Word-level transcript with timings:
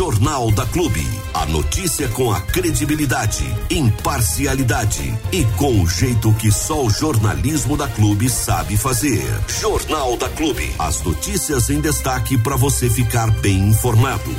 Jornal 0.00 0.50
da 0.52 0.64
Clube. 0.64 1.06
A 1.34 1.44
notícia 1.44 2.08
com 2.08 2.32
a 2.32 2.40
credibilidade, 2.40 3.44
imparcialidade 3.68 5.14
e 5.30 5.44
com 5.58 5.82
o 5.82 5.86
jeito 5.86 6.32
que 6.36 6.50
só 6.50 6.86
o 6.86 6.88
jornalismo 6.88 7.76
da 7.76 7.86
Clube 7.86 8.30
sabe 8.30 8.78
fazer. 8.78 9.22
Jornal 9.60 10.16
da 10.16 10.30
Clube. 10.30 10.70
As 10.78 11.02
notícias 11.02 11.68
em 11.68 11.82
destaque 11.82 12.38
para 12.38 12.56
você 12.56 12.88
ficar 12.88 13.30
bem 13.42 13.68
informado. 13.68 14.34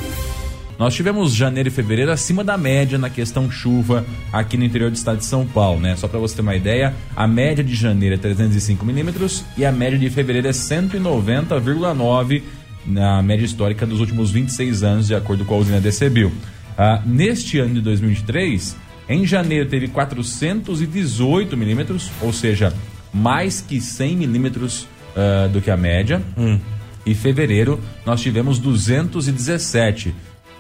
Nós 0.80 0.96
tivemos 0.96 1.32
janeiro 1.32 1.70
e 1.70 1.72
fevereiro 1.72 2.12
acima 2.12 2.44
da 2.44 2.58
média 2.58 2.98
na 2.98 3.12
questão 3.12 3.52
chuva 3.52 4.04
aqui 4.34 4.58
no 4.58 4.64
interior 4.64 4.90
do 4.90 4.96
estado 4.96 5.20
de 5.20 5.26
São 5.26 5.46
Paulo, 5.46 5.80
né? 5.80 5.96
Só 5.96 6.08
para 6.08 6.18
você 6.18 6.38
ter 6.38 6.42
uma 6.42 6.56
ideia, 6.56 6.96
a 7.16 7.28
média 7.28 7.64
de 7.64 7.76
janeiro 7.76 8.16
é 8.16 8.18
305 8.18 8.84
milímetros 8.84 9.46
e 9.56 9.64
a 9.64 9.72
média 9.72 10.00
de 10.00 10.10
fevereiro 10.10 10.48
é 10.48 10.52
190,9 10.52 12.42
na 12.86 13.22
média 13.22 13.46
histórica 13.46 13.86
dos 13.86 14.00
últimos 14.00 14.32
26 14.32 14.84
anos, 14.84 15.08
de 15.08 15.16
acordo 15.16 15.46
com 15.46 15.56
a 15.56 15.58
usina 15.58 15.80
DCBio. 15.80 16.32
Ah, 16.78 17.02
neste 17.06 17.60
ano 17.60 17.76
de 17.76 17.82
2023, 17.82 18.76
em 19.10 19.26
janeiro 19.26 19.70
teve 19.70 19.88
418 19.88 21.58
milímetros, 21.58 22.10
ou 22.22 22.32
seja, 22.32 22.74
mais 23.14 23.62
que 23.62 23.82
100 23.82 24.16
milímetros 24.16 24.88
uh, 25.16 25.50
do 25.50 25.62
que 25.62 25.70
a 25.70 25.78
média. 25.78 26.22
Hum. 26.38 26.60
E 27.06 27.14
fevereiro 27.16 27.80
nós 28.06 28.22
tivemos 28.22 28.60
217 28.60 30.14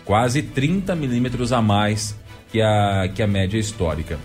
quase 0.03 0.41
30 0.41 0.95
milímetros 0.95 1.53
a 1.53 1.61
mais 1.61 2.15
que 2.51 2.61
a, 2.61 3.09
que 3.13 3.21
a 3.21 3.27
média 3.27 3.57
histórica. 3.57 4.19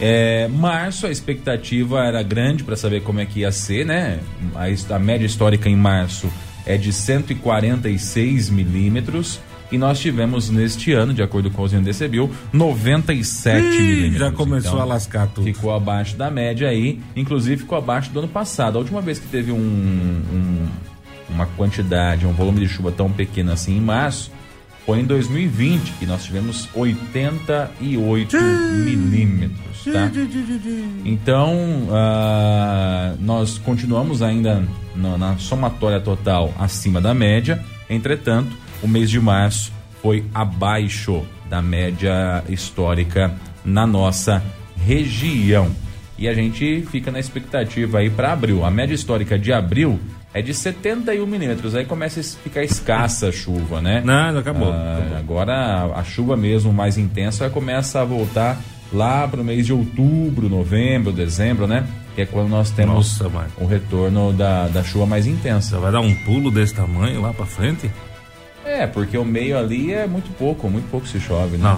É, 0.00 0.48
março, 0.48 1.06
a 1.06 1.10
expectativa 1.10 2.04
era 2.04 2.22
grande 2.22 2.64
para 2.64 2.76
saber 2.76 3.02
como 3.02 3.20
é 3.20 3.26
que 3.26 3.40
ia 3.40 3.52
ser, 3.52 3.86
né? 3.86 4.20
A, 4.54 4.94
a 4.94 4.98
média 4.98 5.24
histórica 5.24 5.68
em 5.68 5.76
março 5.76 6.30
é 6.66 6.76
de 6.76 6.92
146 6.92 8.50
milímetros. 8.50 9.40
E 9.72 9.78
nós 9.78 9.98
tivemos 9.98 10.50
neste 10.50 10.92
ano, 10.92 11.12
de 11.12 11.22
acordo 11.22 11.50
com 11.50 11.62
o 11.62 11.68
Zendecebil, 11.68 12.30
97 12.52 13.60
Ih, 13.60 13.80
milímetros. 13.80 14.18
Já 14.18 14.30
começou 14.30 14.72
então, 14.72 14.82
a 14.82 14.84
lascar 14.84 15.26
tudo. 15.26 15.44
Ficou 15.44 15.74
abaixo 15.74 16.16
da 16.16 16.30
média 16.30 16.68
aí, 16.68 17.00
inclusive 17.16 17.62
ficou 17.62 17.76
abaixo 17.76 18.10
do 18.10 18.20
ano 18.20 18.28
passado. 18.28 18.76
A 18.76 18.80
última 18.80 19.00
vez 19.00 19.18
que 19.18 19.26
teve 19.26 19.50
um, 19.50 19.56
um, 19.56 20.66
uma 21.30 21.46
quantidade, 21.46 22.26
um 22.26 22.32
volume 22.32 22.60
de 22.60 22.68
chuva 22.68 22.92
tão 22.92 23.10
pequeno 23.10 23.52
assim 23.52 23.76
em 23.76 23.80
março, 23.80 24.30
foi 24.84 25.00
em 25.00 25.04
2020 25.04 25.92
que 25.92 26.06
nós 26.06 26.24
tivemos 26.24 26.68
88 26.74 28.36
milímetros, 28.36 29.84
tá? 29.84 30.10
Então, 31.04 31.54
uh, 31.88 33.16
nós 33.20 33.56
continuamos 33.58 34.20
ainda 34.20 34.62
na, 34.94 35.16
na 35.16 35.38
somatória 35.38 36.00
total 36.00 36.52
acima 36.58 37.00
da 37.00 37.14
média, 37.14 37.64
entretanto, 37.88 38.54
o 38.82 38.88
mês 38.88 39.08
de 39.08 39.18
março 39.18 39.72
foi 40.02 40.24
abaixo 40.34 41.24
da 41.48 41.62
média 41.62 42.44
histórica 42.48 43.34
na 43.64 43.86
nossa 43.86 44.42
região. 44.76 45.70
E 46.18 46.28
a 46.28 46.34
gente 46.34 46.86
fica 46.90 47.10
na 47.10 47.18
expectativa 47.18 47.98
aí 47.98 48.10
para 48.10 48.32
abril. 48.32 48.64
A 48.64 48.70
média 48.70 48.94
histórica 48.94 49.38
de 49.38 49.52
abril 49.52 49.98
é 50.34 50.42
de 50.42 50.52
71 50.52 51.24
milímetros. 51.24 51.76
Aí 51.76 51.86
começa 51.86 52.18
a 52.18 52.22
ficar 52.24 52.64
escassa 52.64 53.28
a 53.28 53.32
chuva, 53.32 53.80
né? 53.80 54.02
Não, 54.04 54.36
acabou, 54.36 54.72
ah, 54.72 54.98
acabou. 54.98 55.18
Agora 55.18 55.92
a 55.94 56.02
chuva 56.02 56.36
mesmo 56.36 56.72
mais 56.72 56.98
intensa 56.98 57.48
começa 57.48 58.00
a 58.00 58.04
voltar 58.04 58.60
lá 58.92 59.26
para 59.28 59.40
o 59.40 59.44
mês 59.44 59.64
de 59.64 59.72
outubro, 59.72 60.48
novembro, 60.48 61.12
dezembro, 61.12 61.68
né? 61.68 61.86
Que 62.16 62.22
é 62.22 62.26
quando 62.26 62.48
nós 62.48 62.70
temos 62.70 63.20
Nossa, 63.20 63.48
o 63.58 63.66
retorno 63.66 64.32
da, 64.32 64.66
da 64.66 64.82
chuva 64.82 65.06
mais 65.06 65.26
intensa. 65.26 65.78
Vai 65.78 65.92
dar 65.92 66.00
um 66.00 66.14
pulo 66.14 66.50
desse 66.50 66.74
tamanho 66.74 67.22
lá 67.22 67.32
para 67.32 67.46
frente? 67.46 67.88
É, 68.64 68.86
porque 68.86 69.16
o 69.16 69.24
meio 69.24 69.56
ali 69.56 69.92
é 69.92 70.06
muito 70.06 70.32
pouco, 70.36 70.68
muito 70.68 70.90
pouco 70.90 71.06
se 71.06 71.20
chove, 71.20 71.56
né? 71.56 71.76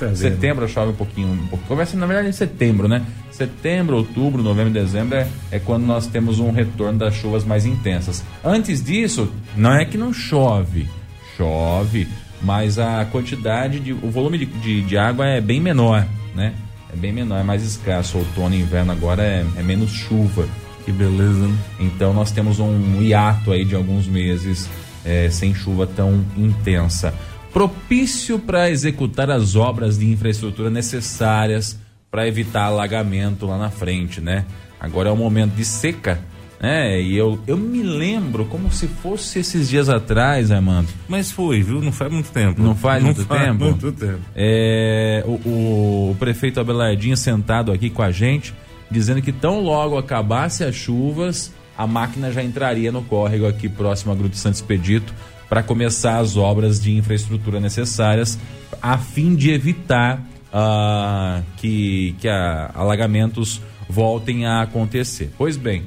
Nossa. 0.00 0.16
Setembro 0.16 0.68
chove 0.68 0.92
um 0.92 0.94
pouquinho, 0.94 1.28
um 1.28 1.46
pouco. 1.46 1.64
Começa 1.66 1.96
na 1.96 2.06
verdade 2.06 2.28
em 2.28 2.32
setembro, 2.32 2.88
né? 2.88 3.04
Setembro, 3.30 3.96
outubro, 3.96 4.42
novembro, 4.42 4.72
dezembro 4.72 5.16
é, 5.16 5.28
é 5.50 5.58
quando 5.58 5.84
nós 5.84 6.06
temos 6.06 6.38
um 6.38 6.50
retorno 6.50 6.98
das 6.98 7.14
chuvas 7.14 7.44
mais 7.44 7.64
intensas. 7.64 8.22
Antes 8.44 8.82
disso, 8.82 9.32
não 9.56 9.72
é 9.72 9.84
que 9.84 9.96
não 9.96 10.12
chove, 10.12 10.88
chove, 11.36 12.08
mas 12.42 12.78
a 12.78 13.04
quantidade 13.06 13.80
de. 13.80 13.92
o 13.92 14.10
volume 14.10 14.38
de, 14.38 14.46
de, 14.46 14.82
de 14.82 14.98
água 14.98 15.26
é 15.26 15.40
bem 15.40 15.60
menor, 15.60 16.06
né? 16.34 16.54
É 16.92 16.96
bem 16.96 17.12
menor, 17.12 17.40
é 17.40 17.42
mais 17.42 17.62
escasso. 17.62 18.18
Outono 18.18 18.54
e 18.54 18.60
inverno 18.60 18.92
agora 18.92 19.22
é, 19.22 19.44
é 19.56 19.62
menos 19.62 19.92
chuva. 19.92 20.46
Que 20.84 20.92
beleza, 20.92 21.48
né? 21.48 21.58
Então 21.80 22.14
nós 22.14 22.30
temos 22.30 22.60
um 22.60 23.02
hiato 23.02 23.50
aí 23.50 23.64
de 23.64 23.74
alguns 23.74 24.06
meses 24.06 24.68
é, 25.04 25.28
sem 25.30 25.54
chuva 25.54 25.86
tão 25.86 26.24
intensa 26.36 27.12
propício 27.56 28.38
para 28.38 28.68
executar 28.68 29.30
as 29.30 29.56
obras 29.56 29.98
de 29.98 30.04
infraestrutura 30.04 30.68
necessárias 30.68 31.78
para 32.10 32.28
evitar 32.28 32.64
alagamento 32.64 33.46
lá 33.46 33.56
na 33.56 33.70
frente, 33.70 34.20
né? 34.20 34.44
Agora 34.78 35.08
é 35.08 35.12
o 35.12 35.16
momento 35.16 35.54
de 35.54 35.64
seca, 35.64 36.20
né? 36.60 37.00
E 37.00 37.16
eu, 37.16 37.40
eu 37.46 37.56
me 37.56 37.82
lembro 37.82 38.44
como 38.44 38.70
se 38.70 38.86
fosse 38.86 39.38
esses 39.38 39.70
dias 39.70 39.88
atrás, 39.88 40.50
Armando. 40.50 40.88
Mas 41.08 41.30
foi, 41.30 41.62
viu? 41.62 41.80
Não 41.80 41.92
faz 41.92 42.12
muito 42.12 42.30
tempo. 42.30 42.60
Não 42.60 42.74
faz 42.74 43.02
Não 43.02 43.06
muito 43.06 43.24
faz 43.24 43.42
tempo? 43.42 43.64
muito 43.64 43.90
tempo. 43.90 44.20
É, 44.34 45.24
o, 45.26 45.48
o, 45.48 46.10
o 46.10 46.16
prefeito 46.18 46.60
Abelardinho 46.60 47.16
sentado 47.16 47.72
aqui 47.72 47.88
com 47.88 48.02
a 48.02 48.10
gente, 48.10 48.52
dizendo 48.90 49.22
que 49.22 49.32
tão 49.32 49.60
logo 49.60 49.96
acabasse 49.96 50.62
as 50.62 50.74
chuvas, 50.74 51.54
a 51.74 51.86
máquina 51.86 52.30
já 52.30 52.42
entraria 52.42 52.92
no 52.92 53.00
córrego 53.00 53.46
aqui 53.46 53.66
próximo 53.66 54.12
a 54.12 54.14
Grupo 54.14 54.36
Santo 54.36 54.56
Expedito 54.56 55.14
para 55.48 55.62
começar 55.62 56.18
as 56.18 56.36
obras 56.36 56.80
de 56.80 56.96
infraestrutura 56.96 57.60
necessárias 57.60 58.38
a 58.82 58.98
fim 58.98 59.34
de 59.34 59.50
evitar 59.50 60.18
uh, 60.52 61.42
que, 61.56 62.14
que 62.20 62.28
a, 62.28 62.70
alagamentos 62.74 63.60
voltem 63.88 64.46
a 64.46 64.62
acontecer. 64.62 65.30
Pois 65.38 65.56
bem, 65.56 65.84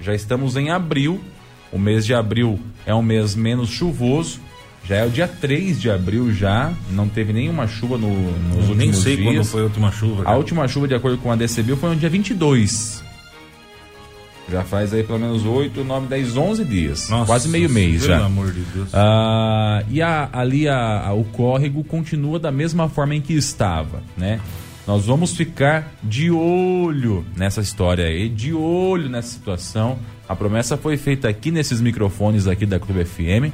já 0.00 0.14
estamos 0.14 0.56
em 0.56 0.70
abril, 0.70 1.20
o 1.72 1.78
mês 1.78 2.04
de 2.04 2.14
abril 2.14 2.58
é 2.84 2.94
um 2.94 3.02
mês 3.02 3.34
menos 3.34 3.70
chuvoso, 3.70 4.40
já 4.84 4.96
é 4.96 5.04
o 5.04 5.10
dia 5.10 5.26
3 5.26 5.80
de 5.80 5.90
abril 5.90 6.32
já, 6.32 6.72
não 6.90 7.08
teve 7.08 7.32
nenhuma 7.32 7.66
chuva 7.66 7.98
no, 7.98 8.08
nos 8.08 8.68
Eu 8.68 8.70
últimos 8.70 8.76
nem 8.76 8.92
sei 8.92 9.16
dias. 9.16 9.34
quando 9.34 9.44
foi 9.44 9.60
a 9.60 9.64
última 9.64 9.90
chuva. 9.90 10.22
Cara. 10.22 10.34
A 10.36 10.38
última 10.38 10.68
chuva, 10.68 10.86
de 10.86 10.94
acordo 10.94 11.18
com 11.18 11.30
a 11.32 11.36
DCBio, 11.36 11.76
foi 11.76 11.90
no 11.90 11.96
dia 11.96 12.08
22. 12.08 13.02
Já 14.50 14.62
faz 14.62 14.94
aí 14.94 15.02
pelo 15.02 15.18
menos 15.18 15.44
8, 15.44 15.82
9, 15.82 16.06
10, 16.06 16.36
11 16.36 16.64
dias. 16.64 17.08
Nossa, 17.08 17.26
quase 17.26 17.48
meio 17.48 17.68
mês 17.68 18.02
pelo 18.02 18.06
já. 18.06 18.14
Pelo 18.14 18.26
amor 18.26 18.52
de 18.52 18.60
Deus. 18.60 18.88
Ah, 18.92 19.82
e 19.90 20.00
a, 20.00 20.28
ali 20.32 20.68
a, 20.68 21.08
a, 21.08 21.12
o 21.12 21.24
córrego 21.24 21.82
continua 21.82 22.38
da 22.38 22.52
mesma 22.52 22.88
forma 22.88 23.14
em 23.14 23.20
que 23.20 23.32
estava, 23.32 24.02
né? 24.16 24.40
Nós 24.86 25.06
vamos 25.06 25.36
ficar 25.36 25.92
de 26.00 26.30
olho 26.30 27.26
nessa 27.36 27.60
história 27.60 28.06
aí, 28.06 28.28
de 28.28 28.54
olho 28.54 29.08
nessa 29.08 29.30
situação. 29.30 29.98
A 30.28 30.36
promessa 30.36 30.76
foi 30.76 30.96
feita 30.96 31.28
aqui 31.28 31.50
nesses 31.50 31.80
microfones 31.80 32.46
aqui 32.46 32.64
da 32.64 32.78
Clube 32.78 33.04
FM 33.04 33.52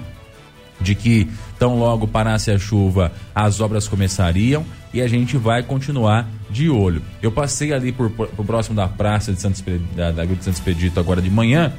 de 0.82 0.94
que 0.94 1.28
tão 1.58 1.78
logo 1.78 2.06
parasse 2.06 2.50
a 2.50 2.58
chuva, 2.58 3.12
as 3.34 3.60
obras 3.60 3.86
começariam 3.86 4.64
e 4.92 5.00
a 5.00 5.08
gente 5.08 5.36
vai 5.36 5.62
continuar 5.62 6.28
de 6.50 6.68
olho. 6.68 7.02
Eu 7.22 7.32
passei 7.32 7.72
ali 7.72 7.92
por, 7.92 8.10
por, 8.10 8.28
por 8.28 8.44
próximo 8.44 8.76
da 8.76 8.88
praça 8.88 9.32
de 9.32 9.40
Santos, 9.40 9.62
da, 9.96 10.10
da 10.10 10.24
Gruta 10.24 10.40
de 10.40 10.44
Santos 10.44 10.60
Expedito 10.60 11.00
agora 11.00 11.22
de 11.22 11.30
manhã 11.30 11.72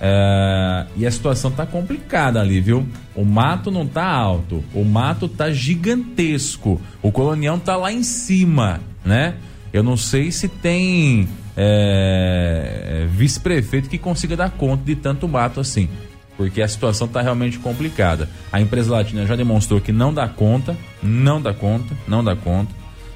é, 0.00 0.86
e 0.96 1.06
a 1.06 1.10
situação 1.10 1.50
tá 1.50 1.66
complicada 1.66 2.40
ali, 2.40 2.60
viu? 2.60 2.86
O 3.14 3.24
mato 3.24 3.70
não 3.70 3.86
tá 3.86 4.06
alto, 4.06 4.62
o 4.72 4.84
mato 4.84 5.28
tá 5.28 5.50
gigantesco, 5.50 6.80
o 7.02 7.10
colonião 7.10 7.58
tá 7.58 7.76
lá 7.76 7.92
em 7.92 8.02
cima, 8.02 8.80
né? 9.04 9.34
Eu 9.72 9.82
não 9.82 9.96
sei 9.96 10.30
se 10.30 10.48
tem 10.48 11.28
é, 11.56 13.06
vice-prefeito 13.10 13.88
que 13.88 13.98
consiga 13.98 14.36
dar 14.36 14.50
conta 14.50 14.84
de 14.84 14.94
tanto 14.94 15.26
mato 15.26 15.60
assim 15.60 15.88
porque 16.38 16.62
a 16.62 16.68
situação 16.68 17.08
está 17.08 17.20
realmente 17.20 17.58
complicada. 17.58 18.30
A 18.52 18.60
empresa 18.60 18.92
latina 18.92 19.26
já 19.26 19.34
demonstrou 19.34 19.80
que 19.80 19.90
não 19.90 20.14
dá 20.14 20.28
conta, 20.28 20.78
não 21.02 21.42
dá 21.42 21.52
conta, 21.52 21.96
não 22.06 22.22
dá 22.22 22.36
conta. 22.36 22.72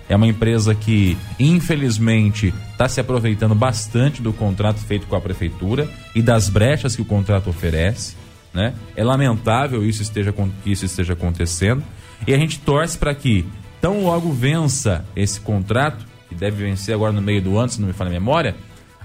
É 0.08 0.17
uma 0.17 0.26
empresa 0.26 0.75
que, 0.75 1.17
infelizmente, 1.38 2.52
está 2.73 2.88
se 2.88 3.00
aproveitando 3.00 3.55
bastante 3.55 4.20
do 4.20 4.32
contrato 4.32 4.81
feito 4.81 5.06
com 5.06 5.14
a 5.14 5.20
prefeitura 5.20 5.88
e 6.17 6.20
das 6.20 6.49
brechas 6.49 6.97
que 6.97 7.02
o 7.02 7.05
contrato 7.05 7.49
oferece. 7.49 8.17
Né? 8.52 8.75
É 8.97 9.05
lamentável 9.05 9.87
isso 9.87 10.02
esteja, 10.02 10.35
que 10.64 10.73
isso 10.73 10.85
esteja 10.85 11.12
acontecendo. 11.12 11.82
E 12.26 12.35
a 12.35 12.37
gente 12.37 12.58
torce 12.58 12.99
para 12.99 13.14
que, 13.14 13.47
tão 13.81 14.02
logo 14.02 14.32
vença 14.32 15.05
esse 15.14 15.41
contrato, 15.41 16.05
que 16.29 16.35
deve 16.35 16.64
vencer 16.64 16.93
agora 16.93 17.12
no 17.12 17.23
meio 17.23 17.41
do 17.41 17.56
ano, 17.56 17.69
se 17.69 17.81
não 17.81 17.87
me 17.87 17.94
falha 17.94 18.11
a 18.11 18.12
memória, 18.12 18.56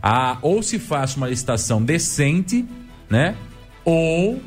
a, 0.01 0.39
ou 0.41 0.63
se 0.63 0.79
faça 0.79 1.17
uma 1.17 1.29
licitação 1.29 1.83
decente, 1.83 2.65
né? 3.09 3.35
Ou 3.87 4.33
uh, 4.33 4.39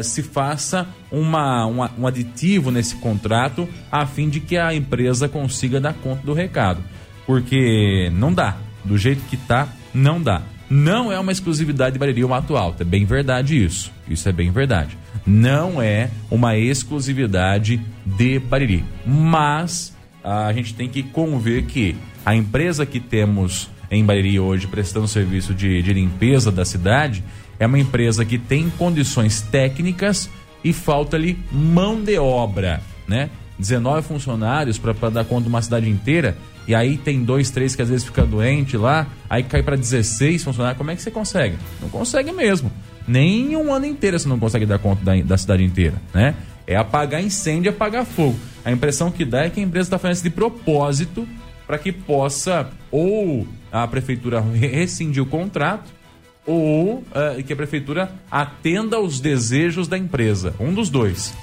uh, 0.00 0.02
se 0.02 0.20
faça 0.20 0.84
uma, 1.12 1.64
uma, 1.64 1.90
um 1.96 2.08
aditivo 2.08 2.72
nesse 2.72 2.96
contrato 2.96 3.68
a 3.90 4.04
fim 4.04 4.28
de 4.28 4.40
que 4.40 4.56
a 4.56 4.74
empresa 4.74 5.28
consiga 5.28 5.80
dar 5.80 5.94
conta 5.94 6.26
do 6.26 6.34
recado. 6.34 6.82
Porque 7.24 8.10
não 8.12 8.32
dá. 8.32 8.56
Do 8.84 8.98
jeito 8.98 9.22
que 9.26 9.36
tá, 9.36 9.68
não 9.94 10.20
dá. 10.20 10.42
Não 10.68 11.12
é 11.12 11.18
uma 11.20 11.30
exclusividade 11.30 11.92
de 11.92 11.98
Bariri 12.00 12.24
o 12.24 12.28
Mato 12.28 12.56
Alto, 12.56 12.82
é 12.82 12.84
bem 12.84 13.04
verdade 13.04 13.62
isso. 13.64 13.92
Isso 14.08 14.28
é 14.28 14.32
bem 14.32 14.50
verdade. 14.50 14.98
Não 15.24 15.80
é 15.80 16.10
uma 16.28 16.56
exclusividade 16.56 17.80
de 18.04 18.40
Bariri. 18.40 18.84
Mas 19.06 19.94
a 20.22 20.52
gente 20.52 20.74
tem 20.74 20.88
que 20.88 21.02
conver 21.02 21.62
que 21.66 21.96
a 22.26 22.34
empresa 22.34 22.84
que 22.84 22.98
temos 22.98 23.70
em 23.90 24.04
Bariri 24.04 24.40
hoje 24.40 24.66
prestando 24.66 25.06
serviço 25.06 25.54
de, 25.54 25.80
de 25.80 25.92
limpeza 25.92 26.50
da 26.50 26.64
cidade 26.64 27.22
é 27.58 27.66
uma 27.66 27.78
empresa 27.78 28.24
que 28.24 28.38
tem 28.38 28.70
condições 28.70 29.40
técnicas 29.40 30.28
e 30.62 30.72
falta-lhe 30.72 31.38
mão 31.50 32.02
de 32.02 32.18
obra, 32.18 32.80
né? 33.06 33.30
19 33.58 34.06
funcionários 34.06 34.78
para 34.78 35.10
dar 35.10 35.24
conta 35.24 35.42
de 35.42 35.48
uma 35.48 35.60
cidade 35.60 35.90
inteira 35.90 36.36
e 36.68 36.74
aí 36.74 36.98
tem 36.98 37.24
dois, 37.24 37.50
três 37.50 37.74
que 37.74 37.80
às 37.80 37.88
vezes 37.88 38.04
fica 38.04 38.26
doente 38.26 38.76
lá, 38.76 39.06
aí 39.28 39.42
cai 39.42 39.62
para 39.62 39.74
16 39.74 40.44
funcionários. 40.44 40.76
Como 40.76 40.90
é 40.90 40.96
que 40.96 41.00
você 41.00 41.10
consegue? 41.10 41.56
Não 41.80 41.88
consegue 41.88 42.30
mesmo. 42.30 42.70
Nem 43.06 43.56
um 43.56 43.72
ano 43.72 43.86
inteiro 43.86 44.18
você 44.18 44.28
não 44.28 44.38
consegue 44.38 44.66
dar 44.66 44.78
conta 44.78 45.02
da, 45.02 45.16
da 45.22 45.38
cidade 45.38 45.64
inteira, 45.64 45.94
né? 46.12 46.34
É 46.66 46.76
apagar 46.76 47.24
incêndio, 47.24 47.70
apagar 47.70 48.04
fogo. 48.04 48.38
A 48.62 48.70
impressão 48.70 49.10
que 49.10 49.24
dá 49.24 49.44
é 49.44 49.50
que 49.50 49.60
a 49.60 49.62
empresa 49.62 49.86
está 49.86 49.98
fazendo 49.98 50.16
isso 50.16 50.24
de 50.24 50.30
propósito 50.30 51.26
para 51.66 51.78
que 51.78 51.90
possa 51.90 52.68
ou 52.90 53.48
a 53.72 53.86
prefeitura 53.88 54.38
rescindir 54.40 55.22
o 55.22 55.26
contrato 55.26 55.90
ou 56.48 56.94
uh, 56.94 57.42
que 57.46 57.52
a 57.52 57.56
prefeitura 57.56 58.10
atenda 58.30 58.96
aos 58.96 59.20
desejos 59.20 59.86
da 59.86 59.98
empresa. 59.98 60.54
Um 60.58 60.72
dos 60.72 60.88
dois. 60.88 61.34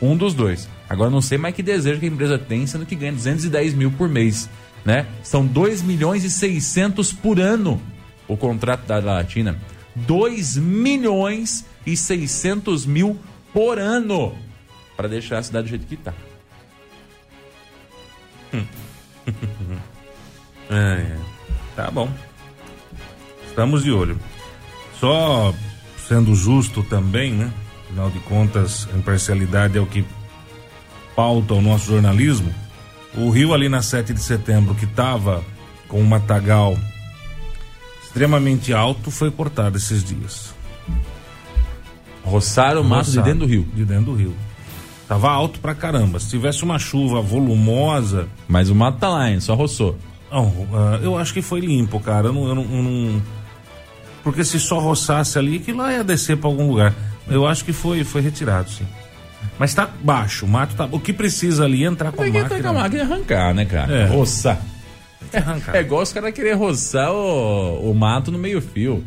Um 0.00 0.16
dos 0.16 0.34
dois. 0.34 0.68
Agora 0.88 1.10
não 1.10 1.20
sei 1.20 1.36
mais 1.36 1.52
que 1.52 1.64
desejo 1.64 1.98
que 1.98 2.06
a 2.06 2.08
empresa 2.08 2.38
tem, 2.38 2.64
sendo 2.64 2.86
que 2.86 2.94
ganha 2.94 3.12
210 3.12 3.74
mil 3.74 3.90
por 3.90 4.08
mês. 4.08 4.48
Né? 4.84 5.04
São 5.24 5.44
2 5.44 5.82
milhões 5.82 6.22
e 6.22 6.30
600 6.30 7.12
por 7.12 7.40
ano 7.40 7.82
o 8.28 8.36
contrato 8.36 8.86
da 8.86 9.00
Latina. 9.00 9.58
2 9.96 10.56
milhões 10.58 11.66
e 11.84 11.96
600 11.96 12.86
mil 12.86 13.18
por 13.52 13.80
ano 13.80 14.32
para 14.96 15.08
deixar 15.08 15.38
a 15.38 15.42
cidade 15.42 15.66
do 15.66 15.70
jeito 15.70 15.86
que 15.86 15.94
está. 15.94 16.14
É, 20.70 20.74
é. 20.74 21.18
Tá 21.76 21.90
bom. 21.90 22.10
Estamos 23.46 23.84
de 23.84 23.92
olho. 23.92 24.18
Só 25.02 25.52
sendo 26.06 26.32
justo 26.32 26.80
também, 26.84 27.32
né? 27.32 27.52
Afinal 27.86 28.08
de 28.08 28.20
contas, 28.20 28.88
a 28.94 28.96
imparcialidade 28.96 29.76
é 29.76 29.80
o 29.80 29.86
que 29.86 30.04
pauta 31.16 31.54
o 31.54 31.60
nosso 31.60 31.86
jornalismo. 31.86 32.54
O 33.16 33.28
rio 33.28 33.52
ali 33.52 33.68
na 33.68 33.82
7 33.82 34.14
de 34.14 34.20
setembro, 34.20 34.76
que 34.76 34.84
estava 34.84 35.42
com 35.88 36.00
um 36.00 36.06
matagal 36.06 36.78
extremamente 38.00 38.72
alto, 38.72 39.10
foi 39.10 39.28
cortado 39.32 39.76
esses 39.76 40.04
dias. 40.04 40.54
Roçaram 42.22 42.82
o 42.82 42.84
mato 42.84 43.10
de 43.10 43.20
dentro 43.22 43.40
do 43.40 43.46
rio. 43.46 43.66
De 43.74 43.84
dentro 43.84 44.04
do 44.04 44.14
rio. 44.14 44.36
Tava 45.08 45.32
alto 45.32 45.58
pra 45.58 45.74
caramba. 45.74 46.20
Se 46.20 46.30
tivesse 46.30 46.62
uma 46.62 46.78
chuva 46.78 47.20
volumosa. 47.20 48.28
Mas 48.46 48.70
o 48.70 48.74
mato 48.74 48.98
tá 48.98 49.08
lá, 49.08 49.32
hein? 49.32 49.40
Só 49.40 49.56
roçou. 49.56 49.98
Não, 50.30 50.46
uh, 50.46 51.00
eu 51.02 51.18
acho 51.18 51.34
que 51.34 51.42
foi 51.42 51.58
limpo, 51.58 51.98
cara. 51.98 52.28
Eu 52.28 52.32
não, 52.32 52.46
eu 52.46 52.54
não, 52.54 52.62
eu 52.62 52.82
não, 52.84 53.22
Porque 54.22 54.44
se 54.44 54.58
só 54.60 54.78
roçasse 54.78 55.38
ali, 55.38 55.58
que 55.58 55.72
lá 55.72 55.92
ia 55.92 56.04
descer 56.04 56.36
para 56.36 56.48
algum 56.48 56.68
lugar. 56.68 56.94
Eu 57.28 57.46
acho 57.46 57.64
que 57.64 57.72
foi, 57.72 58.04
foi 58.04 58.20
retirado, 58.20 58.70
sim. 58.70 58.86
Mas 59.58 59.74
tá 59.74 59.88
baixo, 60.02 60.46
o 60.46 60.48
mato 60.48 60.74
tá. 60.74 60.88
O 60.90 61.00
que 61.00 61.12
precisa 61.12 61.64
ali 61.64 61.84
é 61.84 61.88
entrar 61.88 62.12
com 62.12 62.22
a 62.22 62.26
máquina. 62.26 62.48
Tem 62.48 62.60
que 62.60 62.66
a 62.66 62.72
máquina 62.72 63.02
arrancar, 63.02 63.54
né, 63.54 63.64
cara? 63.64 63.92
É. 63.92 64.06
Roçar. 64.06 64.60
É, 65.32 65.78
é 65.78 65.80
igual 65.80 66.02
os 66.02 66.12
caras 66.12 66.32
querer 66.32 66.54
roçar 66.54 67.12
o, 67.12 67.90
o 67.90 67.94
mato 67.94 68.30
no 68.30 68.38
meio-fio. 68.38 69.04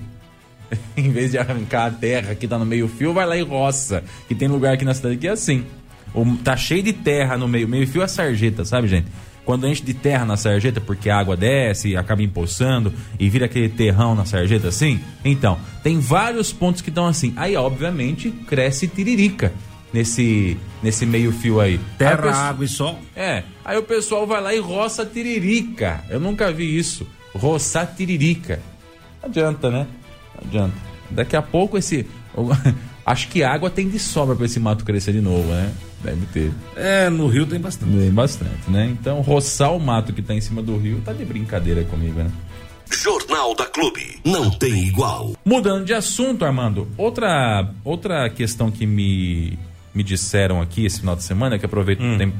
em 0.98 1.12
vez 1.12 1.32
de 1.32 1.38
arrancar 1.38 1.88
a 1.88 1.92
terra 1.92 2.36
que 2.36 2.48
tá 2.48 2.58
no 2.58 2.66
meio-fio, 2.66 3.14
vai 3.14 3.26
lá 3.26 3.38
e 3.38 3.42
roça. 3.42 4.04
Que 4.28 4.36
tem 4.36 4.48
lugar 4.48 4.74
aqui 4.74 4.86
na 4.86 4.94
cidade 4.94 5.18
que 5.18 5.28
é 5.28 5.32
assim. 5.32 5.66
O, 6.14 6.26
tá 6.38 6.56
cheio 6.56 6.82
de 6.82 6.94
terra 6.94 7.38
no 7.38 7.48
meio. 7.48 7.68
Meio-fio 7.68 8.02
é 8.02 8.08
sarjeta, 8.08 8.66
sabe, 8.66 8.88
gente? 8.88 9.08
Quando 9.46 9.68
enche 9.68 9.84
de 9.84 9.94
terra 9.94 10.26
na 10.26 10.36
sarjeta, 10.36 10.82
porque 10.82 11.10
a 11.10 11.18
água 11.18 11.38
desce, 11.38 11.96
acaba 11.96 12.24
empoçando 12.24 12.92
e 13.20 13.30
vira 13.30 13.46
aquele 13.46 13.70
terrão 13.70 14.16
na 14.16 14.26
sarjeta 14.26 14.70
assim. 14.70 15.00
Então, 15.24 15.60
tem 15.84 16.00
vários 16.00 16.52
pontos 16.52 16.82
que 16.82 16.90
estão 16.90 17.06
assim. 17.06 17.32
Aí, 17.36 17.56
obviamente, 17.56 18.32
cresce 18.32 18.88
tiririca 18.88 19.54
nesse, 19.94 20.58
nesse 20.84 21.06
meio 21.06 21.32
fio 21.32 21.62
aí. 21.62 21.80
Terra, 21.98 22.12
aí 22.12 22.22
pessoa, 22.22 22.36
água 22.36 22.66
e 22.66 22.68
sol? 22.68 23.00
É. 23.16 23.44
Aí 23.64 23.78
o 23.78 23.84
pessoal 23.84 24.28
vai 24.28 24.42
lá 24.42 24.54
e 24.54 24.60
roça 24.60 25.06
tiririca. 25.06 26.04
Eu 26.10 26.20
nunca 26.20 26.52
vi 26.52 26.78
isso. 26.78 27.08
Roçar 27.34 27.94
tiririca. 27.96 28.60
Não 29.22 29.30
adianta, 29.30 29.70
né? 29.70 29.88
Não 30.36 30.48
adianta. 30.48 30.76
Daqui 31.10 31.36
a 31.36 31.42
pouco 31.42 31.78
esse. 31.78 32.06
Acho 33.06 33.28
que 33.28 33.44
água 33.44 33.70
tem 33.70 33.88
de 33.88 34.00
sobra 34.00 34.36
para 34.36 34.46
esse 34.46 34.60
mato 34.60 34.84
crescer 34.84 35.14
de 35.14 35.22
novo, 35.22 35.48
né? 35.52 35.72
Deve 36.06 36.25
ter. 36.28 36.52
É, 36.75 37.10
no 37.10 37.28
rio 37.28 37.48
tem 37.48 37.60
bastante. 37.60 37.92
Tem 37.92 38.12
bastante, 38.12 38.69
né? 38.69 38.86
Então, 38.92 39.22
roçar 39.22 39.74
o 39.74 39.80
mato 39.80 40.13
que 40.13 40.22
tá 40.22 40.36
em 40.36 40.42
cima 40.42 40.62
do 40.62 40.78
rio 40.78 41.02
tá 41.04 41.12
de 41.12 41.25
brincadeira 41.25 41.84
comigo, 41.84 42.19
né? 42.19 42.31
Jornal 42.92 43.56
da 43.56 43.66
Clube, 43.66 44.19
não 44.24 44.52
tem 44.52 44.88
igual. 44.88 45.34
Mudando 45.44 45.84
de 45.84 45.94
assunto, 45.94 46.46
Armando, 46.46 46.88
outra, 46.96 47.68
outra 47.84 48.30
questão 48.30 48.69
que 48.69 48.86
me, 48.86 49.57
me 49.94 50.04
disseram 50.04 50.62
aqui 50.62 50.86
esse 50.86 51.00
final 51.00 51.16
de 51.16 51.24
semana, 51.24 51.57
que 51.57 51.66
aproveito 51.66 52.02
hum. 52.02 52.13
o 52.13 52.18
tempo 52.19 52.36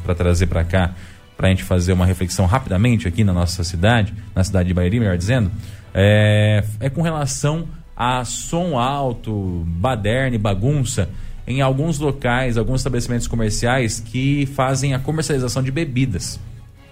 para 0.00 0.14
trazer 0.14 0.46
para 0.46 0.62
cá, 0.62 0.94
para 1.36 1.48
a 1.48 1.50
gente 1.50 1.64
fazer 1.64 1.92
uma 1.92 2.06
reflexão 2.06 2.46
rapidamente 2.46 3.08
aqui 3.08 3.24
na 3.24 3.32
nossa 3.32 3.64
cidade, 3.64 4.14
na 4.32 4.44
cidade 4.44 4.68
de 4.68 4.74
Bahia, 4.74 5.00
melhor 5.00 5.18
dizendo, 5.18 5.50
é, 5.92 6.62
é 6.78 6.88
com 6.88 7.02
relação 7.02 7.66
a 7.96 8.24
som 8.24 8.78
alto, 8.78 9.64
baderne, 9.66 10.38
bagunça 10.38 11.10
em 11.48 11.62
alguns 11.62 11.98
locais, 11.98 12.58
alguns 12.58 12.80
estabelecimentos 12.80 13.26
comerciais 13.26 13.98
que 13.98 14.44
fazem 14.54 14.92
a 14.92 14.98
comercialização 14.98 15.62
de 15.62 15.70
bebidas, 15.70 16.38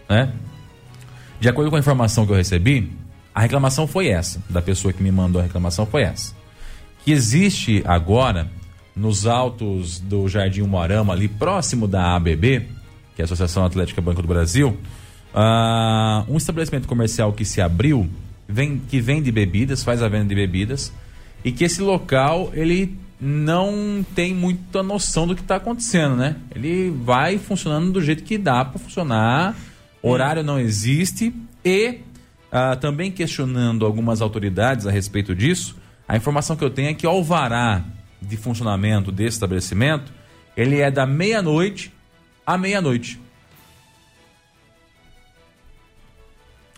né? 0.08 0.32
De 1.38 1.46
acordo 1.46 1.68
com 1.68 1.76
a 1.76 1.78
informação 1.78 2.24
que 2.24 2.32
eu 2.32 2.36
recebi, 2.36 2.90
a 3.34 3.42
reclamação 3.42 3.86
foi 3.86 4.08
essa, 4.08 4.42
da 4.48 4.62
pessoa 4.62 4.94
que 4.94 5.02
me 5.02 5.12
mandou 5.12 5.42
a 5.42 5.44
reclamação 5.44 5.84
foi 5.84 6.04
essa. 6.04 6.34
Que 7.04 7.12
existe 7.12 7.82
agora, 7.84 8.48
nos 8.96 9.26
altos 9.26 10.00
do 10.00 10.26
Jardim 10.26 10.62
Moarama, 10.62 11.12
ali 11.12 11.28
próximo 11.28 11.86
da 11.86 12.16
ABB, 12.16 12.66
que 13.14 13.20
é 13.20 13.22
a 13.22 13.24
Associação 13.26 13.62
Atlética 13.62 14.00
Banco 14.00 14.22
do 14.22 14.28
Brasil, 14.28 14.78
uh, 15.34 16.32
um 16.32 16.38
estabelecimento 16.38 16.88
comercial 16.88 17.30
que 17.34 17.44
se 17.44 17.60
abriu, 17.60 18.08
vem, 18.48 18.78
que 18.78 19.02
vende 19.02 19.30
bebidas, 19.30 19.84
faz 19.84 20.02
a 20.02 20.08
venda 20.08 20.28
de 20.30 20.34
bebidas, 20.34 20.90
e 21.44 21.52
que 21.52 21.62
esse 21.62 21.82
local, 21.82 22.50
ele 22.54 22.98
não 23.20 24.04
tem 24.14 24.34
muita 24.34 24.82
noção 24.82 25.26
do 25.26 25.34
que 25.34 25.40
está 25.40 25.56
acontecendo, 25.56 26.16
né? 26.16 26.36
Ele 26.54 26.90
vai 26.90 27.38
funcionando 27.38 27.92
do 27.92 28.02
jeito 28.02 28.22
que 28.22 28.36
dá 28.36 28.64
para 28.64 28.78
funcionar, 28.78 29.56
horário 30.02 30.42
não 30.42 30.60
existe 30.60 31.34
e 31.64 32.00
ah, 32.52 32.76
também 32.76 33.10
questionando 33.10 33.86
algumas 33.86 34.20
autoridades 34.20 34.86
a 34.86 34.90
respeito 34.90 35.34
disso, 35.34 35.76
a 36.06 36.16
informação 36.16 36.56
que 36.56 36.64
eu 36.64 36.70
tenho 36.70 36.90
é 36.90 36.94
que 36.94 37.06
o 37.06 37.10
alvará 37.10 37.82
de 38.20 38.36
funcionamento 38.36 39.10
desse 39.10 39.36
estabelecimento 39.36 40.12
ele 40.56 40.80
é 40.80 40.90
da 40.90 41.04
meia-noite 41.04 41.92
à 42.46 42.56
meia-noite. 42.56 43.20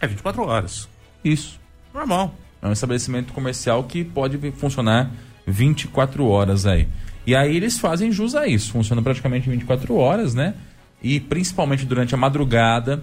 É 0.01 0.07
24 0.07 0.43
horas. 0.43 0.89
Isso. 1.25 1.61
Normal. 1.93 2.35
É 2.61 2.67
um 2.67 2.73
estabelecimento 2.73 3.33
comercial 3.33 3.85
que 3.85 4.05
pode 4.05 4.39
funcionar 4.53 5.13
24 5.49 6.27
horas 6.27 6.67
aí. 6.67 6.87
E 7.27 7.35
aí 7.35 7.57
eles 7.57 7.79
fazem 7.79 8.13
jus 8.13 8.35
a 8.35 8.47
isso, 8.47 8.73
funciona 8.73 9.03
praticamente 9.03 9.49
24 9.49 9.95
horas, 9.97 10.35
né? 10.35 10.55
E 11.03 11.21
principalmente 11.21 11.85
durante 11.85 12.15
a 12.15 12.19
madrugada, 12.19 13.03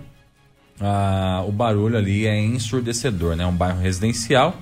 o 1.47 1.51
barulho 1.51 1.97
ali 1.97 2.25
é 2.25 2.39
ensurdecedor, 2.39 3.35
né? 3.35 3.45
Um 3.45 3.55
bairro 3.55 3.79
residencial 3.79 4.55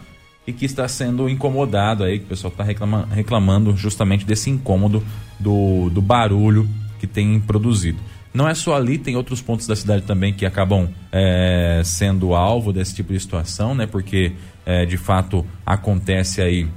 e 0.45 0.51
que 0.51 0.65
está 0.65 0.87
sendo 0.87 1.29
incomodado 1.29 2.03
aí, 2.03 2.19
que 2.19 2.25
o 2.25 2.27
pessoal 2.27 2.51
está 2.51 2.63
reclama, 2.63 3.07
reclamando 3.11 3.75
justamente 3.77 4.25
desse 4.25 4.49
incômodo 4.49 5.03
do, 5.39 5.89
do 5.89 6.01
barulho 6.01 6.67
que 6.99 7.07
tem 7.07 7.39
produzido. 7.39 7.99
Não 8.33 8.47
é 8.47 8.55
só 8.55 8.75
ali, 8.75 8.97
tem 8.97 9.15
outros 9.15 9.41
pontos 9.41 9.67
da 9.67 9.75
cidade 9.75 10.03
também 10.03 10.33
que 10.33 10.45
acabam 10.45 10.89
é, 11.11 11.81
sendo 11.85 12.33
alvo 12.33 12.73
desse 12.73 12.95
tipo 12.95 13.13
de 13.13 13.19
situação, 13.19 13.73
né? 13.75 13.85
Porque 13.85 14.33
é, 14.65 14.85
de 14.85 14.97
fato 14.97 15.45
acontece 15.65 16.41
aí 16.41 16.67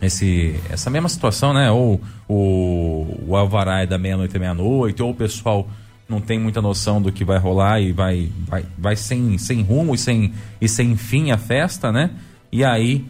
esse, 0.00 0.58
essa 0.70 0.90
mesma 0.90 1.08
situação, 1.08 1.52
né? 1.52 1.70
Ou 1.70 2.00
o, 2.28 3.24
o 3.28 3.36
alvará 3.36 3.82
é 3.82 3.86
da 3.86 3.98
meia-noite 3.98 4.36
à 4.36 4.40
meia-noite, 4.40 5.02
ou 5.02 5.10
o 5.10 5.14
pessoal 5.14 5.68
não 6.08 6.20
tem 6.20 6.38
muita 6.38 6.62
noção 6.62 7.02
do 7.02 7.10
que 7.10 7.24
vai 7.24 7.38
rolar 7.38 7.80
e 7.80 7.92
vai, 7.92 8.30
vai, 8.46 8.64
vai 8.78 8.96
sem, 8.96 9.36
sem 9.38 9.62
rumo 9.62 9.94
e 9.94 9.98
sem, 9.98 10.32
e 10.60 10.68
sem 10.68 10.96
fim 10.96 11.30
a 11.30 11.38
festa, 11.38 11.90
né? 11.90 12.10
E 12.52 12.64
aí, 12.64 13.04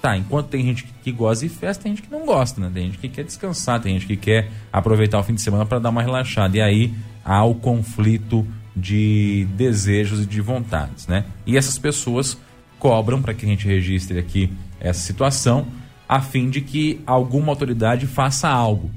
tá, 0.00 0.16
enquanto 0.16 0.48
tem 0.48 0.64
gente 0.64 0.84
que, 0.84 0.92
que 1.04 1.12
gosta 1.12 1.46
de 1.46 1.52
festa, 1.52 1.82
tem 1.82 1.94
gente 1.94 2.06
que 2.06 2.10
não 2.10 2.24
gosta, 2.24 2.60
né? 2.60 2.70
Tem 2.72 2.86
gente 2.86 2.98
que 2.98 3.08
quer 3.08 3.24
descansar, 3.24 3.80
tem 3.80 3.94
gente 3.94 4.06
que 4.06 4.16
quer 4.16 4.50
aproveitar 4.72 5.18
o 5.18 5.22
fim 5.22 5.34
de 5.34 5.42
semana 5.42 5.66
para 5.66 5.78
dar 5.78 5.90
uma 5.90 6.02
relaxada. 6.02 6.56
E 6.56 6.60
aí 6.62 6.94
há 7.24 7.44
o 7.44 7.54
conflito 7.54 8.46
de 8.74 9.46
desejos 9.54 10.22
e 10.22 10.26
de 10.26 10.40
vontades, 10.40 11.06
né? 11.06 11.24
E 11.46 11.58
essas 11.58 11.78
pessoas 11.78 12.38
cobram 12.78 13.20
para 13.20 13.34
que 13.34 13.44
a 13.44 13.48
gente 13.48 13.66
registre 13.66 14.18
aqui 14.18 14.50
essa 14.80 15.00
situação, 15.00 15.66
a 16.10 16.20
fim 16.20 16.50
de 16.50 16.60
que 16.60 17.00
alguma 17.06 17.52
autoridade 17.52 18.04
faça 18.04 18.48
algo, 18.48 18.90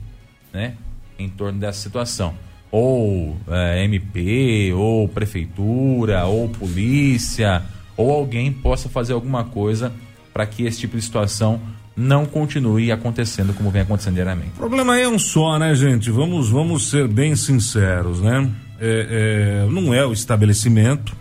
né, 0.52 0.74
em 1.20 1.30
torno 1.30 1.60
dessa 1.60 1.80
situação. 1.80 2.34
Ou 2.72 3.38
é, 3.48 3.84
MP, 3.84 4.74
ou 4.74 5.08
prefeitura, 5.08 6.26
ou 6.26 6.50
polícia, 6.50 7.62
ou 7.96 8.12
alguém 8.12 8.52
possa 8.52 8.90
fazer 8.90 9.14
alguma 9.14 9.44
coisa 9.44 9.94
para 10.34 10.48
que 10.48 10.66
esse 10.66 10.80
tipo 10.80 10.98
de 10.98 11.04
situação 11.04 11.62
não 11.96 12.26
continue 12.26 12.92
acontecendo 12.92 13.54
como 13.54 13.70
vem 13.70 13.84
acontecendo 13.84 14.16
diariamente. 14.16 14.54
O 14.56 14.58
problema 14.58 14.98
é 15.00 15.08
um 15.08 15.20
só, 15.20 15.60
né, 15.60 15.76
gente? 15.76 16.10
Vamos, 16.10 16.50
vamos 16.50 16.90
ser 16.90 17.08
bem 17.08 17.36
sinceros, 17.36 18.22
né? 18.22 18.50
É, 18.82 19.66
é, 19.68 19.72
não 19.72 19.94
é 19.94 20.04
o 20.04 20.12
estabelecimento. 20.12 21.16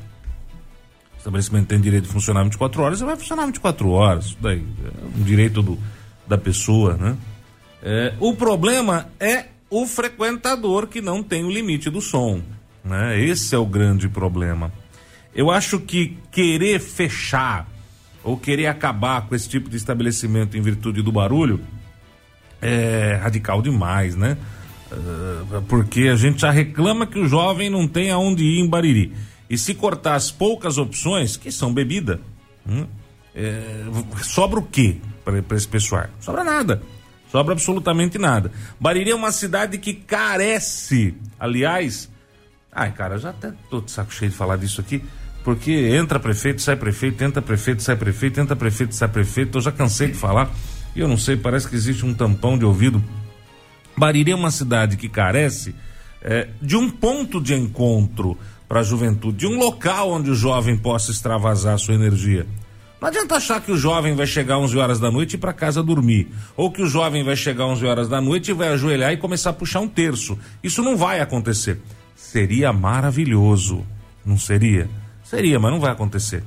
Estabelecimento 1.22 1.68
tem 1.68 1.80
direito 1.80 2.04
de 2.04 2.10
funcionar 2.10 2.42
24 2.42 2.82
horas, 2.82 2.98
você 2.98 3.04
vai 3.04 3.14
funcionar 3.14 3.46
24 3.46 3.88
horas. 3.90 4.24
Isso 4.24 4.38
daí 4.40 4.58
é 4.58 5.20
um 5.20 5.22
direito 5.22 5.62
do, 5.62 5.78
da 6.26 6.36
pessoa, 6.36 6.96
né? 6.96 7.16
É, 7.80 8.12
o 8.18 8.34
problema 8.34 9.06
é 9.20 9.46
o 9.70 9.86
frequentador 9.86 10.88
que 10.88 11.00
não 11.00 11.22
tem 11.22 11.44
o 11.44 11.50
limite 11.50 11.88
do 11.90 12.00
som. 12.00 12.42
Né? 12.84 13.20
Esse 13.20 13.54
é 13.54 13.58
o 13.58 13.64
grande 13.64 14.08
problema. 14.08 14.72
Eu 15.32 15.48
acho 15.48 15.78
que 15.78 16.18
querer 16.32 16.80
fechar 16.80 17.68
ou 18.24 18.36
querer 18.36 18.66
acabar 18.66 19.22
com 19.28 19.36
esse 19.36 19.48
tipo 19.48 19.70
de 19.70 19.76
estabelecimento 19.76 20.56
em 20.56 20.60
virtude 20.60 21.02
do 21.02 21.12
barulho 21.12 21.60
é 22.60 23.18
radical 23.22 23.62
demais, 23.62 24.16
né? 24.16 24.36
Uh, 24.90 25.62
porque 25.62 26.02
a 26.02 26.16
gente 26.16 26.40
já 26.40 26.50
reclama 26.50 27.06
que 27.06 27.18
o 27.18 27.28
jovem 27.28 27.70
não 27.70 27.86
tem 27.86 28.10
aonde 28.10 28.44
ir 28.44 28.58
em 28.58 28.68
Bariri. 28.68 29.12
E 29.52 29.58
se 29.58 29.74
cortar 29.74 30.14
as 30.14 30.30
poucas 30.30 30.78
opções, 30.78 31.36
que 31.36 31.52
são 31.52 31.74
bebida, 31.74 32.18
hum, 32.66 32.86
é, 33.34 33.84
sobra 34.22 34.58
o 34.58 34.62
quê 34.62 34.96
para 35.22 35.42
esse 35.54 35.68
pessoal? 35.68 36.06
Sobra 36.20 36.42
nada. 36.42 36.80
Sobra 37.30 37.52
absolutamente 37.52 38.16
nada. 38.16 38.50
Bariri 38.80 39.10
é 39.10 39.14
uma 39.14 39.30
cidade 39.30 39.76
que 39.76 39.92
carece, 39.92 41.14
aliás. 41.38 42.10
Ai, 42.72 42.92
cara, 42.92 43.18
já 43.18 43.28
até 43.28 43.52
tô 43.68 43.82
de 43.82 43.90
saco 43.90 44.14
cheio 44.14 44.30
de 44.30 44.36
falar 44.38 44.56
disso 44.56 44.80
aqui 44.80 45.04
porque 45.44 45.70
entra 45.70 46.18
prefeito, 46.18 46.62
sai 46.62 46.76
prefeito, 46.76 47.22
entra 47.22 47.42
prefeito, 47.42 47.82
sai 47.82 47.96
prefeito, 47.96 48.40
entra 48.40 48.56
prefeito, 48.56 48.94
sai 48.94 49.08
prefeito. 49.08 49.58
Eu 49.58 49.62
já 49.62 49.70
cansei 49.70 50.08
de 50.08 50.14
falar 50.14 50.50
e 50.96 51.00
eu 51.00 51.08
não 51.08 51.18
sei, 51.18 51.36
parece 51.36 51.68
que 51.68 51.76
existe 51.76 52.06
um 52.06 52.14
tampão 52.14 52.56
de 52.56 52.64
ouvido. 52.64 53.04
Bariri 53.98 54.32
é 54.32 54.34
uma 54.34 54.50
cidade 54.50 54.96
que 54.96 55.10
carece 55.10 55.74
é, 56.22 56.48
de 56.62 56.74
um 56.74 56.88
ponto 56.88 57.38
de 57.38 57.54
encontro 57.54 58.38
para 58.72 58.80
a 58.80 58.82
juventude, 58.82 59.36
de 59.36 59.46
um 59.46 59.58
local 59.58 60.12
onde 60.12 60.30
o 60.30 60.34
jovem 60.34 60.74
possa 60.78 61.10
extravasar 61.10 61.78
sua 61.78 61.94
energia. 61.94 62.46
Não 62.98 63.08
adianta 63.08 63.36
achar 63.36 63.60
que 63.60 63.70
o 63.70 63.76
jovem 63.76 64.14
vai 64.14 64.26
chegar 64.26 64.56
11 64.56 64.78
horas 64.78 64.98
da 64.98 65.10
noite 65.10 65.34
e 65.34 65.36
ir 65.36 65.38
para 65.38 65.52
casa 65.52 65.82
dormir, 65.82 66.28
ou 66.56 66.70
que 66.70 66.80
o 66.80 66.86
jovem 66.86 67.22
vai 67.22 67.36
chegar 67.36 67.66
11 67.66 67.84
horas 67.84 68.08
da 68.08 68.18
noite 68.18 68.50
e 68.50 68.54
vai 68.54 68.68
ajoelhar 68.68 69.12
e 69.12 69.18
começar 69.18 69.50
a 69.50 69.52
puxar 69.52 69.80
um 69.80 69.88
terço. 69.88 70.38
Isso 70.62 70.82
não 70.82 70.96
vai 70.96 71.20
acontecer. 71.20 71.82
Seria 72.16 72.72
maravilhoso, 72.72 73.84
não 74.24 74.38
seria? 74.38 74.88
Seria, 75.22 75.60
mas 75.60 75.70
não 75.70 75.78
vai 75.78 75.92
acontecer. 75.92 76.42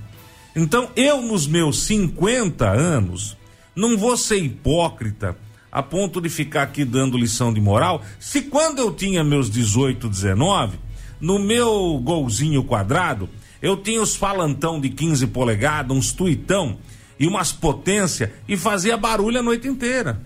Então, 0.56 0.90
eu, 0.96 1.22
nos 1.22 1.46
meus 1.46 1.84
50 1.84 2.68
anos, 2.68 3.38
não 3.76 3.96
vou 3.96 4.18
ser 4.18 4.38
hipócrita 4.38 5.38
a 5.72 5.84
ponto 5.84 6.20
de 6.20 6.30
ficar 6.30 6.64
aqui 6.64 6.84
dando 6.84 7.20
lição 7.20 7.54
de 7.54 7.62
moral, 7.62 8.02
se 8.20 8.42
quando 8.42 8.80
eu 8.80 8.92
tinha 8.92 9.24
meus 9.24 9.48
18, 9.48 10.10
19, 10.10 10.85
no 11.20 11.40
meu 11.40 12.00
golzinho 12.04 12.64
quadrado, 12.64 13.30
eu 13.62 13.78
tinha 13.78 14.02
os 14.02 14.16
falantão 14.16 14.80
de 14.80 14.90
15 14.90 15.28
polegadas, 15.28 15.96
uns 15.96 16.12
tuitão 16.12 16.78
e 17.20 17.28
umas 17.28 17.52
potência 17.52 18.34
e 18.48 18.58
fazia 18.58 18.98
barulho 18.98 19.40
a 19.40 19.44
noite 19.44 19.68
inteira. 19.68 20.22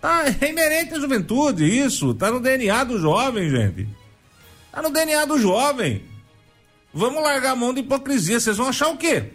Tá, 0.00 0.24
é 0.40 0.50
inerente 0.50 0.94
à 0.94 1.00
juventude 1.00 1.64
isso, 1.64 2.14
tá 2.14 2.30
no 2.30 2.40
DNA 2.40 2.84
do 2.84 2.98
jovem, 2.98 3.48
gente. 3.48 3.88
Tá 4.70 4.82
no 4.82 4.90
DNA 4.90 5.24
do 5.24 5.38
jovem. 5.38 6.02
Vamos 6.92 7.22
largar 7.22 7.52
a 7.52 7.56
mão 7.56 7.72
de 7.72 7.80
hipocrisia. 7.80 8.38
Vocês 8.38 8.56
vão 8.56 8.68
achar 8.68 8.88
o 8.88 8.96
quê? 8.96 9.32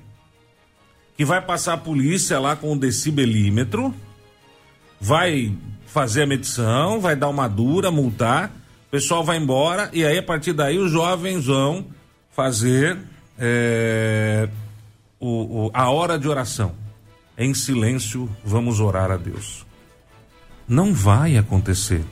Que 1.17 1.25
vai 1.25 1.41
passar 1.41 1.73
a 1.73 1.77
polícia 1.77 2.39
lá 2.39 2.55
com 2.55 2.73
o 2.73 2.79
decibelímetro, 2.79 3.93
vai 4.99 5.55
fazer 5.85 6.23
a 6.23 6.27
medição, 6.27 6.99
vai 6.99 7.15
dar 7.15 7.27
uma 7.29 7.47
dura, 7.47 7.91
multar, 7.91 8.51
o 8.91 8.98
pessoal 9.00 9.24
vai 9.24 9.38
embora 9.38 9.89
e 9.93 10.03
aí 10.03 10.17
a 10.17 10.24
partir 10.24 10.51
daí 10.51 10.77
os 10.77 10.91
jovens 10.91 11.45
vão 11.45 11.86
fazer 12.29 12.98
é, 13.39 14.50
o, 15.17 15.67
o, 15.67 15.71
a 15.74 15.89
hora 15.89 16.19
de 16.19 16.27
oração. 16.27 16.75
Em 17.38 17.53
silêncio, 17.53 18.29
vamos 18.43 18.81
orar 18.81 19.10
a 19.10 19.15
Deus. 19.15 19.65
Não 20.67 20.93
vai 20.93 21.38
acontecer. 21.38 22.03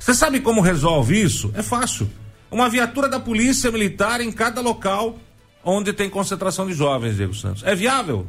Você 0.00 0.14
sabe 0.14 0.40
como 0.40 0.62
resolve 0.62 1.20
isso? 1.20 1.52
É 1.54 1.62
fácil 1.62 2.10
uma 2.50 2.70
viatura 2.70 3.06
da 3.06 3.20
polícia 3.20 3.70
militar 3.70 4.22
em 4.22 4.32
cada 4.32 4.62
local 4.62 5.18
onde 5.62 5.92
tem 5.92 6.08
concentração 6.08 6.66
de 6.66 6.72
jovens, 6.72 7.16
Diego 7.16 7.34
Santos. 7.34 7.62
É 7.64 7.74
viável? 7.74 8.26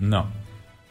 Não. 0.00 0.28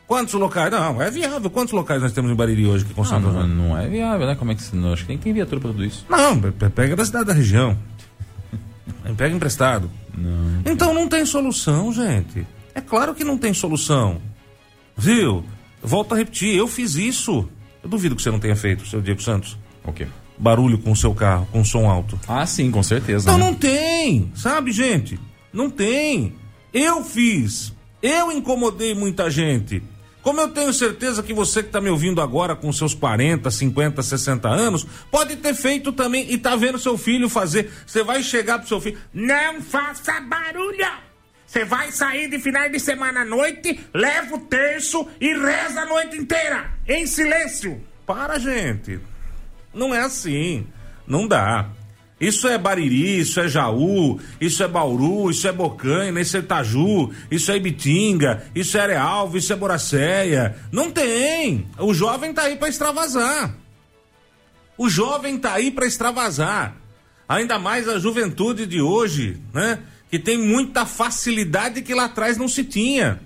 Quantos 0.10 0.34
locais? 0.34 0.72
Não, 0.72 1.00
é 1.00 1.12
viável. 1.12 1.52
Quantos 1.52 1.72
locais 1.72 2.02
nós 2.02 2.12
temos 2.12 2.32
em 2.32 2.34
Bariri 2.34 2.66
hoje 2.66 2.84
que 2.84 2.96
concentram? 2.96 3.32
Não, 3.32 3.48
não, 3.48 3.70
não 3.70 3.78
é 3.78 3.88
viável, 3.88 4.26
né? 4.26 4.34
Como 4.34 4.52
é 4.52 4.56
que 4.56 4.64
se 4.64 4.76
não? 4.76 4.92
Acho 4.92 5.04
que 5.04 5.10
nem 5.10 5.20
tem 5.20 5.32
viatura 5.32 5.62
para 5.62 5.70
tudo 5.70 5.86
isso. 5.86 6.04
Não, 6.10 6.42
pega 6.72 6.96
da 6.96 7.06
cidade 7.06 7.26
da 7.26 7.34
região. 7.34 7.78
pega 9.16 9.36
emprestado. 9.36 9.88
Não. 10.18 10.64
Então 10.66 10.96
não 10.96 11.08
tem 11.08 11.24
solução, 11.28 11.94
gente. 11.94 12.48
É 12.74 12.82
claro 12.82 13.14
que 13.14 13.24
não 13.24 13.38
tem 13.38 13.54
solução. 13.54 14.20
Viu? 14.98 15.46
Volto 15.80 16.16
a 16.16 16.18
repetir, 16.18 16.56
eu 16.56 16.68
fiz 16.68 16.96
isso. 16.96 17.48
Eu 17.84 17.88
duvido 17.88 18.16
que 18.16 18.24
você 18.24 18.32
não 18.32 18.40
tenha 18.40 18.56
feito, 18.56 18.88
seu 18.88 19.00
Diego 19.00 19.22
Santos. 19.22 19.60
O 19.86 19.94
quê? 19.94 20.08
barulho 20.40 20.80
com 20.80 20.92
o 20.94 20.96
seu 20.96 21.14
carro, 21.14 21.48
com 21.52 21.64
som 21.64 21.88
alto? 21.88 22.20
Ah, 22.28 22.46
sim, 22.48 22.72
com 22.72 22.82
certeza. 22.82 23.30
Não, 23.30 23.38
né? 23.38 23.46
não 23.46 23.54
tem, 23.54 24.32
sabe, 24.34 24.72
gente? 24.72 25.20
Não 25.54 25.70
tem. 25.70 26.34
Eu 26.74 27.04
fiz. 27.04 27.74
Eu 28.02 28.32
incomodei 28.32 28.96
muita 28.96 29.30
gente. 29.30 29.84
Como 30.22 30.42
eu 30.42 30.50
tenho 30.50 30.74
certeza 30.74 31.24
que 31.24 31.34
você 31.34 31.62
que 31.62 31.70
está 31.70 31.80
me 31.80 31.90
ouvindo 31.90 32.22
agora 32.22 32.56
com 32.56 32.72
seus 32.74 32.94
40, 32.94 33.50
50, 33.50 34.02
60 34.02 34.48
anos, 34.50 34.86
pode 35.10 35.38
ter 35.38 35.54
feito 35.54 35.92
também 35.94 36.32
e 36.32 36.38
tá 36.38 36.56
vendo 36.56 36.78
seu 36.78 36.98
filho 36.98 37.30
fazer. 37.30 37.72
Você 37.88 38.04
vai 38.04 38.22
chegar 38.22 38.60
pro 38.60 38.68
seu 38.68 38.82
filho, 38.82 39.00
não 39.14 39.62
faça 39.62 40.20
barulho! 40.22 41.10
Você 41.46 41.66
vai 41.66 41.92
sair 41.92 42.30
de 42.30 42.38
finais 42.38 42.72
de 42.72 42.80
semana 42.80 43.22
à 43.22 43.26
noite, 43.26 43.80
leva 43.92 44.36
o 44.36 44.40
terço 44.42 45.08
e 45.20 45.34
reza 45.34 45.82
a 45.82 45.86
noite 45.86 46.16
inteira, 46.16 46.70
em 46.88 47.08
silêncio. 47.08 47.82
Para, 48.06 48.38
gente. 48.38 49.00
Não 49.74 49.96
é 49.96 50.02
assim. 50.02 50.68
Não 51.08 51.28
dá. 51.28 51.70
Isso 52.20 52.48
é 52.48 52.58
Bariri, 52.58 53.20
isso 53.20 53.40
é 53.40 53.48
Jaú, 53.48 54.20
isso 54.42 54.62
é 54.62 54.68
Bauru, 54.68 55.32
isso 55.32 55.48
é 55.48 55.52
Bocaina, 55.54 56.20
isso 56.20 56.36
é 56.36 56.42
Itaju, 56.42 57.12
isso 57.32 57.52
é 57.52 57.56
Ibitinga, 57.56 58.44
isso 58.54 58.78
é 58.78 58.82
Arealvo, 58.82 59.38
isso 59.38 59.54
é 59.54 59.56
Boracéia. 59.56 60.56
Não 60.72 60.92
tem. 60.92 61.66
O 61.78 61.94
jovem 61.94 62.34
tá 62.34 62.44
aí 62.44 62.58
para 62.58 62.68
extravasar. 62.68 63.56
O 64.78 64.90
jovem 64.90 65.38
tá 65.38 65.54
aí 65.54 65.72
para 65.72 65.86
extravasar. 65.86 66.76
Ainda 67.28 67.58
mais 67.58 67.88
a 67.88 68.00
juventude 68.00 68.66
de 68.66 68.82
hoje, 68.82 69.38
né? 69.54 69.80
Que 70.10 70.20
tem 70.20 70.38
muita 70.38 70.86
facilidade 70.86 71.82
que 71.82 71.94
lá 71.94 72.06
atrás 72.06 72.38
não 72.38 72.48
se 72.48 72.64
tinha. 72.64 73.20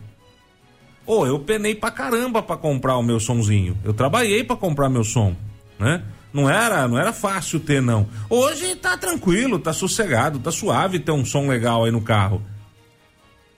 Ô, 1.06 1.20
oh, 1.20 1.26
eu 1.26 1.40
penei 1.40 1.74
pra 1.74 1.90
caramba 1.90 2.44
pra 2.44 2.58
comprar 2.58 2.98
o 2.98 3.04
meu 3.04 3.20
sonzinho. 3.20 3.78
Eu 3.84 3.94
trabalhei 3.94 4.44
para 4.44 4.56
comprar 4.56 4.90
meu 4.90 5.04
som, 5.04 5.36
né? 5.80 6.04
Não 6.34 6.50
era, 6.50 6.88
não 6.88 6.98
era 6.98 7.14
fácil 7.14 7.60
ter, 7.60 7.80
não. 7.80 8.08
Hoje 8.28 8.76
tá 8.76 8.98
tranquilo, 8.98 9.60
tá 9.60 9.72
sossegado, 9.72 10.40
tá 10.40 10.52
suave 10.52 11.00
ter 11.00 11.12
um 11.12 11.24
som 11.24 11.48
legal 11.48 11.86
aí 11.86 11.92
no 11.92 12.02
carro. 12.02 12.42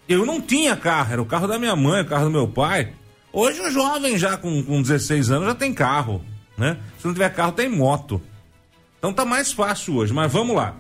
Eu 0.10 0.26
não 0.26 0.42
tinha 0.42 0.76
carro, 0.76 1.14
era 1.14 1.22
o 1.22 1.26
carro 1.26 1.48
da 1.48 1.58
minha 1.58 1.76
mãe, 1.76 2.02
o 2.02 2.06
carro 2.06 2.26
do 2.26 2.32
meu 2.32 2.48
pai. 2.48 2.92
Hoje 3.32 3.62
o 3.62 3.72
jovem 3.72 4.18
já 4.18 4.36
com, 4.36 4.62
com 4.62 4.82
16 4.82 5.32
anos 5.32 5.48
já 5.48 5.56
tem 5.56 5.74
carro, 5.74 6.22
né? 6.58 6.78
Se 7.00 7.08
não 7.08 7.14
tiver 7.14 7.30
carro, 7.30 7.54
tem 7.54 7.70
moto. 7.70 8.22
Então 9.00 9.14
tá 9.14 9.24
mais 9.24 9.54
fácil 9.54 9.96
hoje, 9.96 10.12
mas 10.12 10.32
vamos 10.32 10.56
lá. 10.56 10.76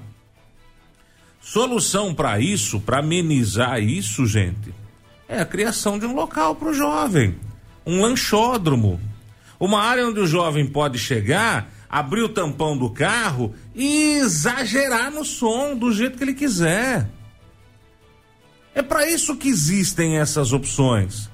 Solução 1.39 2.13
para 2.13 2.39
isso, 2.39 2.79
para 2.79 2.99
amenizar 2.99 3.79
isso, 3.81 4.25
gente, 4.25 4.73
é 5.29 5.39
a 5.39 5.45
criação 5.45 5.97
de 5.97 6.05
um 6.05 6.13
local 6.13 6.55
para 6.55 6.69
o 6.69 6.73
jovem, 6.73 7.35
um 7.85 8.01
lanchódromo, 8.01 8.99
uma 9.59 9.81
área 9.81 10.07
onde 10.07 10.19
o 10.19 10.27
jovem 10.27 10.65
pode 10.65 10.97
chegar 10.97 11.69
abrir 11.95 12.23
o 12.23 12.29
tampão 12.29 12.77
do 12.77 12.89
carro 12.89 13.55
e 13.73 14.17
exagerar 14.17 15.09
no 15.09 15.23
som 15.23 15.77
do 15.77 15.93
jeito 15.93 16.17
que 16.17 16.25
ele 16.25 16.33
quiser. 16.33 17.09
É 18.73 18.81
para 18.81 19.09
isso 19.09 19.37
que 19.37 19.47
existem 19.47 20.17
essas 20.17 20.51
opções. 20.51 21.29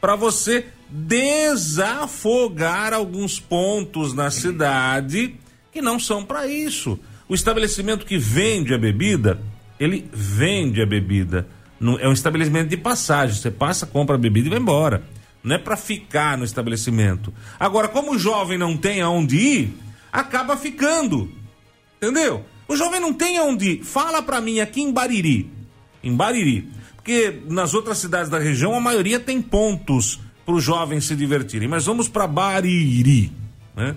Para 0.00 0.16
você 0.16 0.66
desafogar 0.90 2.92
alguns 2.92 3.38
pontos 3.38 4.12
na 4.12 4.28
cidade 4.32 5.36
que 5.70 5.80
não 5.80 6.00
são 6.00 6.24
para 6.24 6.48
isso. 6.48 6.98
O 7.28 7.34
estabelecimento 7.36 8.04
que 8.04 8.18
vende 8.18 8.74
a 8.74 8.78
bebida, 8.78 9.40
ele 9.78 10.10
vende 10.12 10.82
a 10.82 10.86
bebida, 10.86 11.46
é 12.00 12.08
um 12.08 12.12
estabelecimento 12.12 12.68
de 12.68 12.76
passagem. 12.76 13.36
Você 13.36 13.52
passa, 13.52 13.86
compra 13.86 14.16
a 14.16 14.18
bebida 14.18 14.48
e 14.48 14.50
vai 14.50 14.58
embora. 14.58 15.04
Não 15.44 15.54
é 15.54 15.58
para 15.58 15.76
ficar 15.76 16.36
no 16.36 16.44
estabelecimento. 16.44 17.32
Agora, 17.58 17.86
como 17.86 18.14
o 18.14 18.18
jovem 18.18 18.58
não 18.58 18.76
tem 18.76 19.00
aonde 19.00 19.36
ir, 19.36 19.82
acaba 20.12 20.56
ficando. 20.56 21.32
Entendeu? 21.96 22.44
O 22.68 22.76
jovem 22.76 23.00
não 23.00 23.14
tem 23.14 23.38
aonde 23.38 23.70
ir. 23.70 23.84
Fala 23.84 24.22
para 24.22 24.40
mim 24.40 24.60
aqui 24.60 24.82
em 24.82 24.92
Bariri. 24.92 25.50
Em 26.02 26.14
Bariri. 26.14 26.68
Porque 26.96 27.42
nas 27.48 27.74
outras 27.74 27.98
cidades 27.98 28.30
da 28.30 28.38
região 28.38 28.74
a 28.74 28.80
maioria 28.80 29.18
tem 29.18 29.40
pontos 29.40 30.20
para 30.44 30.54
os 30.54 30.62
jovens 30.62 31.04
se 31.04 31.16
divertirem. 31.16 31.68
Mas 31.68 31.86
vamos 31.86 32.08
para 32.08 32.26
Bariri. 32.26 33.32
Né? 33.74 33.96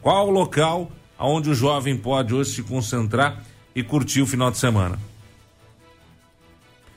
Qual 0.00 0.28
o 0.28 0.30
local 0.30 0.90
onde 1.18 1.50
o 1.50 1.54
jovem 1.54 1.96
pode 1.96 2.34
hoje 2.34 2.50
se 2.50 2.62
concentrar 2.62 3.42
e 3.74 3.82
curtir 3.82 4.22
o 4.22 4.26
final 4.26 4.50
de 4.50 4.58
semana? 4.58 4.98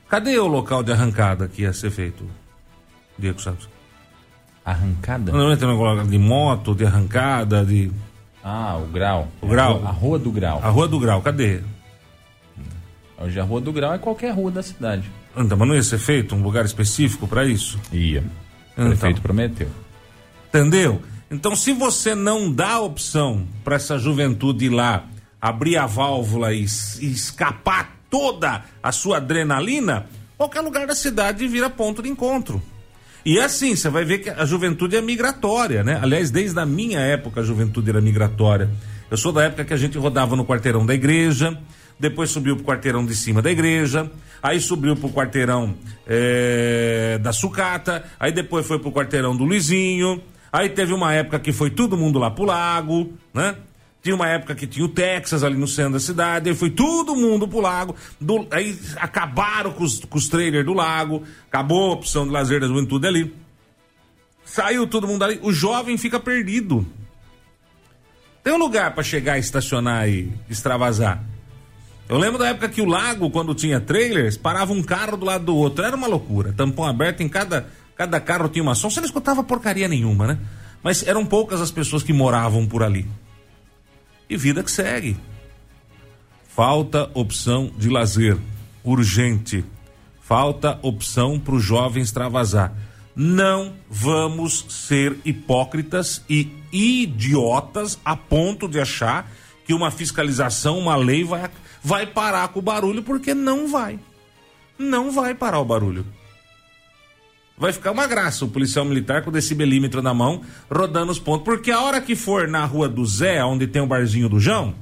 Cadê 0.08 0.38
o 0.38 0.48
local 0.48 0.84
de 0.84 0.92
arrancada 0.92 1.48
que 1.48 1.64
ia 1.64 1.74
ser 1.74 1.90
feito, 1.90 2.24
Diego 3.18 3.42
Santos? 3.42 3.68
Arrancada? 4.64 5.32
Não, 5.32 5.50
não 5.50 5.58
tem 5.58 5.68
um 5.68 6.08
de 6.08 6.18
moto, 6.18 6.76
de 6.76 6.86
arrancada, 6.86 7.66
de. 7.66 7.92
Ah, 8.44 8.78
o 8.78 8.88
grau. 8.88 9.28
O 9.42 9.48
grau. 9.48 9.82
A 9.86 9.92
rua 9.92 10.20
do 10.20 10.32
grau. 10.32 10.60
A 10.62 10.70
rua 10.70 10.88
do 10.88 11.00
grau, 11.00 11.22
cadê? 11.22 11.62
Hoje 13.18 13.40
a 13.40 13.44
rua 13.44 13.62
do 13.62 13.72
grau 13.72 13.94
é 13.94 13.98
qualquer 13.98 14.34
rua 14.34 14.52
da 14.52 14.62
cidade. 14.62 15.10
Então, 15.36 15.58
mas 15.58 15.68
não 15.68 15.76
ia 15.76 15.84
ser 15.84 15.98
feito 15.98 16.36
um 16.36 16.44
lugar 16.44 16.66
específico 16.66 17.28
para 17.28 17.46
isso? 17.46 17.80
Ia. 17.92 18.22
O 18.22 18.24
Então. 18.74 18.88
prefeito 18.88 19.22
prometeu. 19.22 19.70
Entendeu? 20.50 21.02
Então, 21.32 21.56
se 21.56 21.72
você 21.72 22.14
não 22.14 22.52
dá 22.52 22.80
opção 22.82 23.48
para 23.64 23.76
essa 23.78 23.98
juventude 23.98 24.66
ir 24.66 24.70
lá, 24.70 25.06
abrir 25.42 25.78
a 25.78 25.86
válvula 25.86 26.54
e, 26.54 26.66
e 27.00 27.12
escapar 27.12 27.96
toda 28.10 28.64
a 28.82 28.92
sua 28.92 29.18
adrenalina, 29.18 30.06
qualquer 30.38 30.62
lugar 30.62 30.86
da 30.86 30.94
cidade 30.94 31.48
vira 31.48 31.70
ponto 31.70 32.04
de 32.04 32.10
encontro. 32.10 32.62
E 33.26 33.40
é 33.40 33.44
assim, 33.46 33.76
você 33.76 33.90
vai 33.90 34.04
ver 34.04 34.20
que 34.20 34.30
a 34.30 34.46
juventude 34.46 34.98
é 34.98 35.02
migratória, 35.02 35.84
né? 35.84 35.98
Aliás, 36.02 36.30
desde 36.30 36.60
a 36.60 36.66
minha 36.66 37.00
época 37.00 37.40
a 37.40 37.44
juventude 37.44 37.90
era 37.90 38.02
migratória. 38.02 38.70
Eu 39.10 39.16
sou 39.16 39.32
da 39.32 39.44
época 39.44 39.64
que 39.64 39.74
a 39.74 39.78
gente 39.78 39.98
rodava 39.98 40.36
no 40.36 40.46
quarteirão 40.46 40.86
da 40.86 40.94
igreja, 40.94 41.58
depois 41.98 42.32
subiu 42.32 42.58
pro 42.58 42.66
quarteirão 42.66 43.06
de 43.06 43.16
cima 43.16 43.42
da 43.42 43.50
igreja, 43.50 44.12
aí 44.42 44.60
subiu 44.60 44.96
pro 44.96 45.10
quarteirão 45.10 45.76
eh, 46.06 47.18
da 47.22 47.32
sucata, 47.32 48.04
aí 48.20 48.32
depois 48.32 48.66
foi 48.66 48.80
pro 48.80 48.92
quarteirão 48.92 49.36
do 49.36 49.46
Luizinho, 49.46 50.22
aí 50.52 50.68
teve 50.70 50.94
uma 50.94 51.14
época 51.14 51.40
que 51.40 51.54
foi 51.54 51.70
todo 51.70 51.96
mundo 51.96 52.20
lá 52.20 52.30
pro 52.30 52.44
lago, 52.44 53.14
né? 53.34 53.56
Tinha 54.04 54.14
uma 54.16 54.28
época 54.28 54.54
que 54.54 54.68
tinha 54.68 54.86
o 54.86 54.90
Texas 54.90 55.44
ali 55.46 55.56
no 55.56 55.66
centro 55.68 55.94
da 55.94 56.00
cidade, 56.00 56.50
aí 56.50 56.56
foi 56.56 56.70
todo 56.70 57.16
mundo 57.16 57.48
pro 57.48 57.62
lago, 57.62 57.96
do- 58.20 58.46
aí 58.52 58.78
acabaram 58.98 59.72
com 59.72 59.84
os, 59.86 60.00
com 60.04 60.18
os 60.18 60.28
trailers 60.28 60.66
do 60.66 60.74
lago, 60.74 61.24
acabou 61.48 61.92
a 61.92 61.94
opção 61.94 62.26
de 62.26 62.32
lazer 62.32 62.60
da 62.60 62.68
juventude 62.68 63.08
ali. 63.08 63.34
Saiu 64.44 64.86
todo 64.86 65.08
mundo 65.08 65.24
ali, 65.24 65.40
o 65.42 65.54
jovem 65.54 65.98
fica 65.98 66.20
perdido. 66.20 66.86
Tem 68.44 68.52
um 68.54 68.58
lugar 68.58 68.94
para 68.94 69.04
chegar, 69.04 69.40
estacionar 69.40 70.10
e 70.10 70.34
extravasar. 70.50 71.24
Eu 72.10 72.18
lembro 72.18 72.38
da 72.38 72.50
época 72.50 72.68
que 72.68 72.82
o 72.82 72.86
lago, 72.86 73.30
quando 73.32 73.56
tinha 73.56 73.80
trailers, 73.80 74.36
parava 74.36 74.74
um 74.74 74.84
carro 74.84 75.16
do 75.16 75.26
lado 75.26 75.46
do 75.46 75.56
outro. 75.56 75.86
Era 75.86 75.96
uma 75.96 76.08
loucura. 76.08 76.52
Tampão 76.52 76.84
aberto 76.86 77.22
em 77.24 77.30
cada, 77.30 77.70
cada 77.96 78.20
carro 78.20 78.50
tinha 78.50 78.62
uma 78.62 78.76
som. 78.76 78.90
Você 78.90 79.00
não 79.00 79.06
escutava 79.06 79.42
porcaria 79.46 79.88
nenhuma, 79.88 80.28
né? 80.28 80.38
Mas 80.84 81.08
eram 81.08 81.26
poucas 81.26 81.62
as 81.62 81.72
pessoas 81.72 82.04
que 82.04 82.12
moravam 82.12 82.68
por 82.68 82.84
ali. 82.84 83.08
E 84.34 84.36
vida 84.36 84.64
que 84.64 84.72
segue. 84.72 85.16
Falta 86.48 87.08
opção 87.14 87.72
de 87.78 87.88
lazer. 87.88 88.36
Urgente. 88.84 89.64
Falta 90.24 90.80
opção 90.82 91.40
para 91.40 91.54
o 91.54 91.60
jovem 91.60 92.02
extravasar. 92.02 92.74
Não 93.16 93.74
vamos 93.88 94.66
ser 94.70 95.20
hipócritas 95.24 96.24
e 96.28 96.52
idiotas 96.72 98.00
a 98.04 98.16
ponto 98.16 98.68
de 98.68 98.80
achar 98.80 99.32
que 99.68 99.74
uma 99.74 99.92
fiscalização, 99.92 100.80
uma 100.80 100.96
lei 100.96 101.24
vai, 101.24 101.52
vai 101.84 102.08
parar 102.08 102.48
com 102.48 102.58
o 102.58 102.64
barulho, 102.64 103.04
porque 103.04 103.36
não 103.36 103.68
vai. 103.68 104.00
Não 104.80 105.12
vai 105.12 105.36
parar 105.36 105.60
o 105.60 105.66
barulho. 105.66 106.04
Vai 107.58 107.72
ficar 107.72 107.92
uma 107.92 108.08
graça 108.08 108.46
o 108.46 108.50
policial 108.50 108.84
militar 108.84 109.22
com 109.22 109.30
o 109.30 109.34
decibelímetro 109.34 110.02
na 110.02 110.14
mão, 110.14 110.42
rodando 110.70 111.12
os 111.12 111.20
pontos. 111.20 111.46
Porque 111.46 111.72
a 111.72 111.82
hora 111.82 112.02
que 112.02 112.16
for 112.16 112.48
na 112.48 112.66
rua 112.66 112.90
do 112.90 113.06
Zé, 113.06 113.44
onde 113.44 113.68
tem 113.68 113.82
o 113.82 113.88
barzinho 113.88 114.28
do 114.28 114.40
João, 114.40 114.76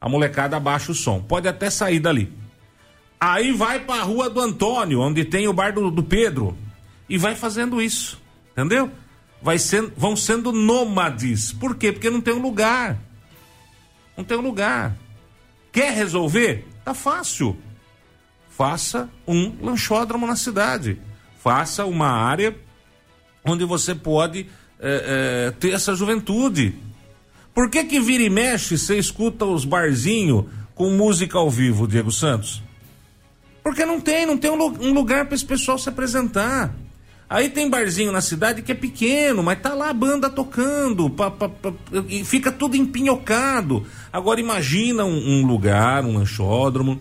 a 0.00 0.08
molecada 0.08 0.56
abaixa 0.56 0.92
o 0.92 0.94
som. 0.94 1.20
Pode 1.20 1.46
até 1.46 1.70
sair 1.70 2.00
dali. 2.00 2.32
Aí 3.20 3.52
vai 3.52 3.80
pra 3.80 4.02
rua 4.02 4.28
do 4.30 4.40
Antônio, 4.40 5.00
onde 5.00 5.24
tem 5.24 5.46
o 5.46 5.52
bar 5.52 5.72
do, 5.72 5.90
do 5.90 6.02
Pedro. 6.02 6.56
E 7.08 7.16
vai 7.18 7.34
fazendo 7.34 7.80
isso. 7.80 8.20
Entendeu? 8.52 8.90
Vai 9.42 9.58
sendo, 9.58 9.92
vão 9.96 10.16
sendo 10.16 10.52
nômades. 10.52 11.52
Por 11.52 11.76
quê? 11.76 11.92
Porque 11.92 12.10
não 12.10 12.20
tem 12.20 12.34
um 12.34 12.42
lugar. 12.42 12.98
Não 14.16 14.24
tem 14.24 14.36
um 14.36 14.42
lugar. 14.42 14.96
Quer 15.70 15.94
resolver? 15.94 16.66
Tá 16.84 16.92
fácil. 16.92 17.56
Faça 18.50 19.08
um 19.26 19.54
lanchódromo 19.62 20.26
na 20.26 20.36
cidade. 20.36 20.98
Faça 21.42 21.84
uma 21.84 22.08
área 22.08 22.54
onde 23.44 23.64
você 23.64 23.94
pode 23.94 24.46
é, 24.78 25.46
é, 25.48 25.50
ter 25.52 25.70
essa 25.72 25.94
juventude. 25.94 26.74
Por 27.54 27.70
que 27.70 27.84
que 27.84 28.00
vira 28.00 28.22
e 28.22 28.30
mexe 28.30 28.76
você 28.76 28.98
escuta 28.98 29.44
os 29.44 29.64
barzinhos 29.64 30.44
com 30.74 30.90
música 30.90 31.38
ao 31.38 31.50
vivo, 31.50 31.86
Diego 31.88 32.10
Santos? 32.12 32.62
Porque 33.62 33.84
não 33.84 34.00
tem, 34.00 34.26
não 34.26 34.36
tem 34.38 34.50
um, 34.50 34.56
lu- 34.56 34.92
lugar 34.92 35.26
para 35.26 35.34
esse 35.34 35.44
pessoal 35.44 35.78
se 35.78 35.88
apresentar. 35.88 36.74
Aí 37.28 37.48
tem 37.48 37.70
barzinho 37.70 38.10
na 38.10 38.20
cidade 38.20 38.60
que 38.62 38.72
é 38.72 38.74
pequeno, 38.74 39.42
mas 39.42 39.60
tá 39.60 39.72
lá 39.74 39.90
a 39.90 39.94
banda 39.94 40.28
tocando, 40.28 41.08
pa- 41.08 41.30
pa- 41.30 41.48
pa- 41.48 41.72
e 42.08 42.24
fica 42.24 42.50
tudo 42.50 42.76
empinhocado. 42.76 43.86
Agora 44.12 44.40
imagina 44.40 45.04
um, 45.04 45.40
um 45.40 45.46
lugar, 45.46 46.04
um 46.04 46.16
lanchódromo, 46.18 47.00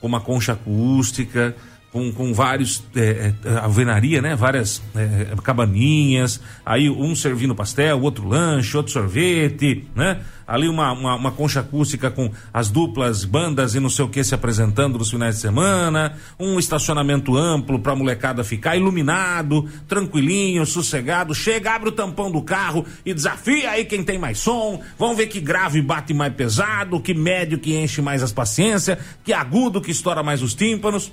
com 0.00 0.06
uma 0.06 0.20
concha 0.20 0.52
acústica, 0.52 1.56
com, 1.92 2.12
com 2.12 2.32
vários 2.32 2.84
é, 2.94 3.32
é, 3.44 3.58
alvenaria, 3.58 4.22
né? 4.22 4.36
Várias 4.36 4.80
é, 4.94 5.34
cabaninhas, 5.42 6.40
aí 6.64 6.88
um 6.88 7.14
servindo 7.16 7.54
pastel, 7.54 8.00
outro 8.00 8.28
lanche, 8.28 8.76
outro 8.76 8.92
sorvete, 8.92 9.84
né? 9.94 10.20
Ali 10.46 10.68
uma, 10.68 10.92
uma, 10.92 11.14
uma 11.14 11.30
concha 11.30 11.60
acústica 11.60 12.10
com 12.10 12.30
as 12.52 12.68
duplas 12.68 13.24
bandas 13.24 13.74
e 13.74 13.80
não 13.80 13.88
sei 13.88 14.04
o 14.04 14.08
que 14.08 14.22
se 14.24 14.34
apresentando 14.34 14.98
nos 14.98 15.10
finais 15.10 15.36
de 15.36 15.40
semana, 15.40 16.16
um 16.38 16.58
estacionamento 16.58 17.36
amplo 17.36 17.78
pra 17.78 17.94
molecada 17.94 18.42
ficar 18.42 18.76
iluminado, 18.76 19.68
tranquilinho, 19.86 20.66
sossegado, 20.66 21.34
chega, 21.34 21.72
abre 21.72 21.90
o 21.90 21.92
tampão 21.92 22.32
do 22.32 22.42
carro 22.42 22.84
e 23.06 23.14
desafia 23.14 23.70
aí 23.70 23.84
quem 23.84 24.02
tem 24.02 24.18
mais 24.18 24.38
som, 24.38 24.80
vamos 24.98 25.16
ver 25.16 25.28
que 25.28 25.40
grave 25.40 25.80
bate 25.82 26.12
mais 26.12 26.34
pesado, 26.34 27.00
que 27.00 27.14
médio 27.14 27.58
que 27.58 27.76
enche 27.76 28.02
mais 28.02 28.20
as 28.20 28.32
paciências, 28.32 28.98
que 29.22 29.32
agudo 29.32 29.80
que 29.80 29.92
estoura 29.92 30.22
mais 30.22 30.42
os 30.42 30.52
tímpanos 30.54 31.12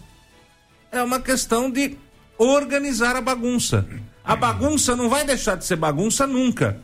é 0.97 1.03
uma 1.03 1.19
questão 1.19 1.69
de 1.69 1.97
organizar 2.38 3.15
a 3.15 3.21
bagunça. 3.21 3.86
A 4.23 4.36
bagunça 4.36 4.95
não 4.95 5.10
vai 5.10 5.25
deixar 5.25 5.55
de 5.55 5.65
ser 5.65 5.75
bagunça 5.75 6.27
nunca. 6.27 6.79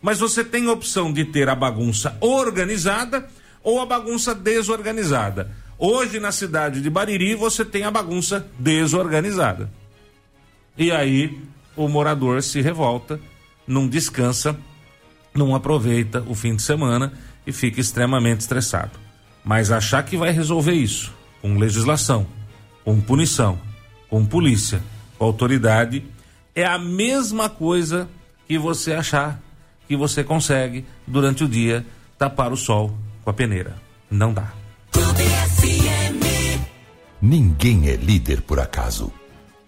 Mas 0.00 0.18
você 0.18 0.44
tem 0.44 0.68
a 0.68 0.72
opção 0.72 1.12
de 1.12 1.24
ter 1.24 1.48
a 1.48 1.54
bagunça 1.54 2.16
organizada 2.20 3.26
ou 3.62 3.80
a 3.80 3.86
bagunça 3.86 4.34
desorganizada. 4.34 5.50
Hoje, 5.78 6.20
na 6.20 6.30
cidade 6.30 6.80
de 6.80 6.88
Bariri, 6.88 7.34
você 7.34 7.64
tem 7.64 7.82
a 7.84 7.90
bagunça 7.90 8.46
desorganizada. 8.58 9.70
E 10.78 10.92
aí, 10.92 11.38
o 11.74 11.88
morador 11.88 12.42
se 12.42 12.60
revolta, 12.60 13.18
não 13.66 13.88
descansa, 13.88 14.56
não 15.34 15.54
aproveita 15.54 16.24
o 16.28 16.34
fim 16.34 16.54
de 16.56 16.62
semana 16.62 17.12
e 17.46 17.52
fica 17.52 17.80
extremamente 17.80 18.40
estressado. 18.40 18.92
Mas 19.44 19.70
achar 19.70 20.02
que 20.04 20.16
vai 20.16 20.30
resolver 20.30 20.72
isso 20.72 21.12
com 21.42 21.58
legislação, 21.58 22.26
com 22.86 23.00
punição, 23.00 23.58
com 24.08 24.24
polícia, 24.24 24.80
com 25.18 25.24
autoridade, 25.24 26.04
é 26.54 26.64
a 26.64 26.78
mesma 26.78 27.48
coisa 27.48 28.08
que 28.46 28.56
você 28.56 28.92
achar 28.92 29.42
que 29.88 29.96
você 29.96 30.22
consegue 30.22 30.84
durante 31.04 31.42
o 31.42 31.48
dia 31.48 31.84
tapar 32.16 32.52
o 32.52 32.56
sol 32.56 32.96
com 33.24 33.30
a 33.30 33.32
peneira. 33.32 33.74
Não 34.08 34.32
dá. 34.32 34.52
Ninguém 37.20 37.88
é 37.88 37.96
líder 37.96 38.42
por 38.42 38.60
acaso. 38.60 39.12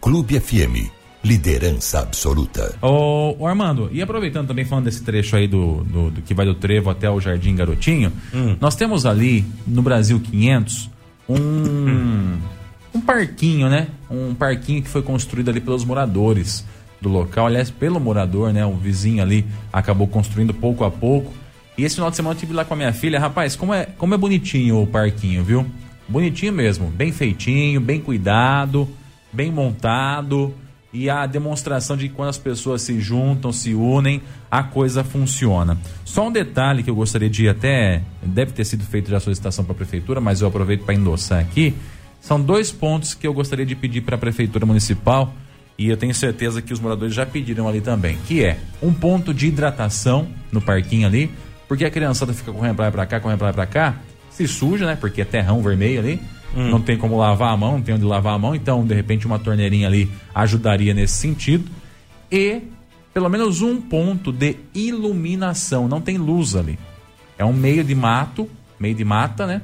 Clube 0.00 0.38
FM, 0.38 0.88
liderança 1.24 1.98
absoluta. 1.98 2.76
Ô, 2.80 3.34
ô, 3.36 3.48
Armando, 3.48 3.88
e 3.90 4.00
aproveitando 4.00 4.46
também 4.46 4.64
falando 4.64 4.84
desse 4.84 5.02
trecho 5.02 5.34
aí 5.34 5.48
do, 5.48 5.82
do, 5.82 6.10
do 6.12 6.22
que 6.22 6.34
vai 6.34 6.46
do 6.46 6.54
Trevo 6.54 6.88
até 6.88 7.10
o 7.10 7.20
Jardim 7.20 7.56
Garotinho, 7.56 8.12
nós 8.60 8.76
temos 8.76 9.04
ali 9.04 9.44
no 9.66 9.82
Brasil 9.82 10.20
500 10.20 10.88
um 11.28 12.38
um 12.98 13.00
parquinho, 13.00 13.68
né? 13.68 13.88
Um 14.10 14.34
parquinho 14.34 14.82
que 14.82 14.88
foi 14.88 15.02
construído 15.02 15.48
ali 15.48 15.60
pelos 15.60 15.84
moradores 15.84 16.64
do 17.00 17.08
local, 17.08 17.46
aliás, 17.46 17.70
pelo 17.70 17.98
morador, 17.98 18.52
né? 18.52 18.66
O 18.66 18.74
vizinho 18.74 19.22
ali 19.22 19.46
acabou 19.72 20.06
construindo 20.06 20.52
pouco 20.52 20.84
a 20.84 20.90
pouco. 20.90 21.32
E 21.76 21.84
esse 21.84 21.94
final 21.94 22.10
de 22.10 22.16
semana 22.16 22.34
eu 22.34 22.38
tive 22.38 22.52
lá 22.52 22.64
com 22.64 22.74
a 22.74 22.76
minha 22.76 22.92
filha, 22.92 23.20
rapaz, 23.20 23.54
como 23.54 23.72
é, 23.72 23.86
como 23.96 24.14
é 24.14 24.18
bonitinho 24.18 24.82
o 24.82 24.86
parquinho, 24.86 25.44
viu? 25.44 25.64
Bonitinho 26.08 26.52
mesmo, 26.52 26.88
bem 26.88 27.12
feitinho, 27.12 27.80
bem 27.80 28.00
cuidado. 28.00 28.88
bem 29.32 29.52
montado 29.52 30.54
e 30.92 31.10
a 31.10 31.26
demonstração 31.26 31.96
de 31.96 32.08
quando 32.08 32.30
as 32.30 32.38
pessoas 32.38 32.82
se 32.82 32.98
juntam, 32.98 33.52
se 33.52 33.74
unem, 33.74 34.22
a 34.50 34.62
coisa 34.62 35.04
funciona. 35.04 35.76
Só 36.04 36.26
um 36.26 36.32
detalhe 36.32 36.82
que 36.82 36.88
eu 36.88 36.94
gostaria 36.94 37.28
de 37.28 37.48
até 37.48 38.02
deve 38.22 38.52
ter 38.52 38.64
sido 38.64 38.84
feito 38.84 39.10
já 39.10 39.18
a 39.18 39.20
solicitação 39.20 39.64
para 39.64 39.72
a 39.72 39.76
prefeitura, 39.76 40.20
mas 40.20 40.40
eu 40.40 40.48
aproveito 40.48 40.84
para 40.84 40.94
endossar 40.94 41.40
aqui. 41.40 41.74
São 42.20 42.40
dois 42.40 42.70
pontos 42.70 43.14
que 43.14 43.26
eu 43.26 43.32
gostaria 43.32 43.64
de 43.64 43.74
pedir 43.74 44.00
para 44.02 44.16
a 44.16 44.18
prefeitura 44.18 44.66
municipal 44.66 45.32
e 45.78 45.88
eu 45.88 45.96
tenho 45.96 46.12
certeza 46.12 46.60
que 46.60 46.72
os 46.72 46.80
moradores 46.80 47.14
já 47.14 47.24
pediram 47.24 47.68
ali 47.68 47.80
também, 47.80 48.18
que 48.26 48.44
é 48.44 48.58
um 48.82 48.92
ponto 48.92 49.32
de 49.32 49.46
hidratação 49.46 50.26
no 50.50 50.60
parquinho 50.60 51.06
ali, 51.06 51.30
porque 51.68 51.84
a 51.84 51.90
criançada 51.90 52.32
fica 52.32 52.52
correndo 52.52 52.74
pra 52.74 52.86
lá 52.86 52.90
pra 52.90 53.06
cá, 53.06 53.20
correndo 53.20 53.38
pra 53.38 53.46
lá 53.48 53.52
pra 53.52 53.66
cá, 53.66 53.96
se 54.28 54.48
suja, 54.48 54.86
né? 54.86 54.96
Porque 54.96 55.22
é 55.22 55.24
terrão 55.24 55.62
vermelho 55.62 56.00
ali, 56.00 56.20
hum. 56.56 56.68
não 56.68 56.80
tem 56.80 56.98
como 56.98 57.16
lavar 57.16 57.52
a 57.52 57.56
mão, 57.56 57.72
não 57.72 57.82
tem 57.82 57.94
onde 57.94 58.04
lavar 58.04 58.34
a 58.34 58.38
mão, 58.38 58.56
então 58.56 58.84
de 58.84 58.92
repente 58.92 59.24
uma 59.24 59.38
torneirinha 59.38 59.86
ali 59.86 60.10
ajudaria 60.34 60.92
nesse 60.92 61.14
sentido. 61.14 61.70
E 62.30 62.60
pelo 63.14 63.28
menos 63.28 63.62
um 63.62 63.80
ponto 63.80 64.32
de 64.32 64.56
iluminação, 64.74 65.86
não 65.86 66.00
tem 66.00 66.18
luz 66.18 66.56
ali. 66.56 66.78
É 67.38 67.44
um 67.44 67.52
meio 67.52 67.84
de 67.84 67.94
mato, 67.94 68.48
meio 68.80 68.94
de 68.94 69.04
mata, 69.04 69.46
né? 69.46 69.62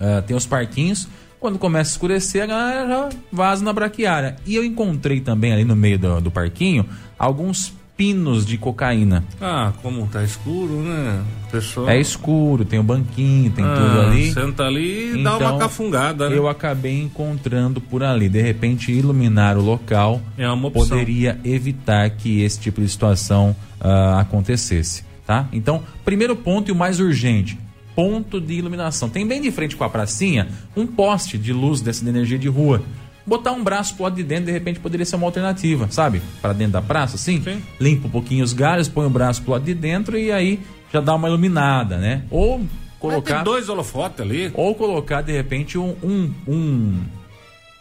Uh, 0.00 0.22
tem 0.22 0.36
os 0.36 0.46
parquinhos, 0.46 1.08
quando 1.40 1.58
começa 1.58 1.90
a 1.90 1.92
escurecer, 1.92 2.42
a 2.42 2.46
galera 2.46 2.88
já 2.88 3.08
vaza 3.30 3.64
na 3.64 3.72
braquiária. 3.72 4.36
E 4.46 4.54
eu 4.54 4.64
encontrei 4.64 5.20
também 5.20 5.52
ali 5.52 5.64
no 5.64 5.76
meio 5.76 5.98
do, 5.98 6.20
do 6.20 6.30
parquinho 6.30 6.86
alguns 7.18 7.72
pinos 7.96 8.44
de 8.44 8.58
cocaína. 8.58 9.24
Ah, 9.40 9.72
como 9.82 10.06
tá 10.06 10.22
escuro, 10.22 10.82
né? 10.82 11.22
Pessoal... 11.50 11.88
É 11.88 11.98
escuro, 11.98 12.64
tem 12.64 12.78
o 12.78 12.82
banquinho, 12.82 13.50
tem 13.50 13.64
ah, 13.64 13.74
tudo 13.74 14.00
ali. 14.02 14.32
Senta 14.32 14.64
ali 14.64 15.14
e 15.14 15.20
então, 15.20 15.22
dá 15.22 15.30
uma 15.38 15.46
então, 15.46 15.58
cafungada, 15.58 16.28
né? 16.28 16.36
Eu 16.36 16.46
acabei 16.48 17.00
encontrando 17.00 17.80
por 17.80 18.02
ali. 18.02 18.28
De 18.28 18.42
repente, 18.42 18.92
iluminar 18.92 19.56
o 19.56 19.62
local 19.62 20.20
é 20.36 20.46
poderia 20.70 21.40
evitar 21.42 22.10
que 22.10 22.42
esse 22.42 22.60
tipo 22.60 22.82
de 22.82 22.88
situação 22.88 23.56
uh, 23.80 24.18
acontecesse, 24.18 25.02
tá? 25.26 25.48
Então, 25.50 25.82
primeiro 26.04 26.36
ponto 26.36 26.68
e 26.68 26.72
o 26.72 26.76
mais 26.76 27.00
urgente, 27.00 27.58
ponto 27.96 28.38
de 28.38 28.52
iluminação. 28.52 29.08
Tem 29.08 29.26
bem 29.26 29.40
de 29.40 29.50
frente 29.50 29.74
com 29.74 29.82
a 29.82 29.88
pracinha 29.88 30.48
um 30.76 30.86
poste 30.86 31.38
de 31.38 31.52
luz 31.52 31.80
dessa 31.80 32.04
de 32.04 32.10
energia 32.10 32.38
de 32.38 32.46
rua. 32.46 32.82
Botar 33.26 33.50
um 33.52 33.64
braço 33.64 33.94
pro 33.94 34.04
lado 34.04 34.14
de 34.14 34.22
dentro, 34.22 34.44
de 34.44 34.52
repente, 34.52 34.78
poderia 34.78 35.04
ser 35.04 35.16
uma 35.16 35.26
alternativa, 35.26 35.88
sabe? 35.90 36.22
Para 36.40 36.52
dentro 36.52 36.74
da 36.74 36.82
praça, 36.82 37.16
assim. 37.16 37.42
Sim. 37.42 37.60
Limpa 37.80 38.06
um 38.06 38.10
pouquinho 38.10 38.44
os 38.44 38.52
galhos, 38.52 38.88
põe 38.88 39.06
o 39.06 39.10
braço 39.10 39.42
pro 39.42 39.52
lado 39.52 39.64
de 39.64 39.74
dentro 39.74 40.16
e 40.16 40.30
aí 40.30 40.60
já 40.92 41.00
dá 41.00 41.14
uma 41.14 41.26
iluminada, 41.26 41.96
né? 41.96 42.22
Ou 42.30 42.64
colocar. 43.00 43.36
tem 43.36 43.44
dois 43.44 43.68
holofotes 43.68 44.20
ali. 44.20 44.52
Ou 44.54 44.74
colocar, 44.76 45.22
de 45.22 45.32
repente, 45.32 45.76
um, 45.76 45.96
um, 46.04 46.34
um, 46.46 47.04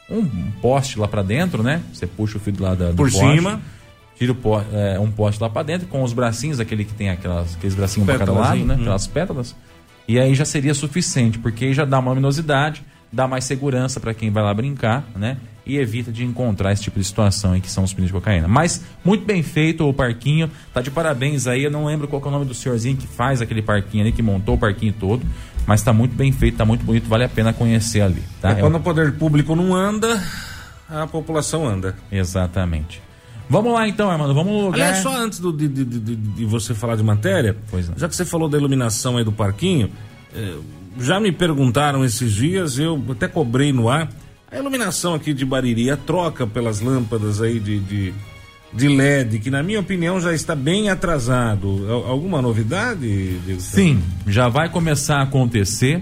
um 0.10 0.52
poste 0.62 0.98
lá 0.98 1.08
para 1.08 1.22
dentro, 1.22 1.62
né? 1.62 1.84
Você 1.94 2.08
puxa 2.08 2.38
o 2.38 2.40
fio 2.40 2.56
lado 2.58 2.80
da, 2.80 2.90
do 2.90 2.96
Por 2.96 3.12
poste, 3.12 3.36
cima. 3.36 3.62
Tira 4.18 4.36
é, 4.74 4.98
um 4.98 5.12
poste 5.12 5.44
lá 5.44 5.50
para 5.50 5.62
dentro 5.62 5.88
com 5.88 6.02
os 6.02 6.14
bracinhos, 6.14 6.60
aquele 6.60 6.86
que 6.86 6.94
tem 6.94 7.10
aquelas, 7.10 7.54
aqueles 7.56 7.76
bracinhos 7.76 8.08
para 8.08 8.18
cada 8.18 8.32
lado, 8.32 8.66
né? 8.66 8.76
Hum. 8.76 8.82
Aquelas 8.82 9.06
pétalas 9.06 9.56
e 10.08 10.20
aí 10.20 10.36
já 10.36 10.46
seria 10.46 10.74
suficiente, 10.74 11.40
porque 11.40 11.66
aí 11.66 11.74
já 11.74 11.86
dá 11.86 12.00
uma 12.00 12.12
luminosidade, 12.12 12.84
dá 13.12 13.28
mais 13.28 13.46
segurança 13.46 14.00
para 14.00 14.14
quem 14.14 14.30
vai 14.30 14.44
lá 14.44 14.54
brincar, 14.54 15.04
né? 15.16 15.38
E 15.66 15.78
evita 15.78 16.12
de 16.12 16.24
encontrar 16.24 16.72
esse 16.74 16.84
tipo 16.84 17.00
de 17.00 17.06
situação 17.06 17.56
em 17.56 17.62
que 17.62 17.72
são 17.72 17.84
os 17.84 17.92
pinos 17.92 18.10
de 18.10 18.14
cocaína. 18.14 18.48
Mas 18.48 18.84
muito 19.04 19.26
bem 19.26 19.42
feito 19.42 19.88
o 19.88 19.94
parquinho, 19.94 20.50
tá 20.72 20.80
de 20.80 20.92
parabéns 20.92 21.48
aí. 21.48 21.64
Eu 21.64 21.72
não 21.72 21.86
lembro 21.86 22.08
qual 22.08 22.22
é 22.24 22.28
o 22.28 22.32
nome 22.32 22.46
do 22.46 22.54
senhorzinho 22.54 22.96
que 22.96 23.08
faz 23.08 23.42
aquele 23.42 23.64
parquinho 23.64 24.04
ali, 24.04 24.12
que 24.12 24.22
montou 24.22 24.56
o 24.56 24.58
parquinho 24.60 24.94
todo, 24.94 25.26
mas 25.66 25.82
tá 25.82 25.92
muito 25.92 26.14
bem 26.16 26.32
feito, 26.32 26.58
tá 26.58 26.66
muito 26.66 26.86
bonito, 26.86 27.10
vale 27.10 27.24
a 27.24 27.30
pena 27.30 27.52
conhecer 27.52 28.02
ali. 28.02 28.22
Tá? 28.40 28.52
É, 28.52 28.56
quando 28.56 28.76
é 28.76 28.78
o 28.78 28.82
poder 28.82 29.14
público 29.14 29.56
não 29.56 29.74
anda, 29.74 30.22
a 30.88 31.08
população 31.08 31.68
anda. 31.68 31.96
Exatamente. 32.12 33.02
Vamos 33.50 33.74
lá 33.74 33.88
então, 33.88 34.10
Armando, 34.10 34.34
vamos 34.34 34.52
no 34.52 34.66
lugar. 34.66 34.82
Aliás, 34.82 35.04
só 35.04 35.16
antes 35.16 35.40
do, 35.40 35.54
de, 35.54 35.68
de, 35.68 35.86
de, 35.86 36.16
de, 36.16 36.46
você 36.46 36.74
falar 36.74 36.96
de 36.96 37.04
matéria, 37.04 37.56
já 37.96 38.08
que 38.08 38.16
você 38.16 38.26
falou 38.26 38.50
da 38.50 38.58
iluminação 38.58 39.18
aí 39.18 39.24
do 39.24 39.32
parquinho, 39.32 39.90
eh, 40.34 40.58
já 41.00 41.20
me 41.20 41.32
perguntaram 41.32 42.04
esses 42.04 42.32
dias, 42.32 42.80
eu 42.80 43.02
até 43.10 43.28
cobrei 43.28 43.72
no 43.72 43.90
ar, 43.90 44.10
a 44.52 44.58
iluminação 44.58 45.14
aqui 45.14 45.34
de 45.34 45.46
Bariri, 45.46 45.92
a 45.92 45.98
troca 45.98 46.48
pelas 46.48 46.80
lâmpadas 46.80 47.42
aí 47.42 47.60
de, 47.60 47.80
de, 47.80 48.14
de 48.74 48.88
LED, 48.88 49.40
que 49.40 49.50
na 49.50 49.62
minha 49.62 49.80
opinião 49.80 50.20
já 50.20 50.34
está 50.34 50.56
bem 50.56 50.90
atrasado. 50.90 51.86
Alguma 52.08 52.42
novidade? 52.42 53.40
Sim, 53.60 54.02
já 54.26 54.48
vai 54.48 54.70
começar 54.70 55.18
a 55.18 55.24
acontecer. 55.24 56.02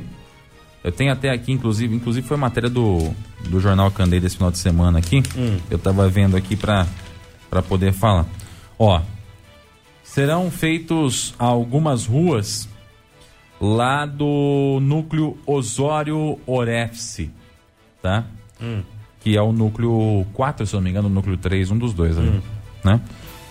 Eu 0.83 0.91
tenho 0.91 1.11
até 1.11 1.29
aqui, 1.31 1.51
inclusive, 1.51 1.95
inclusive 1.95 2.27
foi 2.27 2.35
matéria 2.35 2.69
do, 2.69 3.11
do 3.47 3.59
Jornal 3.59 3.89
Candei 3.89 4.19
desse 4.19 4.35
final 4.35 4.51
de 4.51 4.59
semana 4.59 4.99
aqui. 4.99 5.23
Hum. 5.35 5.57
Eu 5.71 5.77
estava 5.77 6.07
vendo 6.09 6.35
aqui 6.35 6.55
para 6.55 6.85
para 7.53 7.61
poder 7.61 7.93
falar. 7.93 8.25
Ó, 8.79 8.99
serão 10.03 10.49
feitos 10.49 11.35
algumas 11.37 12.07
ruas 12.07 12.67
lá 13.61 14.07
do 14.07 14.79
núcleo 14.81 15.37
Osório 15.45 16.39
Orefse, 16.47 17.29
tá? 18.01 18.23
Hum. 18.59 18.81
Que 19.19 19.37
é 19.37 19.41
o 19.41 19.51
núcleo 19.51 20.25
4, 20.33 20.65
se 20.65 20.73
eu 20.73 20.79
não 20.79 20.83
me 20.83 20.89
engano, 20.89 21.07
o 21.07 21.11
núcleo 21.11 21.37
3, 21.37 21.69
um 21.69 21.77
dos 21.77 21.93
dois 21.93 22.17
ali, 22.17 22.29
hum. 22.29 22.41
né? 22.83 22.99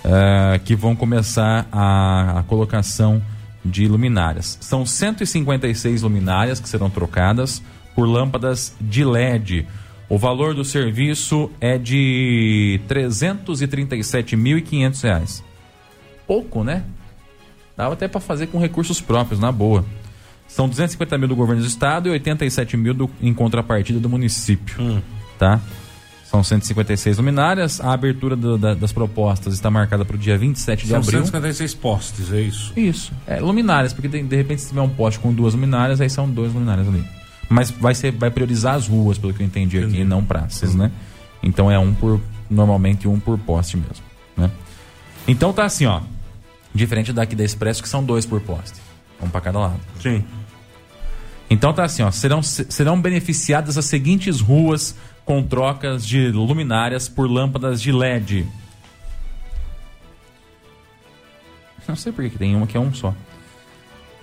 É, 0.04 0.58
que 0.64 0.74
vão 0.74 0.96
começar 0.96 1.68
a, 1.70 2.40
a 2.40 2.42
colocação 2.42 3.22
de 3.64 3.86
luminárias. 3.86 4.58
São 4.60 4.84
156 4.84 6.02
luminárias 6.02 6.58
que 6.58 6.68
serão 6.68 6.90
trocadas 6.90 7.62
por 7.94 8.04
lâmpadas 8.08 8.74
de 8.80 9.04
LED 9.04 9.64
o 10.12 10.18
valor 10.18 10.54
do 10.54 10.62
serviço 10.62 11.50
é 11.58 11.78
de 11.78 12.78
R$ 12.86 13.06
337.500. 13.06 15.42
Pouco, 16.26 16.62
né? 16.62 16.84
Dava 17.74 17.94
até 17.94 18.06
para 18.06 18.20
fazer 18.20 18.48
com 18.48 18.58
recursos 18.58 19.00
próprios, 19.00 19.40
na 19.40 19.50
boa. 19.50 19.82
São 20.46 20.68
250 20.68 21.16
mil 21.16 21.28
do 21.28 21.34
governo 21.34 21.62
do 21.62 21.66
estado 21.66 22.10
e 22.10 22.12
87 22.12 22.76
mil 22.76 22.92
do, 22.92 23.08
em 23.22 23.32
contrapartida 23.32 23.98
do 23.98 24.10
município. 24.10 24.82
Hum. 24.82 25.00
Tá? 25.38 25.58
São 26.26 26.44
156 26.44 27.16
luminárias. 27.16 27.80
A 27.80 27.94
abertura 27.94 28.36
do, 28.36 28.58
da, 28.58 28.74
das 28.74 28.92
propostas 28.92 29.54
está 29.54 29.70
marcada 29.70 30.04
para 30.04 30.16
o 30.16 30.18
dia 30.18 30.36
27 30.36 30.82
de 30.82 30.88
São 30.88 30.98
abril. 30.98 31.20
São 31.20 31.24
156 31.24 31.72
postes, 31.72 32.30
é 32.30 32.42
isso? 32.42 32.70
Isso. 32.76 33.14
É, 33.26 33.40
luminárias, 33.40 33.94
porque 33.94 34.08
de, 34.08 34.22
de 34.22 34.36
repente 34.36 34.60
se 34.60 34.68
tiver 34.68 34.82
um 34.82 34.90
poste 34.90 35.18
com 35.18 35.32
duas 35.32 35.54
luminárias, 35.54 36.02
aí 36.02 36.10
são 36.10 36.28
duas 36.28 36.52
luminárias 36.52 36.86
ali. 36.86 37.02
Mas 37.52 37.70
vai, 37.70 37.94
ser, 37.94 38.12
vai 38.12 38.30
priorizar 38.30 38.76
as 38.76 38.88
ruas, 38.88 39.18
pelo 39.18 39.34
que 39.34 39.42
eu 39.42 39.46
entendi 39.46 39.78
aqui, 39.78 40.00
e 40.00 40.04
não 40.04 40.24
praças, 40.24 40.74
né? 40.74 40.90
Então 41.42 41.70
é 41.70 41.78
um 41.78 41.92
por. 41.92 42.18
Normalmente 42.48 43.06
um 43.06 43.20
por 43.20 43.38
poste 43.38 43.76
mesmo. 43.76 44.04
Né? 44.36 44.50
Então 45.28 45.52
tá 45.52 45.64
assim, 45.64 45.84
ó. 45.84 46.00
Diferente 46.74 47.12
daqui 47.12 47.36
da 47.36 47.44
Expresso, 47.44 47.82
que 47.82 47.88
são 47.88 48.02
dois 48.02 48.24
por 48.24 48.40
poste. 48.40 48.78
Um 49.20 49.28
para 49.28 49.42
cada 49.42 49.58
lado. 49.58 49.80
Sim. 50.00 50.24
Então 51.50 51.74
tá 51.74 51.84
assim, 51.84 52.02
ó. 52.02 52.10
Serão, 52.10 52.42
serão 52.42 52.98
beneficiadas 52.98 53.76
as 53.76 53.84
seguintes 53.84 54.40
ruas 54.40 54.94
com 55.24 55.42
trocas 55.42 56.06
de 56.06 56.30
luminárias 56.30 57.06
por 57.06 57.30
lâmpadas 57.30 57.82
de 57.82 57.92
LED. 57.92 58.46
Não 61.86 61.96
sei 61.96 62.12
por 62.12 62.28
que 62.28 62.38
tem 62.38 62.56
uma 62.56 62.66
que 62.66 62.78
é 62.78 62.80
um 62.80 62.94
só. 62.94 63.14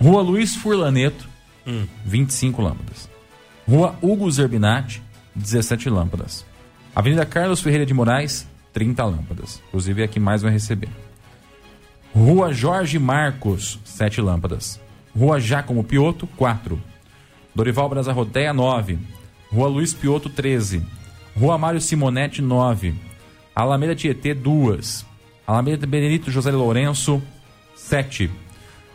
Rua 0.00 0.20
Luiz 0.20 0.56
Furlaneto, 0.56 1.28
hum. 1.64 1.86
25 2.04 2.60
lâmpadas. 2.60 3.08
Rua 3.70 3.94
Hugo 4.02 4.28
Zerbinati, 4.28 5.00
17 5.32 5.88
lâmpadas. 5.88 6.44
Avenida 6.92 7.24
Carlos 7.24 7.60
Ferreira 7.60 7.86
de 7.86 7.94
Moraes, 7.94 8.44
30 8.72 9.04
lâmpadas. 9.04 9.62
Inclusive 9.68 10.02
é 10.02 10.06
a 10.06 10.08
que 10.08 10.18
mais 10.18 10.42
vai 10.42 10.50
receber. 10.50 10.88
Rua 12.12 12.52
Jorge 12.52 12.98
Marcos, 12.98 13.78
7 13.84 14.20
lâmpadas. 14.20 14.80
Rua 15.16 15.38
Giacomo 15.38 15.84
Pioto, 15.84 16.26
4. 16.36 16.82
Dorival 17.54 17.88
Braza 17.88 18.12
Rodeia, 18.12 18.52
9. 18.52 18.98
Rua 19.52 19.68
Luiz 19.68 19.94
Pioto, 19.94 20.28
13. 20.28 20.82
Rua 21.38 21.56
Mário 21.56 21.80
Simonetti, 21.80 22.42
9. 22.42 22.92
Alameda 23.54 23.94
Tietê, 23.94 24.34
2. 24.34 25.06
Alameda 25.46 25.86
Benedito 25.86 26.28
José 26.28 26.50
Lourenço, 26.50 27.22
7. 27.76 28.28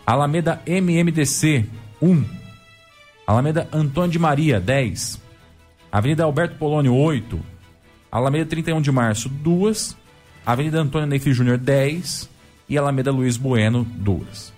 Alameda 0.05 0.61
MMDC, 0.67 1.65
1. 2.01 2.44
Alameda 3.25 3.67
Antônio 3.71 4.11
de 4.11 4.19
Maria, 4.19 4.59
10. 4.59 5.19
Avenida 5.91 6.23
Alberto 6.23 6.57
Polônio, 6.57 6.93
8. 6.93 7.39
Alameda 8.11 8.45
31 8.45 8.79
de 8.81 8.91
Março, 8.91 9.27
2. 9.29 9.97
Avenida 10.45 10.79
Antônio 10.79 11.07
Neif 11.07 11.33
Júnior, 11.33 11.57
10. 11.57 12.29
E 12.69 12.77
Alameda 12.77 13.11
Luiz 13.11 13.37
Bueno, 13.37 13.83
2. 13.83 14.53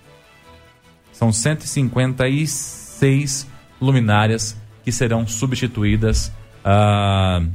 São 1.12 1.32
156 1.32 3.46
luminárias 3.80 4.54
que 4.84 4.92
serão 4.92 5.26
substituídas 5.26 6.30
uh, 6.64 7.48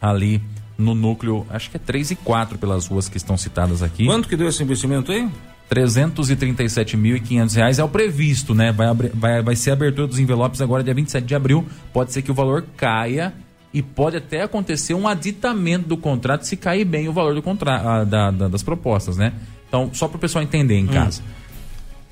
ali 0.00 0.42
no 0.78 0.94
núcleo, 0.94 1.46
acho 1.50 1.70
que 1.70 1.76
é 1.76 1.80
3 1.80 2.12
e 2.12 2.16
4 2.16 2.58
pelas 2.58 2.86
ruas 2.86 3.08
que 3.08 3.16
estão 3.16 3.36
citadas 3.36 3.82
aqui. 3.82 4.06
Quanto 4.06 4.28
que 4.28 4.36
deu 4.36 4.48
esse 4.48 4.62
investimento 4.62 5.10
aí? 5.12 5.28
337.500 5.72 7.54
reais 7.54 7.78
é 7.78 7.84
o 7.84 7.88
previsto, 7.88 8.54
né? 8.54 8.70
Vai, 8.72 8.92
vai, 9.14 9.42
vai 9.42 9.56
ser 9.56 9.70
a 9.70 9.72
abertura 9.72 10.06
dos 10.06 10.18
envelopes 10.18 10.60
agora 10.60 10.84
dia 10.84 10.92
27 10.92 11.24
de 11.24 11.34
abril. 11.34 11.66
Pode 11.92 12.12
ser 12.12 12.20
que 12.20 12.30
o 12.30 12.34
valor 12.34 12.66
caia 12.76 13.32
e 13.72 13.80
pode 13.80 14.18
até 14.18 14.42
acontecer 14.42 14.92
um 14.92 15.08
aditamento 15.08 15.88
do 15.88 15.96
contrato 15.96 16.42
se 16.42 16.58
cair 16.58 16.84
bem 16.84 17.08
o 17.08 17.12
valor 17.12 17.34
do 17.34 17.40
contrato 17.40 18.04
da, 18.04 18.30
da, 18.30 18.48
das 18.48 18.62
propostas, 18.62 19.16
né? 19.16 19.32
Então, 19.66 19.88
só 19.94 20.06
para 20.06 20.18
o 20.18 20.20
pessoal 20.20 20.44
entender 20.44 20.74
em 20.74 20.84
hum. 20.84 20.88
casa. 20.88 21.22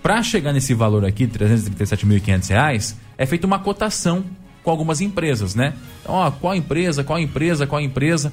Para 0.03 0.23
chegar 0.23 0.55
nesse 0.55 0.73
valor 0.73 1.05
aqui, 1.05 1.25
R$ 1.25 1.33
337.500, 1.33 2.95
é 3.19 3.27
feita 3.27 3.47
uma 3.47 3.59
cotação 3.59 4.25
com 4.63 4.71
algumas 4.71 5.03
empresas, 5.03 5.55
né? 5.55 5.75
Então, 6.01 6.15
ó, 6.15 6.31
qual 6.31 6.55
empresa, 6.55 7.05
qual 7.05 7.19
empresa, 7.19 7.67
qual 7.67 7.81
empresa. 7.83 8.33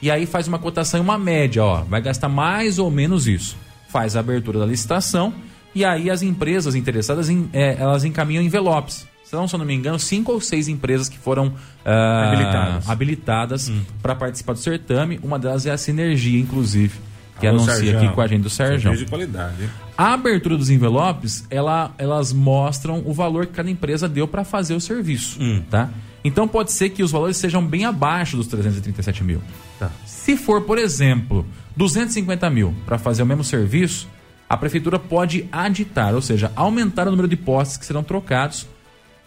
E 0.00 0.10
aí 0.10 0.24
faz 0.24 0.48
uma 0.48 0.58
cotação 0.58 0.98
e 0.98 1.02
uma 1.02 1.18
média, 1.18 1.62
ó. 1.62 1.82
Vai 1.82 2.00
gastar 2.00 2.30
mais 2.30 2.78
ou 2.78 2.90
menos 2.90 3.28
isso. 3.28 3.54
Faz 3.92 4.16
a 4.16 4.20
abertura 4.20 4.58
da 4.58 4.66
licitação 4.66 5.34
e 5.74 5.84
aí 5.84 6.10
as 6.10 6.22
empresas 6.22 6.74
interessadas, 6.74 7.28
em, 7.28 7.48
é, 7.52 7.76
elas 7.78 8.04
encaminham 8.04 8.42
envelopes. 8.42 9.06
São, 9.24 9.46
se 9.46 9.54
eu 9.54 9.58
não 9.58 9.64
me 9.64 9.74
engano, 9.74 9.98
cinco 9.98 10.32
ou 10.32 10.40
seis 10.40 10.68
empresas 10.68 11.08
que 11.08 11.18
foram 11.18 11.48
uh, 11.48 11.54
habilitadas, 11.86 12.90
habilitadas 12.90 13.68
hum. 13.70 13.80
para 14.02 14.14
participar 14.14 14.52
do 14.52 14.58
certame. 14.58 15.18
Uma 15.22 15.38
delas 15.38 15.64
é 15.64 15.70
a 15.70 15.78
Sinergia, 15.78 16.38
inclusive 16.38 16.98
que 17.40 17.46
Alô, 17.46 17.58
anuncia 17.58 17.74
Sarjão. 17.74 18.04
aqui 18.04 18.14
com 18.14 18.20
a 18.20 18.26
gente 18.26 18.42
do 18.42 18.50
Sérgio. 18.50 18.96
de 18.96 19.06
qualidade. 19.06 19.68
A 19.96 20.12
abertura 20.12 20.56
dos 20.56 20.70
envelopes, 20.70 21.44
ela, 21.50 21.92
elas 21.98 22.32
mostram 22.32 23.02
o 23.04 23.12
valor 23.12 23.46
que 23.46 23.52
cada 23.52 23.70
empresa 23.70 24.08
deu 24.08 24.28
para 24.28 24.44
fazer 24.44 24.74
o 24.74 24.80
serviço, 24.80 25.42
hum. 25.42 25.62
tá? 25.68 25.90
Então 26.24 26.46
pode 26.46 26.72
ser 26.72 26.90
que 26.90 27.02
os 27.02 27.10
valores 27.10 27.36
sejam 27.36 27.64
bem 27.64 27.84
abaixo 27.84 28.36
dos 28.36 28.46
337 28.46 29.24
mil. 29.24 29.42
Tá. 29.78 29.90
Se 30.06 30.36
for, 30.36 30.62
por 30.62 30.78
exemplo, 30.78 31.44
250 31.76 32.48
mil 32.50 32.74
para 32.86 32.98
fazer 32.98 33.22
o 33.22 33.26
mesmo 33.26 33.42
serviço, 33.42 34.08
a 34.48 34.56
prefeitura 34.56 34.98
pode 34.98 35.48
aditar, 35.50 36.14
ou 36.14 36.22
seja, 36.22 36.52
aumentar 36.54 37.08
o 37.08 37.10
número 37.10 37.26
de 37.26 37.36
postes 37.36 37.76
que 37.76 37.86
serão 37.86 38.02
trocados 38.02 38.66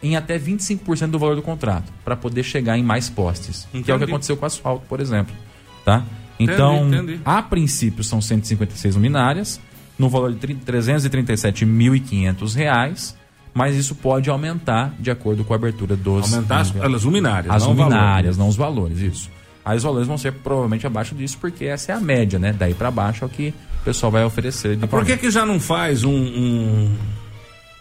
em 0.02 0.16
até 0.16 0.38
25% 0.38 1.10
do 1.10 1.18
valor 1.18 1.36
do 1.36 1.42
contrato, 1.42 1.92
para 2.04 2.16
poder 2.16 2.44
chegar 2.44 2.78
em 2.78 2.84
mais 2.84 3.10
postes. 3.10 3.68
Entendi. 3.70 3.86
Que 3.86 3.92
é 3.92 3.96
o 3.96 3.98
que 3.98 4.04
aconteceu 4.04 4.38
com 4.38 4.44
o 4.44 4.46
asfalto, 4.46 4.86
por 4.88 5.00
exemplo. 5.00 5.36
Tá? 5.84 6.04
Então, 6.40 6.88
entendi, 6.88 7.14
entendi. 7.14 7.22
a 7.26 7.42
princípio 7.42 8.04
são 8.04 8.22
156 8.22 8.96
luminárias, 8.96 9.60
no 9.98 10.10
valor 10.10 10.34
de 10.34 10.46
R$ 10.46 10.58
337.500, 10.66 13.16
mas 13.56 13.74
isso 13.78 13.96
pode 13.96 14.30
aumentar 14.30 14.94
de 15.00 15.10
acordo 15.10 15.46
com 15.46 15.54
a 15.54 15.56
abertura 15.56 15.96
dos. 15.96 16.34
Aumentar 16.34 16.60
as, 16.60 16.76
as 16.76 17.04
luminárias. 17.04 17.56
As 17.56 17.64
não 17.64 17.70
luminárias, 17.70 18.38
não 18.38 18.50
os 18.50 18.58
valores, 18.58 19.00
isso. 19.00 19.32
Aí 19.64 19.78
os 19.78 19.84
valores 19.84 20.08
vão 20.08 20.18
ser 20.18 20.34
provavelmente 20.34 20.86
abaixo 20.86 21.16
disso, 21.16 21.38
porque 21.40 21.64
essa 21.64 21.94
é 21.94 21.96
a 21.96 22.00
média, 22.02 22.38
né? 22.38 22.52
Daí 22.52 22.74
para 22.74 22.92
baixo 22.92 23.24
é 23.24 23.28
o 23.28 23.30
que 23.30 23.54
o 23.82 23.86
pessoal 23.86 24.12
vai 24.12 24.26
oferecer. 24.26 24.78
Por 24.78 25.06
que, 25.06 25.16
que 25.16 25.32
já 25.32 25.46
não 25.46 25.58
faz 25.58 26.04
um, 26.04 26.12
um, 26.12 26.96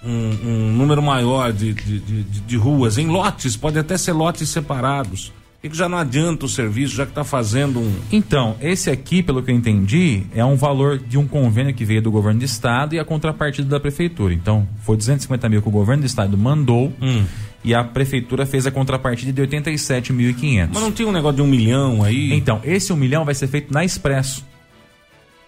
um, 0.05 0.39
um 0.45 0.73
número 0.73 1.03
maior 1.03 1.53
de, 1.53 1.75
de, 1.75 1.99
de, 1.99 2.23
de 2.23 2.57
ruas 2.57 2.97
em 2.97 3.09
lotes? 3.09 3.57
Pode 3.57 3.77
até 3.77 3.99
ser 3.99 4.13
lotes 4.13 4.49
separados 4.49 5.33
e 5.65 5.69
que 5.71 5.75
já 5.75 5.89
não 5.89 5.97
adianta 5.97 6.45
o 6.45 6.49
serviço, 6.49 6.95
já 6.95 7.07
que 7.07 7.13
está 7.13 7.25
fazendo 7.25 7.81
um. 7.81 7.91
Então, 8.13 8.55
esse 8.61 8.91
aqui, 8.91 9.23
pelo 9.23 9.43
que 9.43 9.51
eu 9.51 9.55
entendi, 9.57 10.25
é 10.35 10.45
um 10.45 10.57
valor 10.57 10.99
de 10.99 11.17
um 11.17 11.27
convênio 11.27 11.73
que 11.73 11.87
veio 11.87 12.03
do 12.03 12.11
governo 12.11 12.41
do 12.41 12.45
estado 12.45 12.95
e 12.95 12.99
a 12.99 13.05
contrapartida 13.05 13.67
da 13.67 13.81
prefeitura. 13.81 14.35
Então, 14.35 14.69
foi 14.83 14.95
250 14.99 15.49
mil 15.49 15.63
que 15.63 15.69
o 15.69 15.71
governo 15.71 16.03
do 16.03 16.07
estado 16.07 16.37
mandou. 16.37 16.93
Hum. 17.01 17.25
E 17.65 17.75
a 17.75 17.83
prefeitura 17.83 18.45
fez 18.45 18.67
a 18.67 18.71
contrapartida 18.71 19.33
de 19.33 19.41
87.500. 19.41 20.69
Mas 20.71 20.83
não 20.83 20.93
tinha 20.93 21.09
um 21.09 21.13
negócio 21.13 21.37
de 21.37 21.43
um 21.43 21.47
milhão 21.47 22.05
aí? 22.05 22.35
Então, 22.35 22.61
esse 22.63 22.93
um 22.93 22.97
milhão 22.97 23.25
vai 23.25 23.35
ser 23.35 23.47
feito 23.47 23.73
na 23.73 23.83
Expresso. 23.83 24.45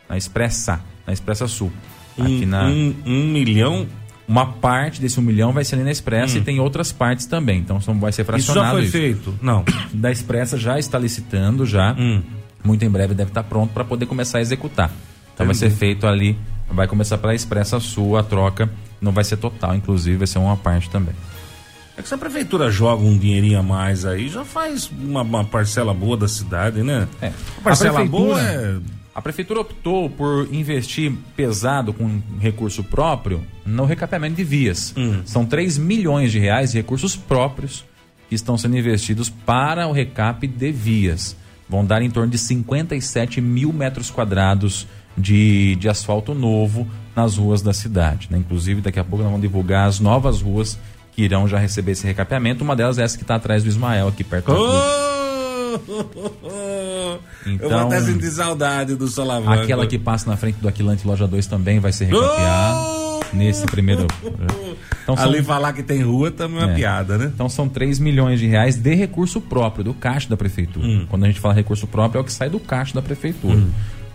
Na 0.09 0.17
Expressa. 0.17 0.81
Na 1.07 1.13
Expressa 1.13 1.47
Sul. 1.47 1.71
Um, 2.17 2.23
aqui 2.23 2.47
na... 2.47 2.65
um, 2.65 2.95
um 3.05 3.27
milhão 3.27 3.87
uma 4.29 4.47
parte 4.47 5.01
desse 5.01 5.21
um 5.21 5.23
milhão 5.23 5.53
vai 5.53 5.65
ser 5.65 5.77
ali 5.77 5.85
na 5.85 5.91
Expressa 5.91 6.37
hum. 6.37 6.41
e 6.41 6.45
tem 6.45 6.61
outras 6.61 6.91
partes 6.93 7.27
também. 7.27 7.61
Então 7.61 7.81
são, 7.81 7.99
vai 7.99 8.13
ser 8.13 8.25
fracionado. 8.25 8.61
Isso 8.61 8.67
já 8.67 8.71
foi 8.73 8.83
isso. 8.83 8.93
feito? 9.23 9.39
Não. 9.43 9.65
Da 9.93 10.11
Expressa 10.11 10.59
já 10.59 10.79
está 10.79 10.99
licitando, 10.99 11.65
já. 11.65 11.95
Hum. 11.99 12.23
Muito 12.65 12.85
em 12.85 12.91
breve 12.91 13.15
deve 13.15 13.31
estar 13.31 13.45
pronto 13.45 13.73
para 13.73 13.85
poder 13.85 14.07
começar 14.07 14.39
a 14.39 14.41
executar. 14.41 14.91
Então 15.35 15.47
Entendi. 15.47 15.61
vai 15.61 15.71
ser 15.71 15.77
feito 15.77 16.07
ali, 16.07 16.37
vai 16.71 16.89
começar 16.89 17.19
pela 17.19 17.35
Expressa 17.35 17.79
Sul 17.79 18.17
a 18.17 18.23
troca. 18.23 18.69
Não 19.01 19.13
vai 19.13 19.23
ser 19.23 19.37
total, 19.37 19.75
inclusive, 19.75 20.17
vai 20.17 20.27
ser 20.27 20.39
uma 20.39 20.57
parte 20.57 20.91
também. 20.91 21.15
É 21.97 22.03
que 22.03 22.09
se 22.09 22.15
a 22.15 22.19
prefeitura 22.19 22.71
joga 22.71 23.03
um 23.03 23.17
dinheirinho 23.17 23.59
a 23.59 23.63
mais 23.63 24.05
aí, 24.05 24.29
já 24.29 24.45
faz 24.45 24.91
uma, 24.91 25.23
uma 25.23 25.45
parcela 25.45 25.95
boa 25.95 26.17
da 26.17 26.29
cidade, 26.29 26.83
né? 26.83 27.09
É. 27.23 27.29
A 27.59 27.61
parcela 27.63 28.01
a 28.01 28.05
boa 28.05 28.41
é 28.41 28.77
a 29.17 29.23
prefeitura 29.23 29.61
optou 29.61 30.11
por 30.11 30.47
investir 30.53 31.11
pesado 31.35 31.91
com 31.95 32.21
recurso 32.39 32.85
próprio 32.85 33.43
no 33.65 33.87
recapeamento 33.87 34.37
de 34.37 34.45
vias. 34.45 34.93
Hum. 34.95 35.23
São 35.25 35.47
3 35.47 35.79
milhões 35.79 36.31
de 36.31 36.39
reais 36.39 36.73
de 36.73 36.77
recursos 36.77 37.17
próprios 37.17 37.83
que 38.29 38.35
estão 38.35 38.59
sendo 38.59 38.77
investidos 38.77 39.31
para 39.31 39.87
o 39.87 39.93
recap 39.93 40.47
de 40.47 40.71
vias. 40.71 41.35
Vão 41.67 41.83
dar 41.83 42.03
em 42.03 42.11
torno 42.11 42.31
de 42.31 42.37
57 42.37 43.41
mil 43.41 43.73
metros 43.73 44.11
quadrados 44.11 44.87
de, 45.17 45.77
de 45.77 45.89
asfalto 45.89 46.35
novo 46.35 46.87
nas 47.17 47.39
ruas 47.39 47.63
da 47.63 47.73
cidade. 47.73 48.29
Né? 48.31 48.37
Inclusive, 48.37 48.83
daqui 48.83 49.01
a 49.01 49.05
pouco 49.05 49.23
nós 49.23 49.33
vamos 49.33 49.41
divulgar 49.41 49.89
as 49.89 49.99
novas 49.99 50.43
ruas 50.43 50.79
que 51.13 51.23
irão 51.23 51.49
já 51.49 51.59
receber 51.59 51.93
esse 51.93 52.07
recapeamento. 52.07 52.63
Uma 52.63 52.77
delas 52.77 52.99
é 52.99 53.03
essa 53.03 53.17
que 53.17 53.25
está 53.25 53.37
atrás 53.37 53.63
do 53.63 53.69
Ismael, 53.71 54.09
aqui 54.09 54.23
perto 54.23 54.53
oh! 54.53 54.57
do 54.57 55.06
então, 57.47 57.59
eu 57.61 57.71
vou 57.71 57.79
até 57.79 58.01
sentir 58.01 58.31
saudade 58.31 58.95
do 58.95 59.09
Solavanco. 59.09 59.63
Aquela 59.63 59.87
que 59.87 59.99
passa 59.99 60.31
na 60.31 60.37
frente 60.37 60.57
do 60.57 60.69
Aquilante 60.69 61.07
Loja 61.07 61.27
2 61.27 61.47
também 61.47 61.79
vai 61.79 61.93
ser 61.93 62.07
recapeada. 62.07 62.79
Oh! 62.79 63.07
Nesse 63.33 63.67
primeiro. 63.67 64.07
Então, 65.03 65.17
são... 65.17 65.27
Ali 65.27 65.43
falar 65.43 65.73
que 65.73 65.83
tem 65.83 66.03
rua 66.03 66.31
também 66.31 66.63
é 66.63 66.65
uma 66.65 66.73
é. 66.73 66.75
piada, 66.75 67.19
né? 67.19 67.31
Então 67.35 67.49
são 67.49 67.69
3 67.69 67.99
milhões 67.99 68.39
de 68.39 68.47
reais 68.47 68.77
de 68.77 68.95
recurso 68.95 69.41
próprio, 69.41 69.83
do 69.83 69.93
caixa 69.93 70.29
da 70.29 70.37
prefeitura. 70.37 70.87
Hum. 70.87 71.07
Quando 71.09 71.25
a 71.25 71.27
gente 71.27 71.41
fala 71.41 71.53
recurso 71.53 71.87
próprio, 71.87 72.21
é 72.21 72.23
o 72.23 72.25
que 72.25 72.33
sai 72.33 72.49
do 72.49 72.61
caixa 72.61 72.95
da 72.95 73.03
prefeitura. 73.03 73.57
Hum. 73.57 73.71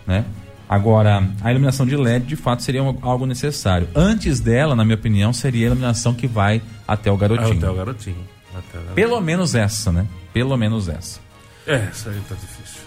Né? 0.07 0.25
Agora, 0.71 1.27
a 1.41 1.51
iluminação 1.51 1.85
de 1.85 1.97
LED 1.97 2.25
de 2.25 2.37
fato 2.37 2.63
seria 2.63 2.81
algo 3.01 3.25
necessário. 3.25 3.89
Antes 3.93 4.39
dela, 4.39 4.73
na 4.73 4.85
minha 4.85 4.95
opinião, 4.95 5.33
seria 5.33 5.65
a 5.65 5.67
iluminação 5.67 6.13
que 6.13 6.25
vai 6.25 6.61
até 6.87 7.11
o 7.11 7.17
garotinho. 7.17 7.57
Até 7.57 7.69
o 7.69 7.75
garotinho. 7.75 8.15
Até 8.51 8.69
o 8.69 8.81
garotinho. 8.81 8.95
Pelo 8.95 9.19
menos 9.19 9.53
essa, 9.53 9.91
né? 9.91 10.07
Pelo 10.33 10.55
menos 10.55 10.87
essa. 10.87 11.19
É, 11.67 11.75
essa 11.75 12.09
aí 12.09 12.19
tá 12.27 12.35
difícil. 12.35 12.81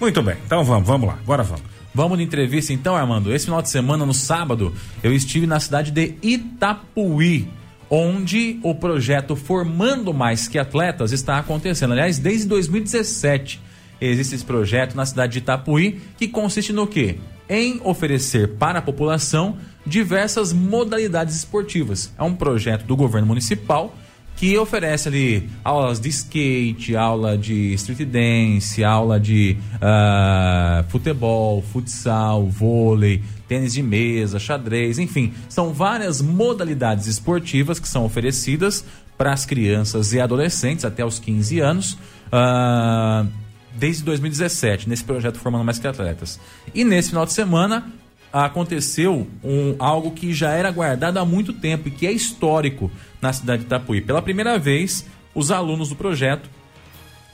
Muito 0.00 0.22
bem, 0.22 0.36
então 0.44 0.62
vamos, 0.64 0.86
vamos 0.86 1.08
lá, 1.08 1.18
agora 1.22 1.42
vamos. 1.42 1.76
Vamos 1.94 2.18
de 2.18 2.24
entrevista 2.24 2.74
então, 2.74 2.94
Armando. 2.94 3.34
Esse 3.34 3.46
final 3.46 3.62
de 3.62 3.70
semana, 3.70 4.04
no 4.04 4.12
sábado, 4.12 4.74
eu 5.02 5.14
estive 5.14 5.46
na 5.46 5.58
cidade 5.58 5.90
de 5.90 6.14
Itapuí, 6.22 7.48
onde 7.88 8.60
o 8.62 8.74
projeto 8.74 9.34
Formando 9.34 10.12
Mais 10.12 10.46
Que 10.46 10.58
Atletas 10.58 11.12
está 11.12 11.38
acontecendo. 11.38 11.92
Aliás, 11.92 12.18
desde 12.18 12.46
2017 12.48 13.62
existe 13.98 14.34
esse 14.34 14.44
projeto 14.44 14.94
na 14.94 15.06
cidade 15.06 15.32
de 15.32 15.38
Itapuí, 15.38 15.98
que 16.18 16.28
consiste 16.28 16.70
no 16.70 16.86
quê? 16.86 17.16
Em 17.48 17.80
oferecer 17.82 18.56
para 18.56 18.80
a 18.80 18.82
população 18.82 19.56
diversas 19.86 20.52
modalidades 20.52 21.34
esportivas. 21.34 22.12
É 22.18 22.22
um 22.22 22.34
projeto 22.34 22.84
do 22.84 22.94
governo 22.94 23.26
municipal 23.26 23.96
que 24.36 24.56
oferece 24.58 25.08
ali 25.08 25.48
aulas 25.64 25.98
de 25.98 26.10
skate, 26.10 26.94
aula 26.94 27.36
de 27.38 27.72
street 27.74 28.06
dance, 28.06 28.84
aula 28.84 29.18
de 29.18 29.56
uh, 29.76 30.88
futebol, 30.90 31.62
futsal, 31.62 32.46
vôlei, 32.46 33.22
tênis 33.48 33.72
de 33.72 33.82
mesa, 33.82 34.38
xadrez, 34.38 34.98
enfim, 34.98 35.32
são 35.48 35.72
várias 35.72 36.20
modalidades 36.20 37.06
esportivas 37.06 37.78
que 37.78 37.88
são 37.88 38.04
oferecidas 38.04 38.84
para 39.16 39.32
as 39.32 39.46
crianças 39.46 40.12
e 40.12 40.20
adolescentes 40.20 40.84
até 40.84 41.04
os 41.04 41.18
15 41.18 41.60
anos. 41.60 41.92
Uh, 42.26 43.26
desde 43.74 44.02
2017, 44.04 44.88
nesse 44.88 45.04
projeto 45.04 45.38
Formando 45.38 45.64
Mais 45.64 45.78
Que 45.78 45.86
Atletas. 45.86 46.38
E 46.74 46.84
nesse 46.84 47.10
final 47.10 47.24
de 47.24 47.32
semana, 47.32 47.90
aconteceu 48.32 49.26
um, 49.42 49.74
algo 49.78 50.10
que 50.10 50.32
já 50.34 50.50
era 50.50 50.70
guardado 50.70 51.18
há 51.18 51.24
muito 51.24 51.52
tempo 51.52 51.88
e 51.88 51.90
que 51.90 52.06
é 52.06 52.12
histórico 52.12 52.90
na 53.20 53.32
cidade 53.32 53.60
de 53.60 53.66
Itapuí. 53.66 54.00
Pela 54.00 54.20
primeira 54.20 54.58
vez, 54.58 55.06
os 55.34 55.50
alunos 55.50 55.88
do 55.88 55.96
projeto 55.96 56.48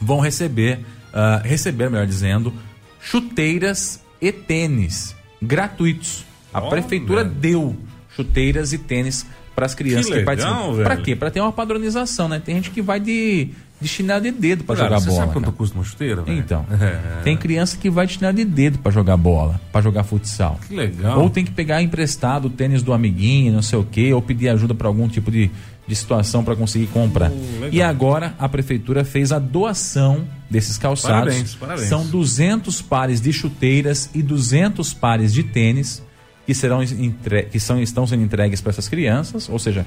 vão 0.01 0.21
receber, 0.21 0.81
uh, 1.13 1.47
receber, 1.47 1.91
melhor 1.91 2.07
dizendo, 2.07 2.53
chuteiras 3.01 4.03
e 4.21 4.31
tênis 4.31 5.15
gratuitos. 5.41 6.25
A 6.53 6.61
oh, 6.61 6.69
prefeitura 6.69 7.25
velho. 7.25 7.35
deu 7.37 7.77
chuteiras 8.15 8.73
e 8.73 8.79
tênis 8.79 9.27
para 9.55 9.67
as 9.67 9.75
crianças 9.75 10.07
que, 10.07 10.19
que 10.19 10.25
participam. 10.25 10.83
Para 10.83 10.97
quê? 10.97 11.17
Para 11.17 11.31
ter 11.31 11.41
uma 11.41 11.53
padronização, 11.53 12.29
né? 12.29 12.41
Tem 12.45 12.57
gente 12.57 12.71
que 12.71 12.83
vai 12.83 13.01
de 13.01 13.51
de 13.83 13.89
chinelo 13.89 14.23
de 14.23 14.31
dedo 14.31 14.65
para 14.65 14.77
jogar 14.77 15.01
você 15.01 15.07
bola. 15.07 15.21
Sabe 15.21 15.33
quanto 15.33 15.45
cara. 15.45 15.57
custa 15.57 15.77
uma 15.77 15.85
chuteira? 15.85 16.23
Véio? 16.23 16.39
Então, 16.39 16.65
é. 16.81 17.23
tem 17.23 17.37
criança 17.37 17.77
que 17.77 17.91
vai 17.91 18.07
de 18.07 18.15
chinelo 18.15 18.35
de 18.35 18.45
dedo 18.45 18.79
para 18.79 18.93
jogar 18.93 19.17
bola, 19.17 19.61
para 19.73 19.83
jogar 19.83 20.05
futsal. 20.05 20.59
Que 20.67 20.75
legal. 20.75 21.21
Ou 21.21 21.29
tem 21.29 21.45
que 21.45 21.51
pegar 21.51 21.83
emprestado 21.83 22.47
o 22.47 22.51
tênis 22.51 22.83
do 22.83 22.93
amiguinho, 22.93 23.53
não 23.53 23.63
sei 23.63 23.79
o 23.79 23.85
quê, 23.85 24.13
ou 24.13 24.23
pedir 24.23 24.49
ajuda 24.49 24.75
para 24.75 24.87
algum 24.87 25.09
tipo 25.09 25.31
de, 25.31 25.51
de 25.87 25.97
situação 25.97 26.45
para 26.45 26.55
conseguir 26.55 26.87
comprar. 26.87 27.31
Uh, 27.31 27.69
e 27.73 27.83
agora 27.83 28.35
a 28.39 28.49
prefeitura 28.49 29.05
fez 29.05 29.33
a 29.33 29.39
doação 29.39 30.25
desses 30.49 30.79
calçados. 30.79 31.35
Parabéns, 31.35 31.55
parabéns. 31.55 31.89
São 31.89 32.07
200 32.07 32.81
pares 32.83 33.21
de 33.21 33.33
chuteiras 33.33 34.09
e 34.15 34.23
200 34.23 34.95
pares 34.95 35.33
de 35.33 35.43
tênis 35.43 36.03
que 36.47 36.55
serão 36.55 36.83
entre... 36.83 37.45
que 37.45 37.59
são 37.61 37.81
estão 37.81 38.07
sendo 38.07 38.23
entregues 38.23 38.61
para 38.61 38.71
essas 38.71 38.89
crianças, 38.89 39.49
ou 39.49 39.59
seja, 39.59 39.87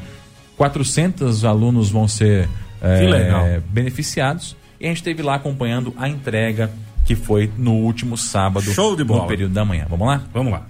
400 0.57 1.43
alunos 1.43 1.89
vão 1.89 2.07
ser 2.07 2.47
é, 2.85 3.59
beneficiados 3.69 4.55
E 4.79 4.85
a 4.85 4.87
gente 4.89 4.97
esteve 4.97 5.21
lá 5.21 5.35
acompanhando 5.35 5.93
a 5.97 6.07
entrega 6.07 6.69
que 7.05 7.15
foi 7.15 7.51
no 7.57 7.73
último 7.73 8.17
sábado, 8.17 8.71
Show 8.73 8.95
de 8.95 9.03
bola. 9.03 9.21
no 9.23 9.27
período 9.27 9.53
da 9.53 9.63
manhã. 9.63 9.85
Vamos 9.89 10.07
lá? 10.07 10.23
Vamos 10.33 10.51
lá. 10.51 10.65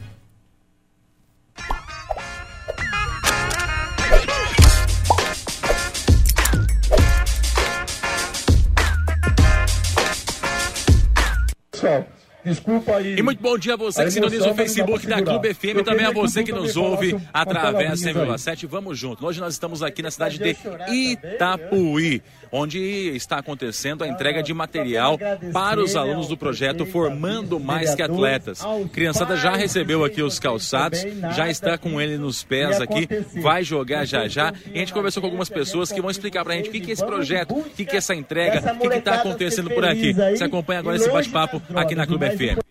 Pessoal, 11.71 12.07
desculpa 12.45 12.97
aí. 12.97 13.17
E 13.17 13.21
muito 13.21 13.41
bom 13.41 13.57
dia 13.57 13.73
a 13.73 13.77
você 13.77 14.01
A 14.01 14.05
que 14.05 14.11
sintoniza 14.11 14.49
o 14.49 14.55
Facebook 14.55 15.07
da. 15.07 15.21
Clube 15.21 15.53
FM 15.53 15.65
Eu 15.65 15.79
e 15.79 15.83
também 15.83 16.05
a 16.05 16.09
que 16.09 16.15
você 16.15 16.43
que 16.43 16.51
nos 16.51 16.77
ouve 16.77 17.17
através 17.33 18.01
da 18.01 18.13
palavrinha 18.13 18.35
100,7. 18.37 18.67
Vamos 18.67 18.97
junto. 18.97 19.25
Hoje 19.25 19.39
nós 19.39 19.53
estamos 19.53 19.81
aqui 19.81 20.01
na 20.01 20.11
cidade 20.11 20.37
de 20.37 20.55
Itapuí, 20.93 22.21
onde 22.55 22.79
está 23.15 23.37
acontecendo 23.37 24.03
a 24.03 24.07
entrega 24.07 24.41
de 24.41 24.53
material 24.53 25.19
para 25.51 25.81
os 25.81 25.95
alunos 25.95 26.27
do 26.27 26.37
projeto 26.37 26.85
Formando 26.85 27.59
Mais 27.59 27.93
que 27.93 28.01
Atletas. 28.01 28.61
Criançada 28.93 29.35
já 29.35 29.55
recebeu 29.55 30.05
aqui 30.05 30.21
os 30.21 30.39
calçados, 30.39 31.05
já 31.35 31.49
está 31.49 31.77
com 31.77 31.99
ele 31.99 32.17
nos 32.17 32.43
pés 32.43 32.79
aqui, 32.79 33.07
vai 33.41 33.63
jogar 33.63 34.05
já 34.05 34.27
já. 34.27 34.53
E 34.67 34.75
a 34.75 34.79
gente 34.79 34.93
conversou 34.93 35.21
com 35.21 35.27
algumas 35.27 35.49
pessoas 35.49 35.91
que 35.91 36.01
vão 36.01 36.09
explicar 36.09 36.43
pra 36.43 36.55
gente 36.55 36.69
o 36.69 36.71
que, 36.71 36.79
que 36.79 36.91
é 36.91 36.93
esse 36.93 37.05
projeto, 37.05 37.55
o 37.55 37.63
que, 37.63 37.85
que 37.85 37.95
é 37.95 37.97
essa 37.97 38.15
entrega, 38.15 38.75
o 38.81 38.89
que 38.89 38.97
está 38.97 39.15
acontecendo 39.15 39.69
por 39.69 39.83
aqui. 39.83 40.13
Você 40.13 40.43
acompanha 40.43 40.79
agora 40.79 40.95
esse 40.95 41.09
bate-papo 41.09 41.61
aqui 41.75 41.95
na 41.95 42.07
Clube 42.07 42.29
FM. 42.29 42.64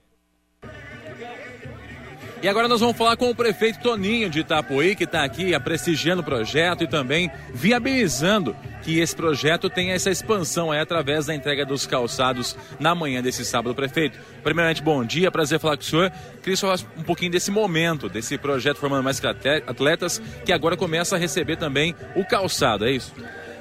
E 2.44 2.48
agora 2.48 2.68
nós 2.68 2.80
vamos 2.80 2.94
falar 2.94 3.16
com 3.16 3.30
o 3.30 3.35
prefeito 3.35 3.80
Toninho 3.80 4.28
de 4.28 4.40
Itapuí, 4.40 4.94
que 4.94 5.04
está 5.04 5.24
aqui 5.24 5.59
prestigiando 5.61 6.20
o 6.20 6.24
projeto 6.24 6.85
e 6.85 6.87
também 6.87 7.30
viabilizando 7.54 8.54
que 8.83 8.98
esse 8.98 9.16
projeto 9.16 9.70
tenha 9.70 9.94
essa 9.94 10.11
expansão 10.11 10.70
aí 10.70 10.78
através 10.78 11.24
da 11.24 11.35
entrega 11.35 11.64
dos 11.64 11.87
calçados 11.87 12.54
na 12.78 12.94
manhã 12.94 13.22
desse 13.22 13.46
sábado, 13.46 13.74
prefeito. 13.74 14.18
Primeiramente, 14.42 14.83
bom 14.83 15.02
dia, 15.02 15.30
prazer 15.30 15.59
falar 15.59 15.78
com 15.78 15.85
o 15.85 15.87
senhor. 15.87 16.12
Queria 16.42 16.59
falar 16.59 16.80
um 16.98 17.02
pouquinho 17.02 17.33
desse 17.33 17.50
momento, 17.50 18.11
desse 18.11 18.37
projeto 18.37 18.76
Formando 18.76 19.02
Mais 19.02 19.22
Atletas, 19.66 20.20
que 20.44 20.52
agora 20.52 20.76
começa 20.76 21.16
a 21.16 21.18
receber 21.18 21.57
também 21.57 21.96
o 22.14 22.26
calçado, 22.26 22.85
é 22.85 22.90
isso? 22.90 23.14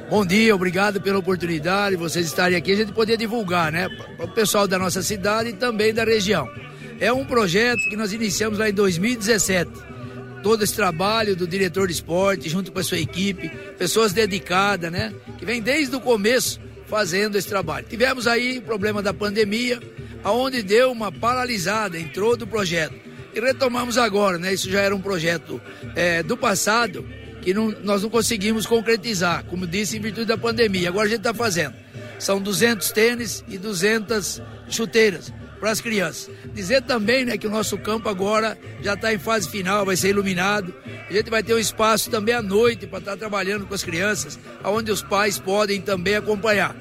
Bom 0.10 0.26
dia, 0.26 0.54
obrigado 0.54 1.00
pela 1.00 1.20
oportunidade, 1.20 1.96
vocês 1.96 2.26
estarem 2.26 2.58
aqui, 2.58 2.74
a 2.74 2.76
gente 2.76 2.92
poder 2.92 3.16
divulgar, 3.16 3.72
né, 3.72 3.88
para 4.18 4.26
o 4.26 4.28
pessoal 4.34 4.68
da 4.68 4.78
nossa 4.78 5.02
cidade 5.02 5.52
e 5.52 5.54
também 5.54 5.94
da 5.94 6.04
região. 6.04 6.50
É 7.00 7.12
um 7.12 7.26
projeto 7.26 7.90
que 7.90 7.96
nós 7.96 8.14
iniciamos 8.14 8.60
lá 8.60 8.70
em 8.70 8.74
2017. 8.74 9.72
Todo 10.42 10.64
esse 10.64 10.76
trabalho 10.76 11.36
do 11.36 11.48
diretor 11.48 11.88
de 11.88 11.94
esporte, 11.94 12.50
junto 12.50 12.72
com 12.72 12.80
a 12.80 12.84
sua 12.84 13.00
equipe, 13.00 13.50
pessoas 13.78 14.12
dedicadas, 14.12 14.92
né, 14.92 15.14
que 15.38 15.46
vem 15.46 15.62
desde 15.62 15.96
o 15.96 16.02
começo 16.02 16.60
fazendo 16.88 17.38
esse 17.38 17.48
trabalho. 17.48 17.86
Tivemos 17.90 18.28
aí 18.28 18.60
o 18.60 18.62
problema 18.62 19.02
da 19.02 19.14
pandemia, 19.14 19.80
aonde 20.24 20.62
deu 20.62 20.92
uma 20.92 21.12
paralisada, 21.12 21.98
entrou 21.98 22.36
do 22.36 22.46
projeto. 22.46 22.96
E 23.34 23.40
retomamos 23.40 23.98
agora, 23.98 24.38
né, 24.38 24.54
isso 24.54 24.70
já 24.70 24.82
era 24.82 24.96
um 24.96 25.02
projeto 25.02 25.62
é, 25.96 26.22
do 26.22 26.38
passado, 26.38 27.08
que 27.42 27.54
não, 27.54 27.70
nós 27.84 28.04
não 28.04 28.10
conseguimos 28.10 28.66
concretizar, 28.66 29.46
como 29.46 29.66
disse, 29.66 29.98
em 29.98 30.02
virtude 30.02 30.28
da 30.28 30.38
pandemia. 30.38 30.90
Agora 30.90 31.08
a 31.08 31.10
gente 31.10 31.20
está 31.20 31.34
fazendo. 31.34 31.74
São 32.20 32.42
200 32.42 32.92
tênis 32.92 33.44
e 33.48 33.58
200 33.58 34.42
chuteiras 34.70 35.32
para 35.64 35.72
as 35.72 35.80
crianças. 35.80 36.30
Dizer 36.54 36.82
também 36.82 37.24
né, 37.24 37.38
que 37.38 37.48
o 37.48 37.50
nosso 37.50 37.78
campo 37.78 38.10
agora 38.10 38.58
já 38.82 38.96
está 38.96 39.14
em 39.14 39.18
fase 39.18 39.48
final, 39.48 39.86
vai 39.86 39.96
ser 39.96 40.10
iluminado. 40.10 40.74
A 41.10 41.14
gente 41.14 41.30
vai 41.30 41.42
ter 41.42 41.54
um 41.54 41.58
espaço 41.58 42.10
também 42.10 42.36
à 42.36 42.42
noite 42.42 42.86
para 42.86 43.00
estar 43.00 43.12
tá 43.12 43.18
trabalhando 43.18 43.66
com 43.66 43.74
as 43.74 43.82
crianças, 43.82 44.38
onde 44.62 44.92
os 44.92 45.02
pais 45.02 45.40
podem 45.40 45.80
também 45.80 46.16
acompanhar. 46.16 46.76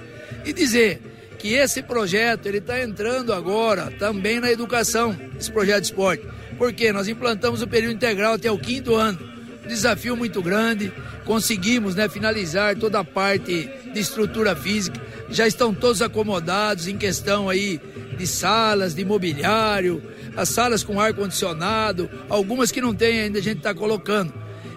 E 0.45 0.53
dizer 0.53 1.01
que 1.38 1.55
esse 1.55 1.81
projeto 1.81 2.47
ele 2.47 2.59
está 2.59 2.83
entrando 2.83 3.33
agora 3.33 3.88
também 4.01 4.40
na 4.40 4.51
educação, 4.51 5.16
esse 5.38 5.53
projeto 5.53 5.83
de 5.83 5.87
esporte. 5.87 6.27
Porque 6.59 6.92
nós 6.92 7.07
implantamos 7.07 7.62
o 7.62 7.68
período 7.68 7.95
integral 7.95 8.35
até 8.35 8.51
o 8.51 8.59
quinto 8.59 8.97
ano 8.97 9.33
desafio 9.66 10.16
muito 10.16 10.42
grande. 10.42 10.92
Conseguimos 11.25 11.95
né, 11.95 12.09
finalizar 12.09 12.77
toda 12.77 13.01
a 13.01 13.05
parte 13.05 13.71
de 13.92 14.01
estrutura 14.01 14.55
física. 14.55 15.01
Já 15.31 15.47
estão 15.47 15.73
todos 15.75 16.03
acomodados 16.03 16.88
em 16.88 16.97
questão 16.97 17.49
aí 17.49 17.81
de 18.23 18.27
salas, 18.29 18.95
de 18.95 19.05
mobiliário, 19.05 20.01
as 20.37 20.49
salas 20.49 20.85
com 20.85 21.01
ar 21.01 21.13
condicionado, 21.13 22.09
algumas 22.29 22.71
que 22.71 22.81
não 22.81 22.95
tem 22.95 23.23
ainda 23.23 23.41
a 23.41 23.43
gente 23.43 23.59
está 23.59 23.75
colocando. 23.75 24.33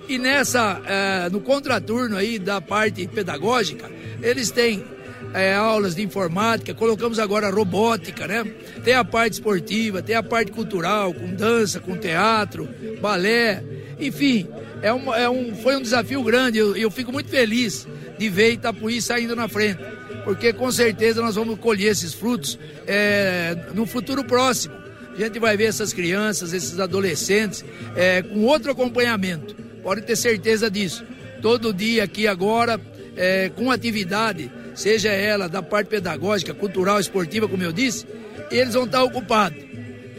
E 0.10 0.18
nessa, 0.18 0.82
eh, 0.84 1.30
no 1.32 1.40
contraturno 1.40 2.18
aí 2.18 2.40
da 2.40 2.60
parte 2.60 3.08
pedagógica, 3.08 3.88
eles 4.20 4.50
têm 4.50 4.84
é, 5.32 5.54
aulas 5.54 5.94
de 5.94 6.02
informática, 6.02 6.74
colocamos 6.74 7.20
agora 7.20 7.52
robótica, 7.52 8.26
né? 8.26 8.44
Tem 8.84 8.96
a 8.96 9.04
parte 9.04 9.34
esportiva, 9.34 10.02
tem 10.02 10.16
a 10.16 10.24
parte 10.24 10.52
cultural, 10.52 11.14
com 11.14 11.28
dança, 11.36 11.80
com 11.80 11.96
teatro, 11.96 12.68
balé, 13.00 13.64
enfim, 14.00 14.48
é 14.82 14.92
um, 14.92 15.14
é 15.14 15.30
um, 15.30 15.56
foi 15.56 15.76
um 15.76 15.82
desafio 15.82 16.24
grande. 16.24 16.58
Eu, 16.58 16.76
eu 16.76 16.90
fico 16.90 17.12
muito 17.12 17.30
feliz 17.30 17.88
de 18.18 18.30
ver 18.30 18.54
Itapuí 18.54 19.02
saindo 19.02 19.36
na 19.36 19.48
frente, 19.48 19.80
porque 20.24 20.54
com 20.54 20.72
certeza 20.72 21.22
nós 21.22 21.36
vamos 21.36 21.60
colher 21.60 21.92
esses 21.92 22.14
frutos 22.14 22.58
é, 22.88 23.56
no 23.74 23.86
futuro 23.86 24.24
próximo. 24.24 24.76
A 25.16 25.18
gente 25.18 25.40
vai 25.40 25.56
ver 25.56 25.66
essas 25.66 25.94
crianças, 25.94 26.52
esses 26.52 26.80
adolescentes 26.80 27.64
é, 27.96 28.22
com 28.22 28.44
outro 28.44 28.72
acompanhamento. 28.72 29.56
Pode 29.82 30.02
ter 30.02 30.16
certeza 30.16 30.70
disso. 30.70 31.06
Todo 31.42 31.74
dia 31.74 32.04
aqui 32.04 32.28
agora, 32.28 32.80
é, 33.16 33.50
com 33.50 33.72
atividade, 33.72 34.52
seja 34.74 35.10
ela 35.10 35.48
da 35.48 35.62
parte 35.62 35.88
pedagógica, 35.88 36.54
cultural, 36.54 37.00
esportiva, 37.00 37.48
como 37.48 37.64
eu 37.64 37.72
disse, 37.72 38.06
eles 38.52 38.74
vão 38.74 38.86
estar 38.86 39.04
ocupados. 39.04 39.64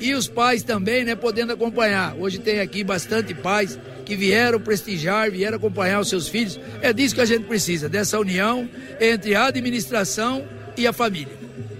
E 0.00 0.14
os 0.14 0.28
pais 0.28 0.62
também, 0.62 1.04
né, 1.04 1.14
podendo 1.14 1.52
acompanhar. 1.52 2.14
Hoje 2.18 2.38
tem 2.38 2.60
aqui 2.60 2.84
bastante 2.84 3.34
pais 3.34 3.78
que 4.06 4.16
vieram 4.16 4.60
prestigiar, 4.60 5.30
vieram 5.30 5.56
acompanhar 5.56 6.00
os 6.00 6.08
seus 6.08 6.28
filhos. 6.28 6.58
É 6.80 6.92
disso 6.92 7.14
que 7.14 7.20
a 7.20 7.26
gente 7.26 7.44
precisa, 7.44 7.88
dessa 7.88 8.18
união 8.18 8.68
entre 9.00 9.34
a 9.34 9.46
administração 9.46 10.44
e 10.76 10.86
a 10.86 10.92
família. 10.92 11.36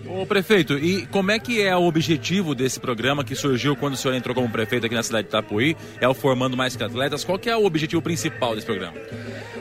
Ô 0.08 0.26
prefeito, 0.26 0.78
e 0.78 1.06
como 1.06 1.30
é 1.30 1.38
que 1.38 1.60
é 1.60 1.76
o 1.76 1.82
objetivo 1.82 2.54
desse 2.54 2.80
programa 2.80 3.24
que 3.24 3.34
surgiu 3.34 3.76
quando 3.76 3.94
o 3.94 3.96
senhor 3.96 4.14
entrou 4.14 4.34
como 4.34 4.48
prefeito 4.48 4.86
aqui 4.86 4.94
na 4.94 5.02
cidade 5.02 5.24
de 5.24 5.28
Itapuí? 5.28 5.76
É 6.00 6.08
o 6.08 6.14
Formando 6.14 6.56
Mais 6.56 6.74
que 6.74 6.82
Atletas. 6.82 7.24
Qual 7.24 7.38
que 7.38 7.48
é 7.48 7.56
o 7.56 7.64
objetivo 7.64 8.02
principal 8.02 8.54
desse 8.54 8.66
programa? 8.66 8.94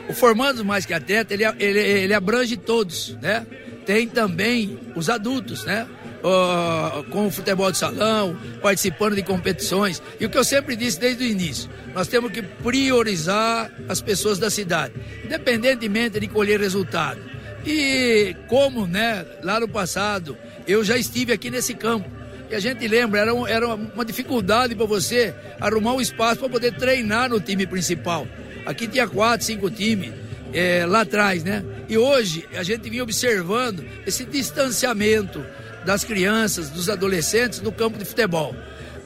O 0.08 0.12
Formando 0.12 0.64
Mais 0.64 0.84
que 0.84 0.94
Atleta, 0.94 1.34
ele, 1.34 1.44
ele, 1.58 1.78
ele 1.78 2.14
abrange 2.14 2.56
todos, 2.56 3.16
né? 3.20 3.46
Tem 3.84 4.08
também 4.08 4.78
os 4.96 5.08
adultos, 5.08 5.64
né? 5.64 5.86
Uh, 6.26 7.04
com 7.04 7.28
o 7.28 7.30
futebol 7.30 7.70
de 7.70 7.78
salão, 7.78 8.36
participando 8.60 9.14
de 9.14 9.22
competições. 9.22 10.02
E 10.18 10.26
o 10.26 10.28
que 10.28 10.36
eu 10.36 10.42
sempre 10.42 10.74
disse 10.74 10.98
desde 10.98 11.22
o 11.22 11.26
início, 11.26 11.70
nós 11.94 12.08
temos 12.08 12.32
que 12.32 12.42
priorizar 12.42 13.70
as 13.88 14.00
pessoas 14.00 14.36
da 14.36 14.50
cidade, 14.50 14.92
independentemente 15.24 16.18
de 16.18 16.26
colher 16.26 16.58
resultado. 16.58 17.20
E 17.64 18.34
como, 18.48 18.88
né, 18.88 19.24
lá 19.44 19.60
no 19.60 19.68
passado, 19.68 20.36
eu 20.66 20.82
já 20.82 20.96
estive 20.96 21.32
aqui 21.32 21.48
nesse 21.48 21.74
campo. 21.74 22.10
E 22.50 22.56
a 22.56 22.58
gente 22.58 22.88
lembra, 22.88 23.20
era, 23.20 23.32
um, 23.32 23.46
era 23.46 23.74
uma 23.74 24.04
dificuldade 24.04 24.74
para 24.74 24.86
você 24.86 25.32
arrumar 25.60 25.94
um 25.94 26.00
espaço 26.00 26.40
para 26.40 26.48
poder 26.48 26.74
treinar 26.74 27.28
no 27.28 27.40
time 27.40 27.68
principal. 27.68 28.26
Aqui 28.64 28.88
tinha 28.88 29.06
quatro, 29.06 29.46
cinco 29.46 29.70
times 29.70 30.12
é, 30.52 30.86
lá 30.86 31.02
atrás, 31.02 31.44
né? 31.44 31.64
E 31.88 31.96
hoje 31.96 32.48
a 32.56 32.62
gente 32.62 32.88
vinha 32.88 33.02
observando 33.02 33.84
esse 34.06 34.24
distanciamento 34.24 35.44
das 35.86 36.04
crianças, 36.04 36.68
dos 36.68 36.90
adolescentes 36.90 37.60
do 37.60 37.70
campo 37.70 37.96
de 37.96 38.04
futebol. 38.04 38.54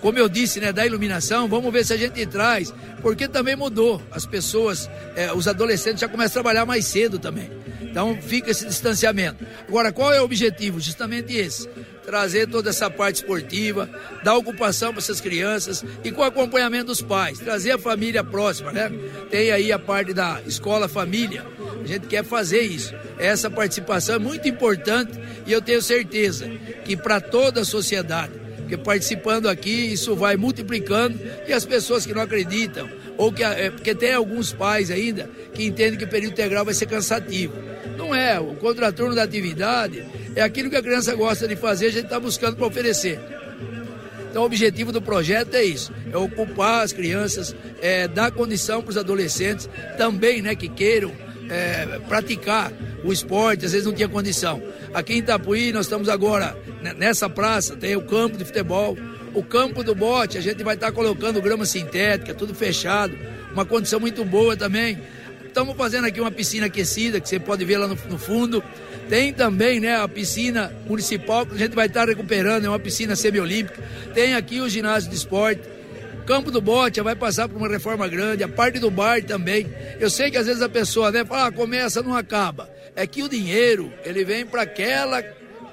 Como 0.00 0.18
eu 0.18 0.28
disse, 0.28 0.60
né, 0.60 0.72
da 0.72 0.86
iluminação, 0.86 1.48
vamos 1.48 1.72
ver 1.72 1.84
se 1.84 1.92
a 1.92 1.96
gente 1.96 2.24
traz, 2.26 2.72
porque 3.02 3.28
também 3.28 3.54
mudou. 3.54 4.00
As 4.10 4.24
pessoas, 4.24 4.88
é, 5.14 5.32
os 5.32 5.46
adolescentes 5.46 6.00
já 6.00 6.08
começam 6.08 6.40
a 6.40 6.42
trabalhar 6.42 6.64
mais 6.64 6.86
cedo 6.86 7.18
também. 7.18 7.50
Então 7.82 8.16
fica 8.22 8.50
esse 8.50 8.66
distanciamento. 8.66 9.44
Agora, 9.66 9.92
qual 9.92 10.12
é 10.12 10.20
o 10.20 10.24
objetivo? 10.24 10.80
Justamente 10.80 11.34
esse: 11.34 11.68
trazer 12.04 12.46
toda 12.46 12.70
essa 12.70 12.88
parte 12.88 13.16
esportiva, 13.16 13.90
dar 14.22 14.36
ocupação 14.36 14.90
para 14.90 15.00
essas 15.00 15.20
crianças 15.20 15.84
e 16.04 16.12
com 16.12 16.22
acompanhamento 16.22 16.86
dos 16.86 17.02
pais, 17.02 17.38
trazer 17.38 17.72
a 17.72 17.78
família 17.78 18.22
próxima, 18.22 18.72
né? 18.72 18.90
Tem 19.28 19.50
aí 19.50 19.72
a 19.72 19.78
parte 19.78 20.14
da 20.14 20.40
escola 20.46 20.88
família. 20.88 21.44
A 21.82 21.86
gente 21.86 22.06
quer 22.06 22.24
fazer 22.24 22.60
isso. 22.60 22.94
Essa 23.18 23.50
participação 23.50 24.14
é 24.14 24.18
muito 24.18 24.48
importante 24.48 25.18
e 25.46 25.52
eu 25.52 25.60
tenho 25.60 25.82
certeza 25.82 26.48
que 26.84 26.96
para 26.96 27.20
toda 27.20 27.62
a 27.62 27.64
sociedade, 27.64 28.32
porque 28.70 28.76
participando 28.76 29.48
aqui 29.48 29.92
isso 29.92 30.14
vai 30.14 30.36
multiplicando 30.36 31.18
e 31.48 31.52
as 31.52 31.64
pessoas 31.64 32.06
que 32.06 32.14
não 32.14 32.22
acreditam 32.22 32.88
ou 33.16 33.32
que 33.32 33.42
é, 33.42 33.70
porque 33.70 33.94
tem 33.94 34.14
alguns 34.14 34.52
pais 34.52 34.90
ainda 34.90 35.28
que 35.52 35.64
entendem 35.64 35.98
que 35.98 36.04
o 36.04 36.08
período 36.08 36.32
integral 36.32 36.64
vai 36.64 36.72
ser 36.72 36.86
cansativo. 36.86 37.54
Não 37.96 38.14
é, 38.14 38.38
o 38.38 38.54
contraturno 38.54 39.14
da 39.14 39.24
atividade 39.24 40.04
é 40.36 40.42
aquilo 40.42 40.70
que 40.70 40.76
a 40.76 40.82
criança 40.82 41.14
gosta 41.16 41.48
de 41.48 41.56
fazer, 41.56 41.86
a 41.86 41.90
gente 41.90 42.04
está 42.04 42.20
buscando 42.20 42.56
para 42.56 42.66
oferecer. 42.66 43.18
Então, 44.30 44.42
o 44.42 44.46
objetivo 44.46 44.92
do 44.92 45.02
projeto 45.02 45.54
é 45.54 45.64
isso: 45.64 45.92
é 46.12 46.16
ocupar 46.16 46.84
as 46.84 46.92
crianças, 46.92 47.54
é, 47.82 48.06
dar 48.06 48.30
condição 48.30 48.80
para 48.80 48.90
os 48.90 48.96
adolescentes 48.96 49.68
também, 49.98 50.40
né, 50.40 50.54
que 50.54 50.68
queiram 50.68 51.12
é, 51.50 51.98
praticar 52.08 52.72
o 53.04 53.12
esporte, 53.12 53.66
às 53.66 53.72
vezes 53.72 53.86
não 53.86 53.92
tinha 53.92 54.08
condição. 54.08 54.62
Aqui 54.94 55.14
em 55.14 55.18
Itapuí, 55.18 55.72
nós 55.72 55.86
estamos 55.86 56.08
agora 56.08 56.56
nessa 56.96 57.28
praça, 57.28 57.76
tem 57.76 57.96
o 57.96 58.02
campo 58.02 58.38
de 58.38 58.44
futebol, 58.44 58.96
o 59.34 59.42
campo 59.42 59.82
do 59.82 59.94
bote, 59.94 60.38
a 60.38 60.40
gente 60.40 60.62
vai 60.62 60.74
estar 60.74 60.92
colocando 60.92 61.42
grama 61.42 61.64
sintética, 61.64 62.34
tudo 62.34 62.54
fechado, 62.54 63.16
uma 63.52 63.64
condição 63.64 64.00
muito 64.00 64.24
boa 64.24 64.56
também. 64.56 64.98
Estamos 65.44 65.76
fazendo 65.76 66.06
aqui 66.06 66.20
uma 66.20 66.30
piscina 66.30 66.66
aquecida, 66.66 67.20
que 67.20 67.28
você 67.28 67.40
pode 67.40 67.64
ver 67.64 67.78
lá 67.78 67.88
no, 67.88 67.98
no 68.08 68.18
fundo. 68.18 68.62
Tem 69.08 69.32
também 69.32 69.80
né, 69.80 69.96
a 69.96 70.06
piscina 70.06 70.72
municipal, 70.86 71.44
que 71.44 71.54
a 71.54 71.58
gente 71.58 71.74
vai 71.74 71.86
estar 71.86 72.06
recuperando, 72.06 72.66
é 72.66 72.68
uma 72.68 72.78
piscina 72.78 73.16
semiolímpica. 73.16 73.82
Tem 74.14 74.34
aqui 74.34 74.60
o 74.60 74.68
ginásio 74.68 75.10
de 75.10 75.16
esporte. 75.16 75.62
Campo 76.20 76.50
do 76.50 76.60
Bote 76.60 77.00
vai 77.00 77.16
passar 77.16 77.48
por 77.48 77.56
uma 77.56 77.68
reforma 77.68 78.06
grande, 78.08 78.44
a 78.44 78.48
parte 78.48 78.78
do 78.78 78.90
bar 78.90 79.22
também. 79.22 79.66
Eu 79.98 80.10
sei 80.10 80.30
que 80.30 80.36
às 80.36 80.46
vezes 80.46 80.62
a 80.62 80.68
pessoa 80.68 81.10
né, 81.10 81.24
fala, 81.24 81.46
ah, 81.46 81.52
começa, 81.52 82.02
não 82.02 82.14
acaba. 82.14 82.70
É 82.94 83.06
que 83.06 83.22
o 83.22 83.28
dinheiro, 83.28 83.92
ele 84.04 84.24
vem 84.24 84.44
para 84.44 84.62
aquela, 84.62 85.22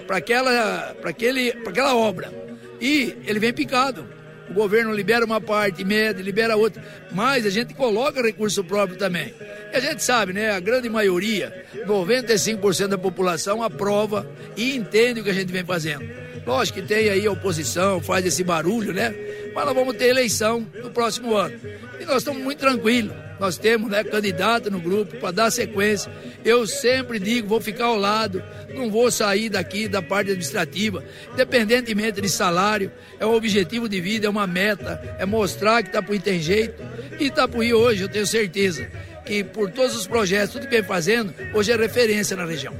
para 0.05 0.17
aquela, 0.17 0.95
para 1.01 1.09
aquele, 1.09 1.51
para 1.53 1.69
aquela 1.69 1.95
obra. 1.95 2.31
E 2.79 3.15
ele 3.25 3.39
vem 3.39 3.53
picado. 3.53 4.07
O 4.49 4.53
governo 4.53 4.93
libera 4.93 5.25
uma 5.25 5.41
parte, 5.41 5.83
mede, 5.83 6.23
libera 6.23 6.55
outra, 6.55 6.81
mas 7.11 7.45
a 7.45 7.49
gente 7.49 7.73
coloca 7.73 8.21
recurso 8.21 8.63
próprio 8.63 8.97
também. 8.97 9.33
E 9.73 9.75
a 9.75 9.79
gente 9.79 10.01
sabe, 10.01 10.31
né? 10.31 10.51
A 10.51 10.59
grande 10.59 10.89
maioria, 10.89 11.65
95% 11.85 12.87
da 12.87 12.97
população 12.97 13.61
aprova 13.61 14.25
e 14.55 14.75
entende 14.75 15.19
o 15.19 15.23
que 15.23 15.29
a 15.29 15.33
gente 15.33 15.51
vem 15.51 15.65
fazendo. 15.65 16.26
Lógico 16.47 16.79
que 16.79 16.87
tem 16.87 17.09
aí 17.09 17.27
a 17.27 17.31
oposição, 17.33 17.99
faz 18.01 18.25
esse 18.25 18.41
barulho, 18.41 18.93
né? 18.93 19.13
Mas 19.53 19.65
nós 19.65 19.75
vamos 19.75 19.97
ter 19.97 20.05
eleição 20.05 20.65
no 20.81 20.89
próximo 20.89 21.35
ano. 21.35 21.59
E 21.99 22.05
nós 22.05 22.19
estamos 22.19 22.41
muito 22.41 22.59
tranquilos. 22.59 23.13
Nós 23.37 23.57
temos 23.57 23.91
né, 23.91 24.01
candidato 24.01 24.71
no 24.71 24.79
grupo 24.79 25.17
para 25.17 25.31
dar 25.31 25.51
sequência. 25.51 26.09
Eu 26.45 26.65
sempre 26.65 27.19
digo, 27.19 27.49
vou 27.49 27.59
ficar 27.59 27.87
ao 27.87 27.97
lado, 27.97 28.41
não 28.73 28.89
vou 28.89 29.11
sair 29.11 29.49
daqui 29.49 29.89
da 29.89 30.01
parte 30.01 30.31
administrativa, 30.31 31.03
independentemente 31.33 32.21
de 32.21 32.29
salário. 32.29 32.93
É 33.19 33.25
um 33.25 33.33
objetivo 33.33 33.89
de 33.89 33.99
vida, 33.99 34.27
é 34.27 34.29
uma 34.29 34.47
meta, 34.47 35.17
é 35.19 35.25
mostrar 35.25 35.83
que 35.83 35.89
Itapuí 35.89 36.17
tem 36.17 36.39
jeito. 36.39 36.81
E 37.19 37.25
Itapuí 37.25 37.73
hoje, 37.73 38.03
eu 38.03 38.09
tenho 38.09 38.25
certeza 38.25 38.87
que 39.25 39.43
por 39.43 39.69
todos 39.69 39.97
os 39.97 40.07
projetos, 40.07 40.53
tudo 40.53 40.63
que 40.63 40.75
vem 40.75 40.83
fazendo, 40.83 41.33
hoje 41.53 41.73
é 41.73 41.75
referência 41.75 42.37
na 42.37 42.45
região. 42.45 42.73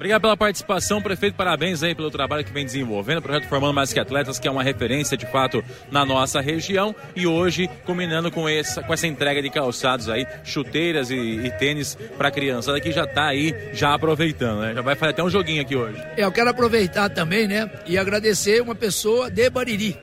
Obrigado 0.00 0.22
pela 0.22 0.34
participação, 0.34 1.02
prefeito. 1.02 1.34
Parabéns 1.34 1.82
aí 1.82 1.94
pelo 1.94 2.10
trabalho 2.10 2.42
que 2.42 2.50
vem 2.50 2.64
desenvolvendo. 2.64 3.18
O 3.18 3.22
projeto 3.22 3.46
Formando 3.50 3.74
Mais 3.74 3.92
Que 3.92 4.00
Atletas, 4.00 4.38
que 4.38 4.48
é 4.48 4.50
uma 4.50 4.62
referência 4.62 5.14
de 5.14 5.26
fato 5.26 5.62
na 5.90 6.06
nossa 6.06 6.40
região. 6.40 6.96
E 7.14 7.26
hoje, 7.26 7.68
combinando 7.84 8.30
com 8.30 8.48
essa, 8.48 8.82
com 8.82 8.94
essa 8.94 9.06
entrega 9.06 9.42
de 9.42 9.50
calçados 9.50 10.08
aí, 10.08 10.26
chuteiras 10.42 11.10
e, 11.10 11.16
e 11.16 11.50
tênis 11.58 11.98
para 12.16 12.28
a 12.28 12.30
criançada 12.30 12.80
que 12.80 12.90
já 12.92 13.04
está 13.04 13.26
aí, 13.26 13.54
já 13.74 13.92
aproveitando, 13.92 14.62
né? 14.62 14.72
Já 14.72 14.80
vai 14.80 14.96
fazer 14.96 15.10
até 15.10 15.22
um 15.22 15.28
joguinho 15.28 15.60
aqui 15.60 15.76
hoje. 15.76 16.02
É, 16.16 16.24
eu 16.24 16.32
quero 16.32 16.48
aproveitar 16.48 17.10
também, 17.10 17.46
né? 17.46 17.70
E 17.84 17.98
agradecer 17.98 18.62
uma 18.62 18.74
pessoa 18.74 19.30
de 19.30 19.50
Bariri, 19.50 19.98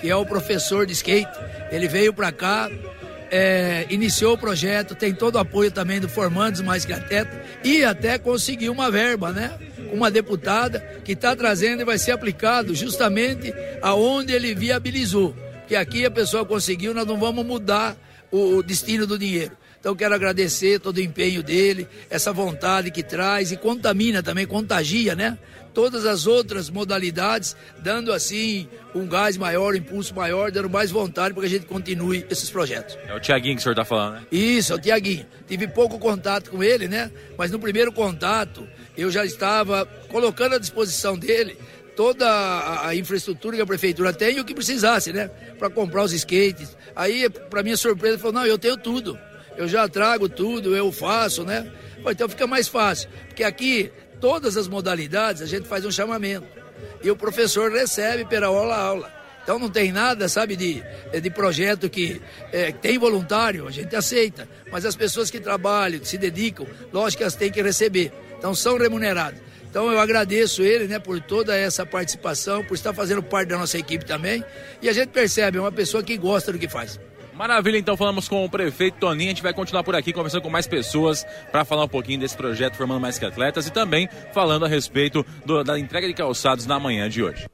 que 0.00 0.08
é 0.08 0.16
o 0.16 0.24
professor 0.24 0.86
de 0.86 0.94
skate. 0.94 1.30
Ele 1.70 1.88
veio 1.88 2.14
para 2.14 2.32
cá, 2.32 2.70
é, 3.32 3.86
iniciou 3.88 4.34
o 4.34 4.38
projeto, 4.38 4.94
tem 4.94 5.14
todo 5.14 5.36
o 5.36 5.38
apoio 5.38 5.70
também 5.70 5.98
do 5.98 6.06
Formandos 6.06 6.60
Mais 6.60 6.84
Atleta 6.84 7.42
e 7.64 7.82
até 7.82 8.18
conseguiu 8.18 8.70
uma 8.70 8.90
verba, 8.90 9.32
né? 9.32 9.58
Uma 9.90 10.10
deputada 10.10 10.80
que 11.02 11.12
está 11.12 11.34
trazendo 11.34 11.80
e 11.80 11.84
vai 11.84 11.96
ser 11.96 12.12
aplicado 12.12 12.74
justamente 12.74 13.52
aonde 13.80 14.34
ele 14.34 14.54
viabilizou. 14.54 15.34
Que 15.66 15.74
aqui 15.74 16.04
a 16.04 16.10
pessoa 16.10 16.44
conseguiu, 16.44 16.92
nós 16.92 17.06
não 17.06 17.18
vamos 17.18 17.44
mudar 17.46 17.96
o 18.30 18.62
destino 18.62 19.06
do 19.06 19.18
dinheiro. 19.18 19.56
Então 19.82 19.96
quero 19.96 20.14
agradecer 20.14 20.78
todo 20.78 20.98
o 20.98 21.00
empenho 21.00 21.42
dele, 21.42 21.88
essa 22.08 22.32
vontade 22.32 22.88
que 22.92 23.02
traz 23.02 23.50
e 23.50 23.56
contamina 23.56 24.22
também, 24.22 24.46
contagia, 24.46 25.16
né? 25.16 25.36
todas 25.74 26.06
as 26.06 26.24
outras 26.24 26.70
modalidades, 26.70 27.56
dando 27.78 28.12
assim 28.12 28.68
um 28.94 29.08
gás 29.08 29.36
maior, 29.36 29.74
um 29.74 29.76
impulso 29.76 30.14
maior, 30.14 30.52
dando 30.52 30.70
mais 30.70 30.92
vontade 30.92 31.34
para 31.34 31.40
que 31.40 31.46
a 31.48 31.50
gente 31.50 31.66
continue 31.66 32.24
esses 32.30 32.48
projetos. 32.48 32.96
É 33.08 33.12
o 33.12 33.18
Tiaguinho 33.18 33.56
que 33.56 33.60
o 33.60 33.62
senhor 33.64 33.72
está 33.72 33.84
falando, 33.84 34.14
né? 34.14 34.26
Isso, 34.30 34.72
é 34.72 34.76
o 34.76 34.78
Tiaguinho. 34.78 35.26
Tive 35.48 35.66
pouco 35.66 35.98
contato 35.98 36.50
com 36.50 36.62
ele, 36.62 36.86
né? 36.86 37.10
Mas 37.36 37.50
no 37.50 37.58
primeiro 37.58 37.92
contato 37.92 38.68
eu 38.96 39.10
já 39.10 39.24
estava 39.24 39.84
colocando 40.08 40.54
à 40.54 40.58
disposição 40.58 41.18
dele 41.18 41.58
toda 41.96 42.86
a, 42.86 42.94
infraestrutura 42.94 43.56
que 43.56 43.62
a 43.62 43.66
prefeitura 43.66 44.12
tem 44.12 44.36
e 44.36 44.40
o 44.40 44.44
que 44.44 44.54
precisasse, 44.54 45.12
né? 45.12 45.28
Para 45.58 45.68
comprar 45.68 46.04
os 46.04 46.12
skates. 46.12 46.76
Aí, 46.94 47.28
para 47.28 47.62
minha 47.62 47.76
surpresa, 47.76 48.14
ele 48.14 48.22
falou: 48.22 48.34
não, 48.34 48.46
eu 48.46 48.58
tenho 48.58 48.76
tudo. 48.76 49.18
Eu 49.56 49.68
já 49.68 49.88
trago 49.88 50.28
tudo, 50.28 50.76
eu 50.76 50.90
faço, 50.90 51.44
né? 51.44 51.70
Então 52.10 52.28
fica 52.28 52.46
mais 52.46 52.68
fácil. 52.68 53.08
Porque 53.28 53.44
aqui 53.44 53.90
todas 54.20 54.56
as 54.56 54.68
modalidades 54.68 55.42
a 55.42 55.46
gente 55.46 55.68
faz 55.68 55.84
um 55.84 55.90
chamamento. 55.90 56.46
E 57.02 57.10
o 57.10 57.16
professor 57.16 57.70
recebe 57.70 58.24
pela 58.24 58.46
aula 58.46 58.76
aula. 58.76 59.22
Então 59.42 59.58
não 59.58 59.68
tem 59.68 59.90
nada, 59.90 60.28
sabe, 60.28 60.54
de, 60.54 60.82
de 61.20 61.30
projeto 61.30 61.90
que 61.90 62.22
é, 62.52 62.70
tem 62.70 62.96
voluntário, 62.96 63.66
a 63.66 63.72
gente 63.72 63.94
aceita. 63.96 64.48
Mas 64.70 64.84
as 64.84 64.94
pessoas 64.94 65.30
que 65.30 65.40
trabalham, 65.40 65.98
que 65.98 66.06
se 66.06 66.16
dedicam, 66.16 66.66
lógico 66.92 67.18
que 67.18 67.24
elas 67.24 67.34
têm 67.34 67.50
que 67.50 67.60
receber. 67.60 68.12
Então 68.38 68.54
são 68.54 68.78
remuneradas. 68.78 69.40
Então 69.68 69.90
eu 69.90 69.98
agradeço 69.98 70.62
ele, 70.62 70.86
né, 70.86 70.98
por 70.98 71.20
toda 71.20 71.56
essa 71.56 71.84
participação, 71.84 72.62
por 72.62 72.74
estar 72.74 72.92
fazendo 72.92 73.22
parte 73.22 73.48
da 73.48 73.58
nossa 73.58 73.78
equipe 73.78 74.04
também. 74.04 74.44
E 74.80 74.88
a 74.88 74.92
gente 74.92 75.08
percebe, 75.08 75.58
é 75.58 75.60
uma 75.60 75.72
pessoa 75.72 76.02
que 76.02 76.16
gosta 76.16 76.52
do 76.52 76.58
que 76.58 76.68
faz. 76.68 77.00
Maravilha, 77.34 77.78
então 77.78 77.96
falamos 77.96 78.28
com 78.28 78.44
o 78.44 78.48
prefeito 78.48 78.98
Toninho. 78.98 79.30
A 79.30 79.32
gente 79.32 79.42
vai 79.42 79.54
continuar 79.54 79.82
por 79.82 79.96
aqui 79.96 80.12
conversando 80.12 80.42
com 80.42 80.50
mais 80.50 80.66
pessoas 80.66 81.24
para 81.50 81.64
falar 81.64 81.84
um 81.84 81.88
pouquinho 81.88 82.20
desse 82.20 82.36
projeto 82.36 82.76
Formando 82.76 83.00
Mais 83.00 83.18
Que 83.18 83.24
Atletas 83.24 83.66
e 83.66 83.72
também 83.72 84.08
falando 84.32 84.64
a 84.64 84.68
respeito 84.68 85.24
do, 85.44 85.64
da 85.64 85.78
entrega 85.78 86.06
de 86.06 86.14
calçados 86.14 86.66
na 86.66 86.78
manhã 86.78 87.08
de 87.08 87.22
hoje. 87.22 87.46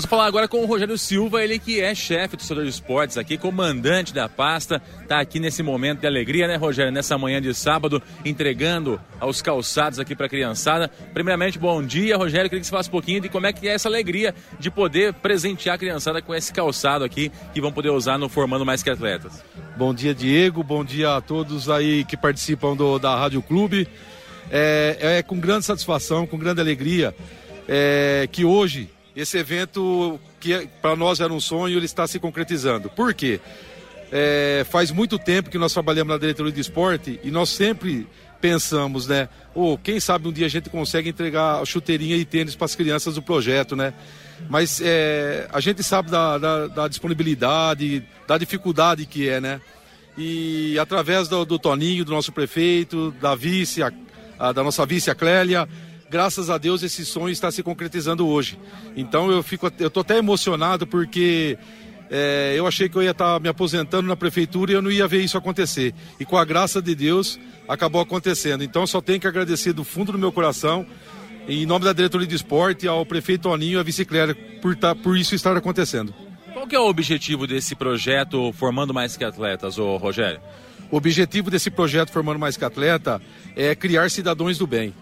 Vamos 0.00 0.10
falar 0.10 0.26
agora 0.26 0.48
com 0.48 0.60
o 0.60 0.66
Rogério 0.66 0.98
Silva, 0.98 1.44
ele 1.44 1.56
que 1.56 1.80
é 1.80 1.94
chefe 1.94 2.36
do 2.36 2.42
setor 2.42 2.64
de 2.64 2.68
esportes 2.68 3.16
aqui, 3.16 3.38
comandante 3.38 4.12
da 4.12 4.28
pasta, 4.28 4.82
está 5.00 5.20
aqui 5.20 5.38
nesse 5.38 5.62
momento 5.62 6.00
de 6.00 6.06
alegria, 6.08 6.48
né, 6.48 6.56
Rogério? 6.56 6.90
Nessa 6.90 7.16
manhã 7.16 7.40
de 7.40 7.54
sábado, 7.54 8.02
entregando 8.24 9.00
aos 9.20 9.40
calçados 9.40 10.00
aqui 10.00 10.16
para 10.16 10.26
a 10.26 10.28
criançada. 10.28 10.90
Primeiramente, 11.12 11.60
bom 11.60 11.80
dia, 11.80 12.16
Rogério. 12.16 12.50
Queria 12.50 12.60
que 12.60 12.66
você 12.66 12.72
falasse 12.72 12.88
um 12.88 12.92
pouquinho 12.92 13.20
de 13.20 13.28
como 13.28 13.46
é 13.46 13.52
que 13.52 13.68
é 13.68 13.74
essa 13.74 13.88
alegria 13.88 14.34
de 14.58 14.68
poder 14.68 15.14
presentear 15.14 15.76
a 15.76 15.78
criançada 15.78 16.20
com 16.20 16.34
esse 16.34 16.52
calçado 16.52 17.04
aqui 17.04 17.30
que 17.52 17.60
vão 17.60 17.70
poder 17.70 17.90
usar 17.90 18.18
no 18.18 18.28
Formando 18.28 18.66
Mais 18.66 18.82
Que 18.82 18.90
Atletas. 18.90 19.44
Bom 19.76 19.94
dia, 19.94 20.12
Diego. 20.12 20.64
Bom 20.64 20.84
dia 20.84 21.14
a 21.14 21.20
todos 21.20 21.70
aí 21.70 22.04
que 22.04 22.16
participam 22.16 22.74
do, 22.74 22.98
da 22.98 23.14
Rádio 23.16 23.40
Clube. 23.42 23.86
É, 24.50 25.18
é 25.18 25.22
com 25.22 25.38
grande 25.38 25.64
satisfação, 25.64 26.26
com 26.26 26.36
grande 26.36 26.60
alegria 26.60 27.14
é, 27.68 28.28
que 28.30 28.44
hoje 28.44 28.90
esse 29.16 29.38
evento 29.38 30.18
que 30.40 30.68
para 30.82 30.96
nós 30.96 31.20
era 31.20 31.32
um 31.32 31.40
sonho, 31.40 31.78
ele 31.78 31.86
está 31.86 32.06
se 32.06 32.18
concretizando. 32.18 32.90
Por 32.90 33.14
quê? 33.14 33.40
É, 34.10 34.64
faz 34.68 34.90
muito 34.90 35.18
tempo 35.18 35.50
que 35.50 35.58
nós 35.58 35.72
trabalhamos 35.72 36.12
na 36.12 36.18
diretoria 36.18 36.52
de 36.52 36.60
esporte 36.60 37.20
e 37.22 37.30
nós 37.30 37.48
sempre 37.48 38.06
pensamos, 38.40 39.06
né? 39.06 39.28
Ou 39.54 39.72
oh, 39.72 39.78
quem 39.78 39.98
sabe 39.98 40.28
um 40.28 40.32
dia 40.32 40.44
a 40.44 40.50
gente 40.50 40.68
consegue 40.68 41.08
entregar 41.08 41.64
chuteirinha 41.64 42.14
e 42.16 42.24
tênis 42.24 42.54
para 42.54 42.66
as 42.66 42.74
crianças 42.74 43.14
do 43.14 43.22
projeto, 43.22 43.74
né? 43.74 43.94
Mas 44.50 44.82
é, 44.84 45.48
a 45.50 45.60
gente 45.60 45.82
sabe 45.82 46.10
da, 46.10 46.36
da, 46.36 46.66
da, 46.66 46.88
disponibilidade, 46.88 48.04
da 48.26 48.36
dificuldade 48.36 49.06
que 49.06 49.28
é, 49.28 49.40
né? 49.40 49.60
E 50.18 50.78
através 50.78 51.26
do, 51.26 51.44
do 51.44 51.58
Toninho, 51.58 52.04
do 52.04 52.12
nosso 52.12 52.32
prefeito, 52.32 53.12
da 53.20 53.34
vice, 53.34 53.82
a, 53.82 53.90
a, 54.38 54.52
da 54.52 54.62
nossa 54.62 54.84
vice, 54.84 55.10
a 55.10 55.14
Clélia, 55.14 55.66
graças 56.14 56.48
a 56.48 56.58
Deus 56.58 56.84
esse 56.84 57.04
sonho 57.04 57.32
está 57.32 57.50
se 57.50 57.60
concretizando 57.60 58.24
hoje. 58.28 58.56
Então 58.96 59.32
eu 59.32 59.42
fico, 59.42 59.68
eu 59.80 59.90
tô 59.90 59.98
até 59.98 60.16
emocionado 60.16 60.86
porque 60.86 61.58
é, 62.08 62.54
eu 62.56 62.68
achei 62.68 62.88
que 62.88 62.94
eu 62.94 63.02
ia 63.02 63.10
estar 63.10 63.40
me 63.40 63.48
aposentando 63.48 64.06
na 64.06 64.14
prefeitura 64.14 64.70
e 64.70 64.74
eu 64.76 64.80
não 64.80 64.92
ia 64.92 65.08
ver 65.08 65.22
isso 65.22 65.36
acontecer. 65.36 65.92
E 66.20 66.24
com 66.24 66.38
a 66.38 66.44
graça 66.44 66.80
de 66.80 66.94
Deus 66.94 67.36
acabou 67.68 68.00
acontecendo. 68.00 68.62
Então 68.62 68.86
só 68.86 69.00
tenho 69.00 69.18
que 69.18 69.26
agradecer 69.26 69.72
do 69.72 69.82
fundo 69.82 70.12
do 70.12 70.18
meu 70.18 70.30
coração, 70.30 70.86
em 71.48 71.66
nome 71.66 71.84
da 71.84 71.92
diretoria 71.92 72.28
de 72.28 72.36
esporte, 72.36 72.86
ao 72.86 73.04
prefeito 73.04 73.48
Toninho 73.48 73.78
e 73.78 73.80
à 73.80 73.82
vice-clera 73.82 74.36
por, 74.62 74.76
tá, 74.76 74.94
por 74.94 75.18
isso 75.18 75.34
estar 75.34 75.56
acontecendo. 75.56 76.14
Qual 76.52 76.64
que 76.68 76.76
é 76.76 76.78
o 76.78 76.86
objetivo 76.86 77.44
desse 77.44 77.74
projeto 77.74 78.52
Formando 78.52 78.94
Mais 78.94 79.16
Que 79.16 79.24
Atletas, 79.24 79.80
ô 79.80 79.96
Rogério? 79.96 80.40
O 80.92 80.96
objetivo 80.96 81.50
desse 81.50 81.72
projeto 81.72 82.12
Formando 82.12 82.38
Mais 82.38 82.56
Que 82.56 82.64
Atleta 82.64 83.20
é 83.56 83.74
criar 83.74 84.08
cidadãos 84.12 84.58
do 84.58 84.66
bem. 84.68 84.94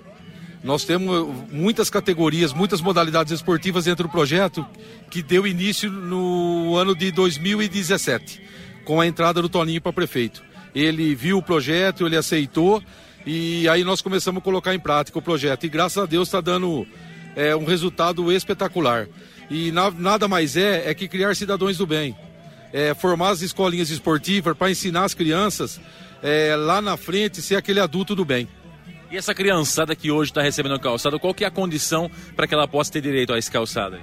Nós 0.63 0.85
temos 0.85 1.29
muitas 1.51 1.91
categorias, 1.91 2.53
muitas 2.53 2.81
modalidades 2.81 3.33
esportivas 3.33 3.87
dentro 3.87 4.07
do 4.07 4.11
projeto 4.11 4.65
que 5.11 5.21
deu 5.21 5.45
início 5.45 5.91
no 5.91 6.77
ano 6.77 6.95
de 6.95 7.11
2017, 7.11 8.41
com 8.85 9.01
a 9.01 9.07
entrada 9.07 9.43
do 9.43 9.49
Toninho 9.49 9.81
para 9.81 9.93
prefeito. 9.93 10.43
Ele 10.73 11.15
viu 11.17 11.39
o 11.39 11.43
projeto, 11.43 12.07
ele 12.07 12.17
aceitou 12.17 12.83
e 13.27 13.69
aí 13.69 13.83
nós 13.83 14.01
começamos 14.01 14.41
a 14.41 14.45
colocar 14.45 14.73
em 14.73 14.79
prática 14.79 15.19
o 15.19 15.23
projeto. 15.23 15.65
E 15.65 15.69
graças 15.69 16.01
a 16.01 16.07
Deus 16.07 16.29
está 16.29 16.41
dando 16.41 16.87
é, 17.35 17.57
um 17.57 17.65
resultado 17.65 18.31
espetacular. 18.33 19.09
E 19.51 19.73
na, 19.73 19.91
nada 19.91 20.29
mais 20.29 20.57
é 20.57 20.89
é 20.89 20.95
que 20.95 21.09
criar 21.09 21.35
cidadãos 21.35 21.77
do 21.77 21.87
bem. 21.87 22.17
É, 22.73 22.95
formar 22.95 23.31
as 23.31 23.43
escolinhas 23.43 23.91
esportivas 23.91 24.57
para 24.57 24.71
ensinar 24.71 25.05
as 25.05 25.13
crianças 25.13 25.81
é, 26.23 26.55
lá 26.57 26.81
na 26.81 26.97
frente 26.97 27.43
ser 27.43 27.57
aquele 27.57 27.81
adulto 27.81 28.15
do 28.15 28.25
bem. 28.25 28.49
E 29.13 29.17
essa 29.19 29.35
criançada 29.35 29.95
que 29.95 30.11
hoje 30.11 30.31
está 30.31 30.41
recebendo 30.41 30.75
o 30.75 30.81
calçado, 30.81 31.21
qual 31.21 31.35
que 31.35 31.45
é 31.45 31.47
a 31.47 31.51
condição 31.51 32.11
para 32.35 32.47
que 32.47 32.55
ela 32.55 32.67
possa 32.67 32.91
ter 32.91 33.03
direito 33.03 33.31
a 33.31 33.39
esse 33.39 33.51
calçado? 33.51 33.97
Aí? 33.97 34.03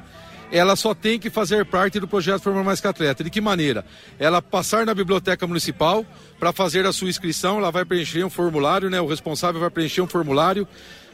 ela 0.52 0.76
só 0.76 0.94
tem 0.94 1.20
que 1.20 1.30
fazer 1.30 1.66
parte 1.66 2.00
do 2.00 2.08
projeto 2.08 2.42
Formar 2.42 2.64
Mais 2.64 2.80
que 2.80 2.88
Atleta. 2.88 3.24
De 3.24 3.30
que 3.30 3.42
maneira? 3.42 3.86
Ela 4.18 4.42
passar 4.42 4.86
na 4.86 4.94
biblioteca 4.94 5.46
municipal 5.46 6.06
para 6.40 6.52
fazer 6.52 6.86
a 6.86 6.94
sua 6.94 7.10
inscrição, 7.10 7.58
ela 7.58 7.72
vai 7.72 7.86
preencher 7.86 8.24
um 8.24 8.30
formulário, 8.30 8.90
né? 8.90 9.02
O 9.02 9.08
responsável 9.08 9.60
vai 9.60 9.70
preencher 9.70 10.02
um 10.02 10.08
formulário, 10.08 10.68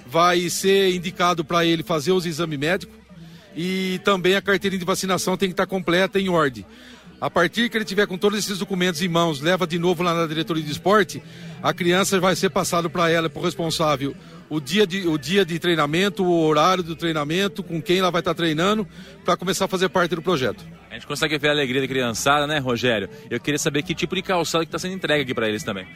vai 0.06 0.50
ser 0.50 0.94
indicado 0.94 1.44
para 1.44 1.66
ele 1.66 1.84
fazer 1.84 2.12
os 2.12 2.26
exames 2.26 2.60
médicos 2.60 2.96
e 3.56 4.00
também 4.04 4.36
a 4.36 4.42
carteirinha 4.42 4.80
de 4.80 4.86
vacinação 4.86 5.38
tem 5.38 5.50
que 5.50 5.54
estar 5.54 5.68
completa 5.68 6.20
em 6.20 6.30
ordem. 6.30 6.66
A 7.20 7.30
partir 7.30 7.70
que 7.70 7.78
ele 7.78 7.86
tiver 7.86 8.06
com 8.08 8.18
todos 8.18 8.38
esses 8.38 8.60
documentos 8.60 9.02
em 9.02 9.08
mãos, 9.08 9.40
leva 9.40 9.66
de 9.66 9.80
novo 9.80 10.04
lá 10.04 10.14
na 10.14 10.28
diretoria 10.28 10.64
de 10.64 10.72
esporte, 10.72 11.24
a 11.64 11.74
criança 11.74 12.20
vai 12.20 12.36
ser 12.36 12.50
passado 12.50 12.90
para 12.90 13.10
ela, 13.10 13.30
para 13.30 13.40
o 13.40 13.44
responsável, 13.44 14.14
o 14.50 14.60
dia, 14.60 14.86
de, 14.86 15.08
o 15.08 15.18
dia 15.18 15.46
de 15.46 15.58
treinamento, 15.58 16.24
o 16.24 16.46
horário 16.46 16.84
do 16.84 16.96
treinamento, 16.96 17.64
com 17.64 17.82
quem 17.82 18.00
ela 18.00 18.12
vai 18.12 18.20
estar 18.20 18.34
treinando, 18.34 18.88
para 19.24 19.38
começar 19.38 19.66
a 19.66 19.68
fazer 19.68 19.90
parte 19.90 20.14
do 20.14 20.22
projeto. 20.22 20.64
A 20.92 20.94
gente 20.94 21.08
consegue 21.08 21.38
ver 21.38 21.48
a 21.48 21.52
alegria 21.52 21.82
da 21.82 21.88
criançada, 21.88 22.46
né, 22.46 22.60
Rogério? 22.60 23.10
Eu 23.30 23.40
queria 23.40 23.58
saber 23.58 23.82
que 23.82 23.96
tipo 23.96 24.14
de 24.16 24.22
calçado 24.22 24.64
que 24.66 24.70
está 24.70 24.78
sendo 24.78 24.94
entregue 24.94 25.24
aqui 25.24 25.34
para 25.34 25.48
eles 25.50 25.64
também. 25.64 25.88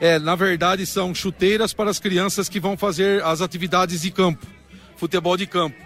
É, 0.00 0.18
na 0.18 0.34
verdade, 0.34 0.84
são 0.86 1.14
chuteiras 1.14 1.72
para 1.72 1.88
as 1.88 1.98
crianças 1.98 2.48
que 2.48 2.60
vão 2.60 2.76
fazer 2.76 3.22
as 3.24 3.40
atividades 3.40 4.02
de 4.02 4.10
campo, 4.10 4.46
futebol 4.96 5.36
de 5.36 5.46
campo. 5.46 5.76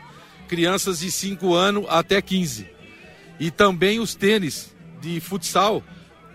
Crianças 0.49 1.01
de 1.01 1.11
5 1.11 1.55
anos 1.55 1.85
até 1.89 2.21
15. 2.21 2.67
E 3.39 3.51
também 3.51 4.01
os 4.01 4.15
tênis 4.15 4.75
de 5.01 5.21
futsal, 5.21 5.83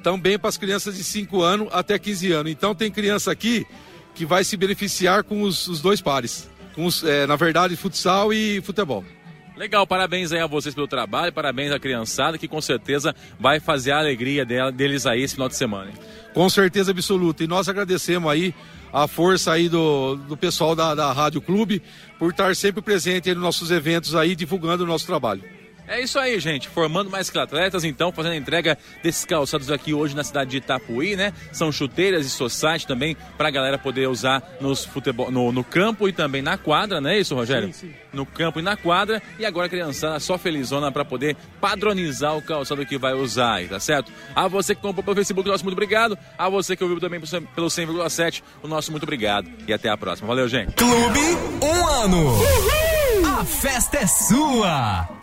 também 0.01 0.38
para 0.38 0.49
as 0.49 0.57
crianças 0.57 0.95
de 0.95 1.03
5 1.03 1.41
anos 1.41 1.68
até 1.72 1.97
15 1.97 2.32
anos. 2.32 2.51
Então 2.51 2.76
tem 2.76 2.91
criança 2.91 3.32
aqui 3.32 3.66
que 4.14 4.26
vai 4.26 4.43
se 4.43 4.55
beneficiar 4.57 5.24
com 5.24 5.41
os, 5.41 5.68
os 5.68 5.82
dois 5.82 6.01
pares. 6.01 6.49
Com 6.76 6.86
os, 6.86 7.03
é, 7.03 7.26
na 7.28 7.36
verdade, 7.36 7.76
futsal 7.76 8.34
e 8.34 8.61
futebol. 8.61 9.03
Legal, 9.55 9.86
parabéns 9.86 10.32
aí 10.32 10.39
a 10.39 10.47
vocês 10.47 10.74
pelo 10.74 10.88
trabalho, 10.88 11.32
parabéns 11.32 11.72
à 11.72 11.80
criançada 11.80 12.39
que 12.39 12.47
com 12.47 12.59
certeza 12.59 13.16
vai 13.39 13.59
fazer 13.59 13.91
a 13.91 13.99
alegria 13.99 14.43
dela, 14.43 14.72
deles 14.72 15.05
aí 15.05 15.22
esse 15.22 15.36
final 15.36 15.47
de 15.47 15.55
semana. 15.55 15.91
Hein? 15.91 15.97
Com 16.34 16.49
certeza 16.49 16.89
absoluta. 16.89 17.43
E 17.43 17.47
nós 17.47 17.70
agradecemos 17.70 18.32
aí 18.32 18.53
a 18.91 19.07
força 19.07 19.51
aí 19.51 19.70
do, 19.70 20.16
do 20.16 20.36
pessoal 20.36 20.76
da, 20.76 20.95
da 20.95 21.11
Rádio 21.11 21.39
Clube 21.39 21.84
por 22.18 22.32
estar 22.32 22.55
sempre 22.55 22.82
presente 22.82 23.32
nos 23.34 23.43
nossos 23.43 23.70
eventos 23.70 24.16
aí, 24.16 24.36
divulgando 24.36 24.84
o 24.84 24.88
nosso 24.88 25.05
trabalho. 25.05 25.43
É 25.88 26.02
isso 26.02 26.18
aí, 26.18 26.40
gente. 26.40 26.68
Formando 26.70 27.10
mais 27.10 27.30
que 27.30 27.38
atletas, 27.38 27.84
então, 27.84 28.12
fazendo 28.12 28.34
a 28.34 28.38
entrega 28.38 28.78
desses 29.02 29.26
calçados 29.26 29.70
aqui 29.70 29.94
hoje 29.94 30.16
na 30.16 30.24
cidade 30.24 30.52
de 30.52 30.58
Itapuí, 30.58 31.16
né? 31.16 31.34
São 31.52 31.72
chuteiras 31.72 32.26
e 32.26 32.30
society 32.30 32.88
também 32.88 33.18
para 33.38 33.50
a 33.50 33.52
galera 33.52 33.78
poder 33.78 34.08
usar 34.08 34.42
nos 34.62 34.86
futebol, 34.86 35.30
no, 35.30 35.52
no, 35.52 35.64
campo 35.64 36.08
e 36.08 36.14
também 36.14 36.42
na 36.42 36.58
quadra, 36.58 37.02
não 37.02 37.10
é 37.10 37.20
isso, 37.20 37.36
Rogério? 37.36 37.68
Sim, 37.74 37.88
sim. 37.88 37.94
No 38.14 38.26
campo 38.26 38.60
e 38.60 38.62
na 38.62 38.78
quadra. 38.78 39.22
E 39.38 39.46
agora 39.46 39.68
a 39.68 39.70
criançada 39.70 40.20
só 40.20 40.38
felizona 40.38 40.92
para 40.92 41.04
poder 41.04 41.36
padronizar 41.60 42.38
o 42.38 42.42
calçado 42.42 42.86
que 42.86 42.98
vai 42.98 43.14
usar 43.14 43.56
aí, 43.56 43.68
tá 43.68 43.80
certo? 43.80 44.12
A 44.36 44.48
você 44.48 44.76
que 44.76 44.82
comprou 44.82 45.04
pelo 45.04 45.16
Facebook, 45.16 45.50
nosso 45.50 45.64
muito 45.64 45.76
obrigado. 45.76 46.18
A 46.38 46.48
você 46.48 46.76
que 46.76 46.84
ouviu 46.84 47.00
também 47.00 47.20
pelo 47.56 47.68
100,7, 47.68 48.42
o 48.62 48.68
nosso 48.68 48.92
muito 48.92 49.04
obrigado. 49.04 49.50
E 49.68 49.74
até 49.74 49.90
a 49.90 49.98
próxima. 49.98 50.28
Valeu, 50.28 50.48
gente. 50.48 50.74
Clube 50.74 51.20
Um 51.62 51.88
Ano. 51.88 52.28
Uhul. 52.30 52.94
A 53.40 53.46
festa 53.46 53.98
é 53.98 54.08
sua. 54.08 55.22